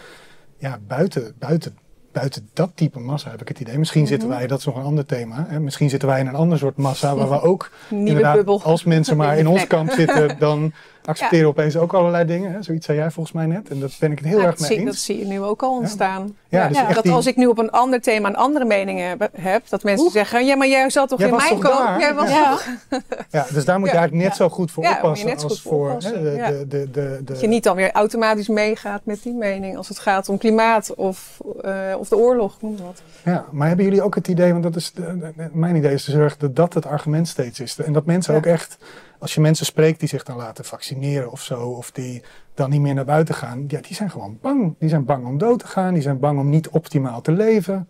ja, 0.59 0.79
buiten, 0.87 1.35
buiten, 1.39 1.77
buiten 2.13 2.49
dat 2.53 2.71
type 2.75 2.99
massa 2.99 3.31
heb 3.31 3.41
ik 3.41 3.49
het 3.49 3.61
idee. 3.61 3.79
Misschien 3.79 4.07
zitten 4.07 4.29
wij, 4.29 4.47
dat 4.47 4.59
is 4.59 4.65
nog 4.65 4.77
een 4.77 4.83
ander 4.83 5.07
thema, 5.07 5.47
hè, 5.49 5.61
misschien 5.61 5.91
zitten 5.91 6.09
wij 6.09 6.21
in 6.21 6.27
een 6.27 6.35
ander 6.35 6.59
soort 6.59 6.77
massa 6.77 7.15
waar 7.15 7.29
we 7.29 7.41
ook 7.51 7.71
inderdaad, 7.91 8.35
bubbel. 8.35 8.63
als 8.63 8.85
mensen 8.85 9.17
maar 9.17 9.39
in 9.43 9.49
ons 9.49 9.67
kamp 9.67 9.91
zitten, 9.91 10.39
dan 10.39 10.73
accepteren 11.09 11.49
opeens 11.49 11.77
ook 11.77 11.93
allerlei 11.95 12.25
dingen. 12.25 12.53
Hè. 12.53 12.63
Zoiets 12.63 12.87
zei 12.87 12.99
jij 12.99 13.11
volgens 13.11 13.35
mij 13.35 13.47
net 13.47 13.69
en 13.69 13.81
daar 13.81 13.89
ben 14.01 14.13
ik 14.13 14.19
het 14.19 14.27
heel 14.29 14.39
Ja, 14.39 14.45
erg 14.47 14.57
dat, 14.57 14.69
mee 14.69 14.77
zie, 14.77 14.85
dat 14.87 14.95
eens. 14.95 15.05
zie 15.05 15.19
je 15.19 15.25
nu 15.27 15.41
ook 15.43 15.63
al 15.63 15.77
ontstaan. 15.77 16.37
Ja, 16.49 16.69
dus 16.69 16.77
echt 16.77 16.95
dat 16.95 17.03
die- 17.05 17.13
als 17.13 17.27
ik 17.27 17.37
nu 17.37 17.47
op 17.47 17.59
een 17.59 17.71
ander 17.71 18.01
thema 18.01 18.29
een 18.29 18.37
andere 18.37 18.65
mening 18.65 19.17
heb, 19.33 19.69
dat 19.69 19.83
mensen 19.83 20.05
Oeh. 20.05 20.15
zeggen: 20.15 20.47
Ja, 20.47 20.57
maar 20.57 20.69
jij 20.69 20.91
zat 20.91 21.09
toch 21.09 21.19
Jij 21.19 21.29
in 21.29 21.35
mijn 21.37 21.59
koop? 21.59 21.63
daar? 21.63 22.01
Jij 22.01 22.15
was 22.15 22.31
Ja. 22.31 22.51
toch. 22.51 22.67
Ja, 23.31 23.47
dus 23.53 23.65
daar 23.65 23.79
moet 23.79 23.89
je 23.89 23.95
Ja. 23.95 24.01
eigenlijk 24.01 24.29
net 24.29 24.37
zo 24.37 24.49
goed 24.49 24.71
voor 24.71 24.85
oppassen 24.89 25.37
als 25.39 25.61
voor 25.63 25.89
oppassen, 25.89 26.15
hè, 26.15 26.23
de, 26.31 26.37
ja. 26.37 26.49
de, 26.49 26.67
de, 26.69 26.91
de, 26.91 26.91
de, 26.91 27.25
Dat 27.25 27.41
je 27.41 27.47
niet 27.49 27.63
dan 27.65 27.77
weer 27.77 27.93
automatisch 27.93 28.49
meegaat 28.49 29.01
met 29.05 29.23
die 29.23 29.35
mening 29.35 29.77
als 29.77 29.89
het 29.89 29.99
gaat 29.99 30.29
om 30.29 30.39
klimaat 30.39 30.95
of, 30.95 31.39
eh, 31.63 31.73
of 31.99 32.09
de 32.09 32.17
oorlog, 32.17 32.57
noem 32.63 32.73
maar 32.75 32.83
wat. 32.87 33.03
Ja, 33.25 33.45
maar 33.51 33.67
hebben 33.69 33.85
jullie 33.85 34.03
ook 34.03 34.15
het 34.15 34.29
idee, 34.29 34.51
want 34.53 34.63
dat 34.63 34.77
is 34.77 34.93
de- 34.93 35.19
de- 35.19 35.33
de- 35.37 35.49
mijn 35.53 35.77
idee 35.77 35.93
is 35.93 36.05
te 36.05 36.11
zorgen 36.11 36.39
dat 36.39 36.57
dat 36.57 36.75
het 36.75 36.87
argument 36.87 37.29
steeds 37.29 37.61
is. 37.61 37.79
En 37.79 37.93
dat 37.93 38.05
mensen 38.07 38.33
Ja. 38.33 38.39
ook 38.39 38.47
echt, 38.47 38.79
als 39.19 39.35
je 39.35 39.41
mensen 39.41 39.67
spreekt 39.67 40.01
die 40.01 40.09
zich 40.09 40.23
dan 40.23 40.37
laten 40.37 40.65
vaccineren 40.65 41.31
of 41.31 41.43
zo, 41.43 41.61
of 41.61 41.91
die 41.91 42.23
dan 42.55 42.71
niet 42.71 42.81
meer 42.81 42.95
naar 42.95 43.05
buiten 43.05 43.35
gaan, 43.35 43.65
ja, 43.69 43.81
die 43.81 43.95
zijn 43.95 44.11
gewoon 44.11 44.39
bang. 44.41 44.75
Die 44.79 44.89
zijn 44.89 45.05
bang 45.05 45.27
om 45.27 45.39
dood 45.39 45.59
te 45.59 45.67
gaan, 45.67 45.93
die 45.95 46.03
zijn 46.03 46.19
bang 46.19 46.39
om 46.39 46.49
niet 46.51 46.69
optimaal 46.69 47.21
te 47.21 47.33
leven. 47.33 47.89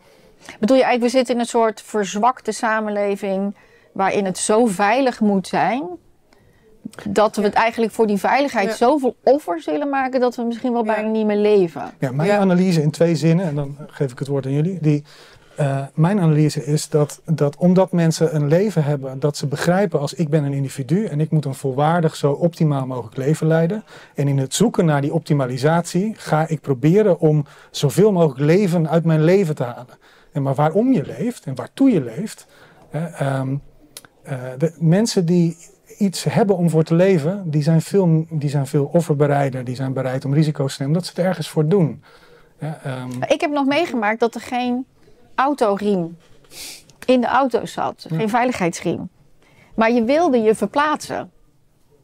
Bedoel 0.61 0.77
je 0.77 0.83
eigenlijk, 0.83 1.13
we 1.13 1.17
zitten 1.19 1.35
in 1.35 1.41
een 1.41 1.47
soort 1.47 1.83
verzwakte 1.83 2.53
samenleving 2.53 3.57
waarin 3.93 4.25
het 4.25 4.39
zo 4.39 4.67
veilig 4.67 5.21
moet 5.21 5.47
zijn. 5.49 5.83
Dat 7.09 7.37
we 7.37 7.43
het 7.43 7.55
eigenlijk 7.55 7.93
voor 7.93 8.07
die 8.07 8.17
veiligheid 8.19 8.69
Ja. 8.69 8.75
zoveel 8.75 9.17
offers 9.25 9.65
willen 9.67 9.89
maken 9.89 10.21
dat 10.21 10.37
we 10.37 10.43
misschien 10.43 10.73
wel 10.73 10.85
Ja. 10.85 10.95
bijna 10.95 11.09
niet 11.09 11.27
meer 11.27 11.37
leven. 11.37 11.83
Ja, 11.99 12.13
mijn 12.13 12.29
Ja. 12.29 12.39
analyse 12.39 12.83
in 12.83 12.91
twee 12.91 13.17
zinnen, 13.17 13.47
en 13.47 13.55
dan 13.55 13.77
geef 13.87 14.13
ik 14.13 14.19
het 14.19 14.29
woord 14.29 14.47
aan 14.47 14.53
jullie. 14.53 14.79
Die, 14.81 15.05
eh, 15.59 15.83
mijn 15.95 16.21
analyse 16.21 16.65
is 16.65 16.89
dat, 16.89 17.21
dat 17.25 17.57
omdat 17.57 17.93
mensen 17.93 18.35
een 18.35 18.49
leven 18.49 18.85
hebben 18.85 19.21
dat 19.21 19.37
ze 19.37 19.47
begrijpen 19.47 20.01
als 20.01 20.15
ik 20.15 20.29
ben 20.29 20.45
een 20.45 20.53
individu 20.53 21.05
en 21.05 21.21
ik 21.21 21.31
moet 21.31 21.45
een 21.45 21.55
volwaardig 21.55 22.17
zo 22.17 22.33
optimaal 22.33 22.87
mogelijk 22.87 23.17
leven 23.17 23.47
leiden. 23.47 23.85
En 24.15 24.29
in 24.29 24.39
het 24.39 24.55
zoeken 24.55 24.85
naar 24.85 25.01
die 25.01 25.13
optimalisatie 25.13 26.15
ga 26.17 26.49
ik 26.49 26.61
proberen 26.61 27.21
om 27.21 27.45
zoveel 27.71 28.13
mogelijk 28.13 28.41
leven 28.41 28.89
uit 28.89 29.05
mijn 29.05 29.25
leven 29.25 29.55
te 29.55 29.63
halen. 29.63 29.99
En 30.33 30.43
maar 30.43 30.55
waarom 30.55 30.93
je 30.93 31.03
leeft 31.07 31.45
en 31.45 31.55
waartoe 31.55 31.91
je 31.91 32.03
leeft. 32.03 32.47
hè, 32.91 33.07
ehm, 33.07 33.57
eh, 34.23 34.39
de 34.59 34.75
mensen 34.79 35.27
die 35.27 35.57
iets 35.99 36.25
hebben 36.25 36.57
om 36.57 36.71
voor 36.71 36.85
te 36.85 36.95
leven, 36.95 37.51
die 37.51 37.63
zijn 37.63 37.83
veel, 37.83 38.27
die 38.31 38.51
zijn 38.51 38.67
veel 38.67 38.91
offerbereider, 38.93 39.65
die 39.65 39.75
zijn 39.75 39.93
bereid 39.93 40.25
om 40.25 40.35
risico's 40.35 40.77
te 40.77 40.83
nemen, 40.83 40.97
omdat 40.97 41.11
ze 41.15 41.21
het 41.21 41.29
ergens 41.29 41.49
voor 41.49 41.69
doen. 41.69 42.03
Ja, 42.61 42.81
ehm, 42.83 43.23
Ik 43.27 43.41
heb 43.41 43.51
nog 43.51 43.67
meegemaakt 43.67 44.21
dat 44.21 44.35
er 44.35 44.41
geen 44.41 44.87
autoriem 45.39 46.17
in 47.05 47.21
de 47.21 47.27
auto 47.27 47.67
zat. 47.67 48.07
Geen 48.13 48.29
veiligheidsriem. 48.29 49.09
Maar 49.75 49.91
je 49.93 50.05
wilde 50.05 50.39
je 50.41 50.55
verplaatsen. 50.55 51.31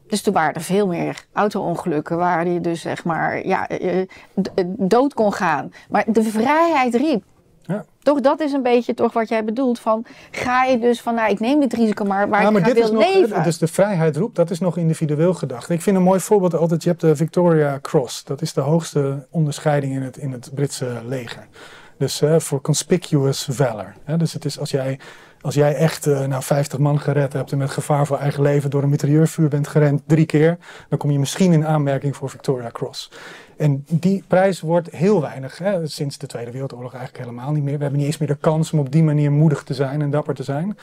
Dus 0.07 0.21
toen 0.21 0.33
waren 0.33 0.53
er 0.53 0.61
veel 0.61 0.87
meer 0.87 1.25
auto-ongelukken 1.33 2.17
waar 2.17 2.47
je 2.47 2.61
dus 2.61 2.81
zeg 2.81 3.03
maar 3.03 3.47
ja, 3.47 3.67
eh, 3.67 4.01
d- 4.41 4.51
eh, 4.55 4.65
dood 4.67 5.13
kon 5.13 5.33
gaan. 5.33 5.71
Maar 5.89 6.03
de 6.07 6.23
vrijheid 6.23 6.95
riep. 6.95 7.23
Ja. 7.61 7.85
Toch, 7.99 8.21
dat 8.21 8.39
is 8.39 8.51
een 8.51 8.61
beetje 8.61 8.93
toch 8.93 9.13
wat 9.13 9.29
jij 9.29 9.43
bedoelt 9.43 9.79
van 9.79 10.05
ga 10.31 10.63
je 10.63 10.79
dus 10.79 11.01
van 11.01 11.15
nou 11.15 11.29
ik 11.31 11.39
neem 11.39 11.59
dit 11.59 11.73
risico 11.73 12.05
maar 12.05 12.29
waar 12.29 12.41
Ja, 12.41 12.49
maar 12.49 12.63
dit 12.63 12.77
is 12.77 12.89
wil 12.89 12.93
nog, 12.93 13.13
leven. 13.13 13.43
dus 13.43 13.57
de 13.57 13.67
vrijheid 13.67 14.17
roept, 14.17 14.35
dat 14.35 14.49
is 14.49 14.59
nog 14.59 14.77
individueel 14.77 15.33
gedacht. 15.33 15.69
Ik 15.69 15.81
vind 15.81 15.95
een 15.97 16.03
mooi 16.03 16.19
voorbeeld 16.19 16.55
altijd, 16.55 16.83
je 16.83 16.89
hebt 16.89 17.01
de 17.01 17.15
Victoria 17.15 17.79
Cross. 17.81 18.23
Dat 18.23 18.41
is 18.41 18.53
de 18.53 18.61
hoogste 18.61 19.27
onderscheiding 19.29 19.93
in 19.93 20.01
het, 20.01 20.17
in 20.17 20.31
het 20.31 20.51
Britse 20.53 21.01
leger. 21.05 21.47
Dus 21.97 22.21
eh, 22.21 22.39
voor 22.39 22.61
conspicuous 22.61 23.47
valor. 23.51 23.93
Dus 24.17 24.33
het 24.33 24.45
is 24.45 24.59
als 24.59 24.71
jij, 24.71 24.99
als 25.41 25.55
jij 25.55 25.75
echt 25.75 26.07
eh, 26.07 26.25
nou, 26.25 26.43
50 26.43 26.79
man 26.79 26.99
gered 26.99 27.33
hebt 27.33 27.51
en 27.51 27.57
met 27.57 27.69
gevaar 27.69 28.05
voor 28.05 28.17
eigen 28.17 28.41
leven 28.41 28.69
door 28.69 28.83
een 28.83 28.89
mitrailleurvuur 28.89 29.47
bent 29.47 29.67
gerend 29.67 30.01
drie 30.05 30.25
keer, 30.25 30.57
dan 30.89 30.97
kom 30.97 31.11
je 31.11 31.19
misschien 31.19 31.53
in 31.53 31.65
aanmerking 31.65 32.15
voor 32.15 32.29
Victoria 32.29 32.69
Cross. 32.71 33.11
En 33.57 33.85
die 33.87 34.23
prijs 34.27 34.61
wordt 34.61 34.91
heel 34.91 35.21
weinig, 35.21 35.57
hè, 35.57 35.87
sinds 35.87 36.17
de 36.17 36.27
Tweede 36.27 36.51
Wereldoorlog 36.51 36.93
eigenlijk 36.93 37.25
helemaal 37.25 37.51
niet 37.51 37.63
meer. 37.63 37.75
We 37.75 37.81
hebben 37.81 37.99
niet 37.99 38.07
eens 38.07 38.17
meer 38.17 38.29
de 38.29 38.35
kans 38.35 38.71
om 38.71 38.79
op 38.79 38.91
die 38.91 39.03
manier 39.03 39.31
moedig 39.31 39.63
te 39.63 39.73
zijn 39.73 40.01
en 40.01 40.09
dapper 40.09 40.35
te 40.35 40.43
zijn. 40.43 40.77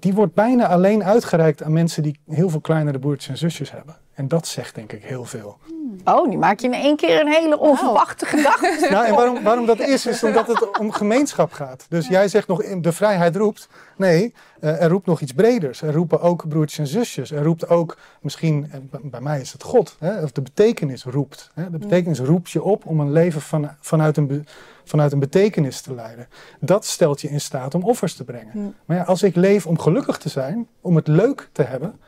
Die 0.00 0.14
wordt 0.14 0.34
bijna 0.34 0.66
alleen 0.66 1.04
uitgereikt 1.04 1.62
aan 1.62 1.72
mensen 1.72 2.02
die 2.02 2.20
heel 2.26 2.48
veel 2.48 2.60
kleinere 2.60 2.98
broertjes 2.98 3.28
en 3.28 3.38
zusjes 3.38 3.70
hebben. 3.70 3.96
En 4.14 4.28
dat 4.28 4.46
zegt 4.46 4.74
denk 4.74 4.92
ik 4.92 5.04
heel 5.04 5.24
veel. 5.24 5.58
Oh, 6.04 6.28
nu 6.28 6.36
maak 6.36 6.60
je 6.60 6.66
in 6.66 6.74
één 6.74 6.96
keer 6.96 7.20
een 7.20 7.32
hele 7.32 7.58
onverwachte 7.58 8.26
gedachte. 8.26 8.86
Nou, 8.90 9.06
en 9.06 9.14
waarom, 9.14 9.42
waarom 9.42 9.66
dat 9.66 9.80
is, 9.80 10.06
is 10.06 10.24
omdat 10.24 10.46
het 10.46 10.78
om 10.78 10.92
gemeenschap 10.92 11.52
gaat. 11.52 11.86
Dus 11.88 12.08
jij 12.08 12.28
zegt 12.28 12.48
nog, 12.48 12.62
de 12.80 12.92
vrijheid 12.92 13.36
roept. 13.36 13.68
Nee, 13.96 14.34
uh, 14.60 14.82
er 14.82 14.88
roept 14.88 15.06
nog 15.06 15.20
iets 15.20 15.32
breders. 15.32 15.82
Er 15.82 15.92
roepen 15.92 16.20
ook 16.20 16.48
broertjes 16.48 16.78
en 16.78 16.86
zusjes. 16.86 17.30
Er 17.30 17.42
roept 17.42 17.68
ook, 17.68 17.98
misschien, 18.20 18.70
bij 19.02 19.20
mij 19.20 19.40
is 19.40 19.52
het 19.52 19.62
God. 19.62 19.96
Hè, 19.98 20.22
of 20.22 20.32
de 20.32 20.42
betekenis 20.42 21.04
roept. 21.04 21.50
Hè. 21.54 21.70
De 21.70 21.78
betekenis 21.78 22.20
roept 22.20 22.50
je 22.50 22.62
op 22.62 22.86
om 22.86 23.00
een 23.00 23.12
leven 23.12 23.40
van, 23.40 23.70
vanuit, 23.80 24.16
een, 24.16 24.46
vanuit 24.84 25.12
een 25.12 25.18
betekenis 25.18 25.80
te 25.80 25.94
leiden. 25.94 26.28
Dat 26.60 26.84
stelt 26.84 27.20
je 27.20 27.28
in 27.28 27.40
staat 27.40 27.74
om 27.74 27.82
offers 27.82 28.14
te 28.14 28.24
brengen. 28.24 28.74
Maar 28.84 28.96
ja, 28.96 29.02
als 29.02 29.22
ik 29.22 29.36
leef 29.36 29.66
om 29.66 29.78
gelukkig 29.78 30.18
te 30.18 30.28
zijn, 30.28 30.68
om 30.80 30.96
het 30.96 31.06
leuk 31.06 31.48
te 31.52 31.62
hebben 31.62 31.98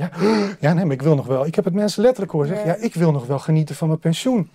ja, 0.00 0.10
ja 0.60 0.72
nee, 0.72 0.84
maar 0.84 0.94
ik 0.94 1.02
wil 1.02 1.14
nog 1.14 1.26
wel. 1.26 1.46
Ik 1.46 1.54
heb 1.54 1.64
het 1.64 1.74
mensen 1.74 2.02
letterlijk 2.02 2.32
horen 2.32 2.48
zeggen. 2.48 2.66
Ja, 2.66 2.76
ik 2.76 2.94
wil 2.94 3.12
nog 3.12 3.26
wel 3.26 3.38
genieten 3.38 3.74
van 3.74 3.88
mijn 3.88 4.00
pensioen. 4.00 4.50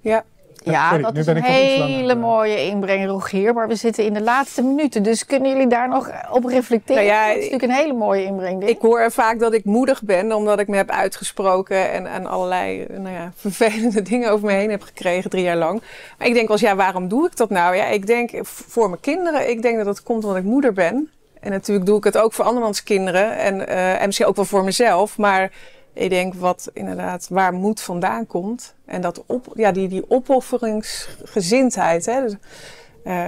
Ja. 0.00 0.24
Ja, 0.64 0.98
dat 0.98 1.16
is 1.16 1.26
een 1.26 1.42
hele 1.42 2.14
mooie 2.14 2.66
inbreng, 2.66 3.06
Rogier. 3.06 3.54
Maar 3.54 3.68
we 3.68 3.74
zitten 3.74 4.04
in 4.04 4.14
de 4.14 4.22
laatste 4.22 4.62
minuten. 4.62 5.02
Dus 5.02 5.26
kunnen 5.26 5.50
jullie 5.50 5.66
daar 5.66 5.88
nog 5.88 6.10
op 6.30 6.44
reflecteren? 6.44 7.04
Nou 7.04 7.14
ja, 7.14 7.26
dat 7.26 7.36
is 7.36 7.50
natuurlijk 7.50 7.72
een 7.72 7.84
hele 7.84 7.98
mooie 7.98 8.24
inbreng. 8.24 8.66
Ik 8.66 8.80
hoor 8.80 9.12
vaak 9.12 9.38
dat 9.38 9.52
ik 9.52 9.64
moedig 9.64 10.02
ben, 10.02 10.32
omdat 10.32 10.58
ik 10.58 10.68
me 10.68 10.76
heb 10.76 10.90
uitgesproken 10.90 11.92
en, 11.92 12.06
en 12.06 12.26
allerlei 12.26 12.86
nou 12.88 13.14
ja, 13.14 13.32
vervelende 13.34 14.02
dingen 14.10 14.30
over 14.30 14.46
me 14.46 14.52
heen 14.52 14.70
heb 14.70 14.82
gekregen 14.82 15.30
drie 15.30 15.44
jaar 15.44 15.56
lang. 15.56 15.82
Maar 16.18 16.26
ik 16.26 16.34
denk 16.34 16.48
wel 16.48 16.56
eens, 16.56 16.66
ja, 16.66 16.76
waarom 16.76 17.08
doe 17.08 17.26
ik 17.26 17.36
dat 17.36 17.50
nou? 17.50 17.76
Ja, 17.76 17.86
ik 17.86 18.06
denk 18.06 18.30
voor 18.42 18.88
mijn 18.88 19.00
kinderen. 19.00 19.50
Ik 19.50 19.62
denk 19.62 19.76
dat 19.76 19.86
het 19.86 20.02
komt 20.02 20.24
omdat 20.24 20.38
ik 20.38 20.44
moeder 20.44 20.72
ben. 20.72 21.10
En 21.44 21.50
natuurlijk 21.50 21.86
doe 21.86 21.98
ik 21.98 22.04
het 22.04 22.18
ook 22.18 22.32
voor 22.32 22.44
andermans 22.44 22.82
kinderen 22.82 23.38
en, 23.38 23.54
uh, 23.54 24.00
en 24.00 24.06
misschien 24.06 24.26
ook 24.26 24.36
wel 24.36 24.44
voor 24.44 24.64
mezelf. 24.64 25.18
Maar 25.18 25.52
ik 25.92 26.10
denk 26.10 26.34
wat 26.34 26.70
inderdaad 26.72 27.26
waar 27.30 27.52
moed 27.52 27.80
vandaan 27.80 28.26
komt. 28.26 28.74
En 28.86 29.00
dat 29.00 29.22
op, 29.26 29.46
ja, 29.54 29.72
die, 29.72 29.88
die 29.88 30.04
opofferingsgezindheid. 30.08 32.06
Hè. 32.06 32.20
Dus, 32.20 32.32
uh, 32.32 32.38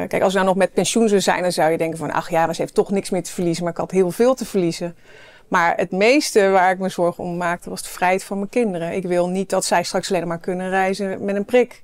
kijk, 0.09 0.23
als 0.23 0.33
we 0.33 0.39
nou 0.39 0.51
nog 0.51 0.57
met 0.57 0.73
pensioen 0.73 1.09
zou 1.09 1.21
zijn, 1.21 1.43
dan 1.43 1.53
zou 1.53 1.71
je 1.71 1.79
denken 1.79 1.99
van... 1.99 2.11
ach 2.13 2.31
ja, 2.31 2.53
ze 2.53 2.61
heeft 2.61 2.75
toch 2.75 2.91
niks 2.91 3.11
meer 3.11 3.23
te 3.23 3.33
verliezen. 3.33 3.65
Maar 3.65 3.73
ik 3.73 3.79
had 3.79 3.91
heel 3.91 4.11
veel 4.11 4.35
te 4.35 4.45
verliezen. 4.45 4.97
Maar 5.49 5.77
het 5.77 5.91
meeste 5.91 6.49
waar 6.49 6.71
ik 6.71 6.79
me 6.79 6.89
zorgen 6.89 7.25
om 7.25 7.37
maakte, 7.37 7.71
was 7.71 7.83
de 7.83 7.89
vrijheid 7.89 8.25
van 8.25 8.37
mijn 8.37 8.51
kinderen. 8.51 8.93
Ik 8.93 9.05
wil 9.05 9.29
niet 9.29 9.51
dat 9.51 9.65
zij 9.65 9.83
straks 9.83 10.11
alleen 10.11 10.29
maar 10.29 10.39
kunnen 10.39 10.71
reizen 10.71 11.25
met 11.25 11.37
een 11.37 11.45
prik. 11.45 11.83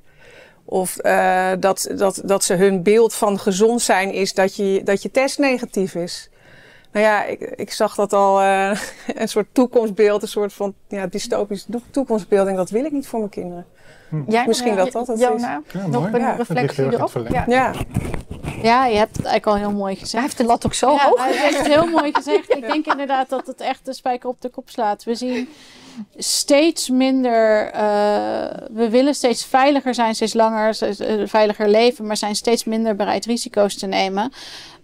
Of 0.65 0.99
uh, 1.03 1.51
dat, 1.59 1.89
dat, 1.97 2.23
dat 2.25 2.45
ze 2.45 2.55
hun 2.55 2.83
beeld 2.83 3.15
van 3.15 3.39
gezond 3.39 3.83
zijn 3.83 4.13
is 4.13 4.35
dat 4.35 4.57
je, 4.57 4.81
dat 4.85 5.03
je 5.03 5.11
test 5.11 5.39
negatief 5.39 5.95
is. 5.95 6.31
Nou 6.93 7.07
ja, 7.07 7.25
ik, 7.25 7.41
ik 7.41 7.73
zag 7.73 7.95
dat 7.95 8.13
al 8.13 8.43
uh, 8.43 8.81
een 9.15 9.29
soort 9.29 9.47
toekomstbeeld, 9.53 10.23
een 10.23 10.29
soort 10.29 10.53
van 10.53 10.75
ja, 10.89 11.07
dystopisch 11.07 11.67
toekomstbeeld. 11.91 12.49
En 12.49 12.57
dat 12.57 12.71
wil 12.71 12.85
ik 12.85 12.93
niet 12.93 13.07
voor 13.07 13.19
mijn 13.19 13.31
kinderen. 13.31 13.67
Hm. 14.13 14.23
Ja, 14.29 14.45
Misschien 14.47 14.77
dat 14.77 14.93
dat 14.93 15.07
het 15.07 15.17
is. 15.21 15.41
Ja, 15.43 15.63
nog 15.87 16.13
een 16.13 16.37
reflectie 16.37 16.85
erop. 16.85 17.27
Ja. 17.31 17.75
ja. 18.63 18.87
Je 18.87 18.97
hebt 18.97 19.17
het 19.17 19.27
eigenlijk 19.27 19.47
al 19.47 19.69
heel 19.69 19.79
mooi 19.79 19.95
gezegd. 19.95 20.13
Hij 20.13 20.23
heeft 20.23 20.37
de 20.37 20.45
lat 20.45 20.67
ook 20.67 20.75
zo 20.75 20.89
hoog. 20.99 21.19
Hij 21.19 21.37
heeft 21.37 21.59
het 21.59 21.67
heel 21.67 21.87
mooi 21.87 22.11
gezegd. 22.13 22.51
Ik 22.57 22.67
denk 22.67 22.87
inderdaad 22.87 23.29
dat 23.29 23.47
het 23.47 23.61
echt 23.61 23.85
de 23.85 23.93
spijker 23.93 24.29
op 24.29 24.41
de 24.41 24.49
kop 24.49 24.71
slaat. 24.71 25.05
We 25.05 25.15
zien 25.15 25.49
steeds 26.17 26.89
minder. 26.89 27.67
Uh, 27.67 27.81
we 28.71 28.89
willen 28.91 29.15
steeds 29.15 29.45
veiliger 29.45 29.95
zijn, 29.95 30.15
steeds 30.15 30.35
langer, 30.35 30.79
uh, 30.83 31.27
veiliger 31.27 31.69
leven, 31.69 32.07
maar 32.07 32.17
zijn 32.17 32.35
steeds 32.35 32.65
minder 32.65 32.97
bereid 32.97 33.25
risico's 33.25 33.77
te 33.77 33.87
nemen. 33.87 34.33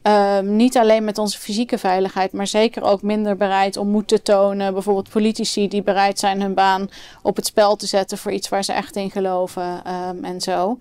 Uh, 0.09 0.39
niet 0.39 0.77
alleen 0.77 1.05
met 1.05 1.19
onze 1.19 1.39
fysieke 1.39 1.79
veiligheid, 1.79 2.33
maar 2.33 2.47
zeker 2.47 2.83
ook 2.83 3.03
minder 3.03 3.37
bereid 3.37 3.77
om 3.77 3.89
moed 3.89 4.09
te 4.09 4.23
tonen. 4.23 4.73
Bijvoorbeeld 4.73 5.11
politici 5.11 5.69
die 5.69 5.83
bereid 5.83 6.19
zijn 6.19 6.41
hun 6.41 6.55
baan 6.55 6.91
op 7.23 7.37
het 7.37 7.47
spel 7.47 7.77
te 7.77 7.87
zetten 7.87 8.19
voor 8.19 8.33
iets 8.33 8.49
waar 8.49 8.65
ze 8.65 8.73
echt 8.73 8.97
in 8.97 9.11
geloven 9.11 9.83
um, 10.09 10.25
en 10.25 10.41
zo. 10.41 10.79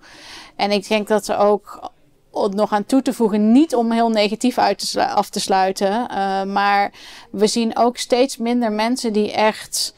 En 0.56 0.70
ik 0.70 0.88
denk 0.88 1.08
dat 1.08 1.28
er 1.28 1.38
ook 1.38 1.90
nog 2.32 2.72
aan 2.72 2.86
toe 2.86 3.02
te 3.02 3.12
voegen, 3.12 3.52
niet 3.52 3.74
om 3.74 3.92
heel 3.92 4.10
negatief 4.10 4.58
uit 4.58 4.92
te 4.92 5.06
af 5.06 5.28
te 5.28 5.40
sluiten, 5.40 6.08
uh, 6.10 6.42
maar 6.42 6.92
we 7.30 7.46
zien 7.46 7.76
ook 7.76 7.96
steeds 7.96 8.36
minder 8.36 8.72
mensen 8.72 9.12
die 9.12 9.32
echt 9.32 9.94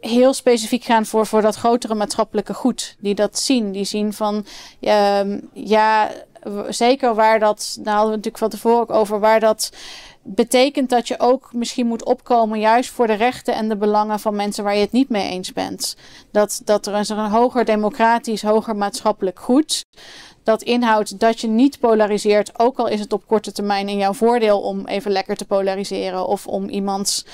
heel 0.00 0.32
specifiek 0.32 0.84
gaan 0.84 1.06
voor, 1.06 1.26
voor 1.26 1.42
dat 1.42 1.54
grotere 1.54 1.94
maatschappelijke 1.94 2.54
goed. 2.54 2.96
Die 2.98 3.14
dat 3.14 3.38
zien. 3.38 3.72
Die 3.72 3.84
zien 3.84 4.12
van, 4.12 4.46
ja, 5.52 6.10
zeker 6.68 7.14
waar 7.14 7.38
dat, 7.38 7.76
daar 7.80 7.94
hadden 7.94 8.10
we 8.10 8.16
natuurlijk 8.16 8.38
van 8.38 8.48
tevoren 8.48 8.80
ook 8.80 8.90
over, 8.90 9.20
waar 9.20 9.40
dat 9.40 9.70
betekent 10.22 10.90
dat 10.90 11.08
je 11.08 11.20
ook 11.20 11.52
misschien 11.52 11.86
moet 11.86 12.04
opkomen 12.04 12.60
juist 12.60 12.90
voor 12.90 13.06
de 13.06 13.12
rechten 13.12 13.54
en 13.54 13.68
de 13.68 13.76
belangen 13.76 14.20
van 14.20 14.36
mensen 14.36 14.64
waar 14.64 14.74
je 14.74 14.80
het 14.80 14.92
niet 14.92 15.08
mee 15.08 15.30
eens 15.30 15.52
bent. 15.52 15.96
Dat, 16.30 16.60
dat 16.64 16.86
er 16.86 16.98
is 16.98 17.08
een 17.08 17.30
hoger 17.30 17.64
democratisch, 17.64 18.42
hoger 18.42 18.76
maatschappelijk 18.76 19.40
goed 19.40 19.84
dat 20.44 20.62
inhoudt 20.62 21.20
dat 21.20 21.40
je 21.40 21.46
niet 21.46 21.78
polariseert, 21.78 22.58
ook 22.58 22.78
al 22.78 22.88
is 22.88 23.00
het 23.00 23.12
op 23.12 23.26
korte 23.26 23.52
termijn 23.52 23.88
in 23.88 23.96
jouw 23.96 24.12
voordeel 24.12 24.60
om 24.60 24.86
even 24.86 25.10
lekker 25.10 25.36
te 25.36 25.44
polariseren 25.44 26.26
of 26.26 26.46
om 26.46 26.68
iemands 26.68 27.24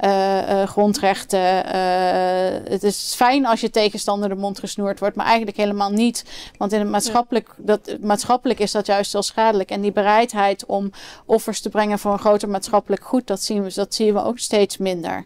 uh, 0.00 0.50
uh, 0.50 0.62
grondrechten. 0.62 1.66
Uh, 1.66 2.70
het 2.70 2.82
is 2.82 3.14
fijn 3.16 3.46
als 3.46 3.60
je 3.60 3.70
tegenstander 3.70 4.28
de 4.28 4.34
mond 4.34 4.58
gesnoerd 4.58 4.98
wordt, 4.98 5.16
maar 5.16 5.26
eigenlijk 5.26 5.56
helemaal 5.56 5.90
niet. 5.90 6.24
Want 6.58 6.72
in 6.72 6.78
het 6.78 6.88
maatschappelijk, 6.88 7.54
dat, 7.56 7.96
maatschappelijk 8.00 8.60
is 8.60 8.72
dat 8.72 8.86
juist 8.86 9.12
heel 9.12 9.22
schadelijk. 9.22 9.70
En 9.70 9.80
die 9.80 9.92
bereidheid 9.92 10.66
om 10.66 10.90
offers 11.26 11.60
te 11.60 11.68
brengen 11.68 11.98
voor 11.98 12.12
een 12.12 12.18
groter 12.18 12.48
maatschappelijk 12.48 13.04
goed, 13.04 13.26
dat 13.26 13.42
zien 13.42 13.62
we, 13.62 13.72
dat 13.74 13.94
zien 13.94 14.14
we 14.14 14.24
ook 14.24 14.38
steeds 14.38 14.76
minder. 14.76 15.24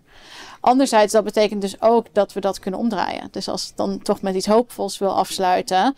Anderzijds, 0.63 1.13
dat 1.13 1.25
betekent 1.25 1.61
dus 1.61 1.81
ook 1.81 2.07
dat 2.13 2.33
we 2.33 2.41
dat 2.41 2.59
kunnen 2.59 2.81
omdraaien. 2.81 3.29
Dus 3.31 3.49
als 3.49 3.67
het 3.67 3.77
dan 3.77 4.03
toch 4.03 4.23
met 4.23 4.35
iets 4.35 4.47
hoopvols 4.47 4.99
wil 4.99 5.17
afsluiten. 5.17 5.97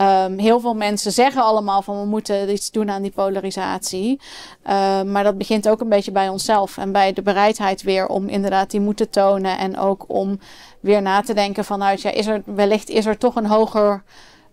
Um, 0.00 0.38
heel 0.38 0.60
veel 0.60 0.74
mensen 0.74 1.12
zeggen 1.12 1.42
allemaal 1.42 1.82
van 1.82 2.00
we 2.00 2.06
moeten 2.06 2.50
iets 2.50 2.70
doen 2.70 2.90
aan 2.90 3.02
die 3.02 3.10
polarisatie. 3.10 4.10
Um, 4.10 5.10
maar 5.10 5.24
dat 5.24 5.38
begint 5.38 5.68
ook 5.68 5.80
een 5.80 5.88
beetje 5.88 6.12
bij 6.12 6.28
onszelf 6.28 6.78
en 6.78 6.92
bij 6.92 7.12
de 7.12 7.22
bereidheid 7.22 7.82
weer 7.82 8.06
om 8.06 8.28
inderdaad 8.28 8.70
die 8.70 8.80
moed 8.80 8.96
te 8.96 9.10
tonen. 9.10 9.58
En 9.58 9.78
ook 9.78 10.04
om 10.06 10.38
weer 10.80 11.02
na 11.02 11.20
te 11.20 11.34
denken 11.34 11.64
vanuit, 11.64 12.00
ja, 12.00 12.10
is 12.10 12.26
er 12.26 12.42
wellicht 12.44 12.88
is 12.88 13.06
er 13.06 13.18
toch 13.18 13.34
een 13.34 13.46
hoger 13.46 14.02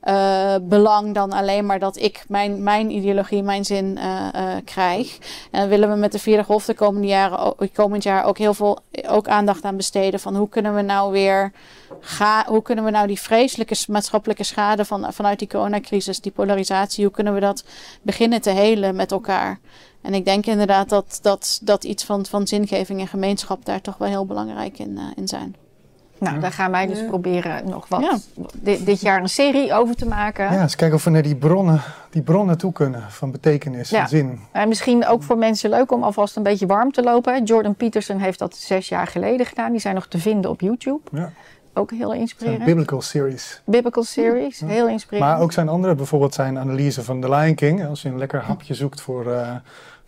uh, 0.03 0.55
belang 0.61 1.13
dan 1.13 1.31
alleen 1.31 1.65
maar 1.65 1.79
dat 1.79 1.97
ik 1.97 2.25
mijn, 2.27 2.63
mijn 2.63 2.91
ideologie, 2.91 3.43
mijn 3.43 3.65
zin 3.65 3.97
uh, 3.97 4.27
uh, 4.35 4.55
krijg. 4.65 5.17
En 5.51 5.69
willen 5.69 5.89
we 5.89 5.95
met 5.95 6.11
de 6.11 6.19
vierde 6.19 6.43
golf 6.43 6.65
de 6.65 6.73
komende 6.73 7.07
jaren, 7.07 7.55
komend 7.73 8.03
jaar 8.03 8.25
ook 8.25 8.37
heel 8.37 8.53
veel 8.53 8.79
ook 9.07 9.27
aandacht 9.27 9.63
aan 9.63 9.75
besteden. 9.75 10.19
Van 10.19 10.35
hoe 10.35 10.49
kunnen 10.49 10.75
we 10.75 10.81
nou 10.81 11.11
weer 11.11 11.51
ga, 11.99 12.45
hoe 12.47 12.61
kunnen 12.61 12.83
we 12.83 12.91
nou 12.91 13.07
die 13.07 13.19
vreselijke 13.21 13.75
maatschappelijke 13.87 14.43
schade 14.43 14.85
van, 14.85 15.13
vanuit 15.13 15.39
die 15.39 15.47
coronacrisis, 15.47 16.21
die 16.21 16.31
polarisatie, 16.31 17.03
hoe 17.03 17.13
kunnen 17.13 17.33
we 17.33 17.39
dat 17.39 17.63
beginnen 18.01 18.41
te 18.41 18.49
helen 18.49 18.95
met 18.95 19.11
elkaar? 19.11 19.59
En 20.01 20.13
ik 20.13 20.25
denk 20.25 20.45
inderdaad 20.45 20.89
dat, 20.89 21.19
dat, 21.21 21.59
dat 21.63 21.83
iets 21.83 22.03
van, 22.03 22.25
van 22.25 22.47
zingeving 22.47 22.99
en 22.99 23.07
gemeenschap 23.07 23.65
daar 23.65 23.81
toch 23.81 23.97
wel 23.97 24.09
heel 24.09 24.25
belangrijk 24.25 24.79
in, 24.79 24.99
in 25.15 25.27
zijn. 25.27 25.55
Nou, 26.19 26.39
daar 26.39 26.51
gaan 26.51 26.71
wij 26.71 26.87
dus 26.87 27.05
proberen 27.05 27.69
nog 27.69 27.87
wat 27.87 28.27
dit, 28.53 28.85
dit, 28.85 29.01
jaar 29.01 29.21
een 29.21 29.29
serie 29.29 29.73
over 29.73 29.95
te 29.95 30.07
maken. 30.07 30.53
Ja, 30.53 30.61
eens 30.61 30.75
kijken 30.75 30.97
of 30.97 31.03
we 31.03 31.09
naar 31.09 31.21
die 31.21 31.35
bronnen, 31.35 31.81
die 32.09 32.21
bronnen 32.21 32.57
toe 32.57 32.71
kunnen 32.71 33.03
van 33.09 33.31
betekenis 33.31 33.91
en 33.91 34.07
zin. 34.07 34.39
En 34.51 34.67
misschien 34.67 35.07
ook 35.07 35.23
voor 35.23 35.37
mensen 35.37 35.69
leuk 35.69 35.91
om 35.91 36.03
alvast 36.03 36.35
een 36.35 36.43
beetje 36.43 36.65
warm 36.65 36.91
te 36.91 37.03
lopen. 37.03 37.43
Jordan 37.43 37.75
Peterson 37.75 38.17
heeft 38.17 38.39
dat 38.39 38.55
zes 38.55 38.89
jaar 38.89 39.07
geleden 39.07 39.45
gedaan. 39.45 39.71
Die 39.71 39.81
zijn 39.81 39.95
nog 39.95 40.07
te 40.07 40.19
vinden 40.19 40.51
op 40.51 40.61
YouTube. 40.61 40.99
Ja. 41.11 41.31
Ook 41.73 41.91
heel 41.91 42.13
inspirerend. 42.13 42.65
biblical 42.65 43.01
series. 43.01 43.61
Biblical 43.65 44.03
series, 44.03 44.59
heel 44.59 44.87
inspirerend. 44.87 45.31
Maar 45.31 45.41
ook 45.41 45.51
zijn 45.51 45.69
andere, 45.69 45.95
bijvoorbeeld 45.95 46.33
zijn 46.33 46.59
analyse 46.59 47.03
van 47.03 47.21
The 47.21 47.29
Lion 47.29 47.55
King. 47.55 47.85
Als 47.85 48.01
je 48.01 48.09
een 48.09 48.17
lekker 48.17 48.41
hapje 48.41 48.73
zoekt 48.73 49.01
voor... 49.01 49.25
Uh, 49.25 49.55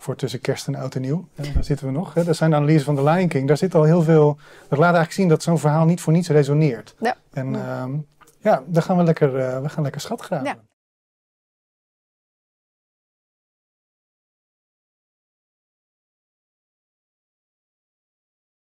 voor 0.00 0.16
tussen 0.16 0.40
kerst 0.40 0.66
en 0.66 0.74
oud 0.74 0.94
en 0.94 1.00
nieuw. 1.00 1.28
daar 1.34 1.64
zitten 1.64 1.86
we 1.86 1.92
nog. 1.92 2.14
Hè. 2.14 2.24
Dat 2.24 2.36
zijn 2.36 2.50
de 2.50 2.56
analyses 2.56 2.82
van 2.82 2.96
The 2.96 3.02
Lion 3.02 3.28
King. 3.28 3.48
Daar 3.48 3.56
zit 3.56 3.74
al 3.74 3.82
heel 3.82 4.02
veel... 4.02 4.38
Dat 4.68 4.78
laat 4.78 4.80
eigenlijk 4.80 5.12
zien 5.12 5.28
dat 5.28 5.42
zo'n 5.42 5.58
verhaal 5.58 5.84
niet 5.84 6.00
voor 6.00 6.12
niets 6.12 6.28
resoneert. 6.28 6.94
Ja. 6.98 7.16
En 7.32 7.52
ja, 7.52 7.82
um, 7.82 8.06
ja 8.38 8.62
daar 8.66 8.82
gaan 8.82 8.96
we 8.96 9.02
lekker, 9.02 9.38
uh, 9.38 9.60
we 9.60 9.68
gaan 9.68 9.82
lekker 9.82 10.00
schat 10.00 10.20
graven. 10.20 10.46
Ja. 10.46 10.56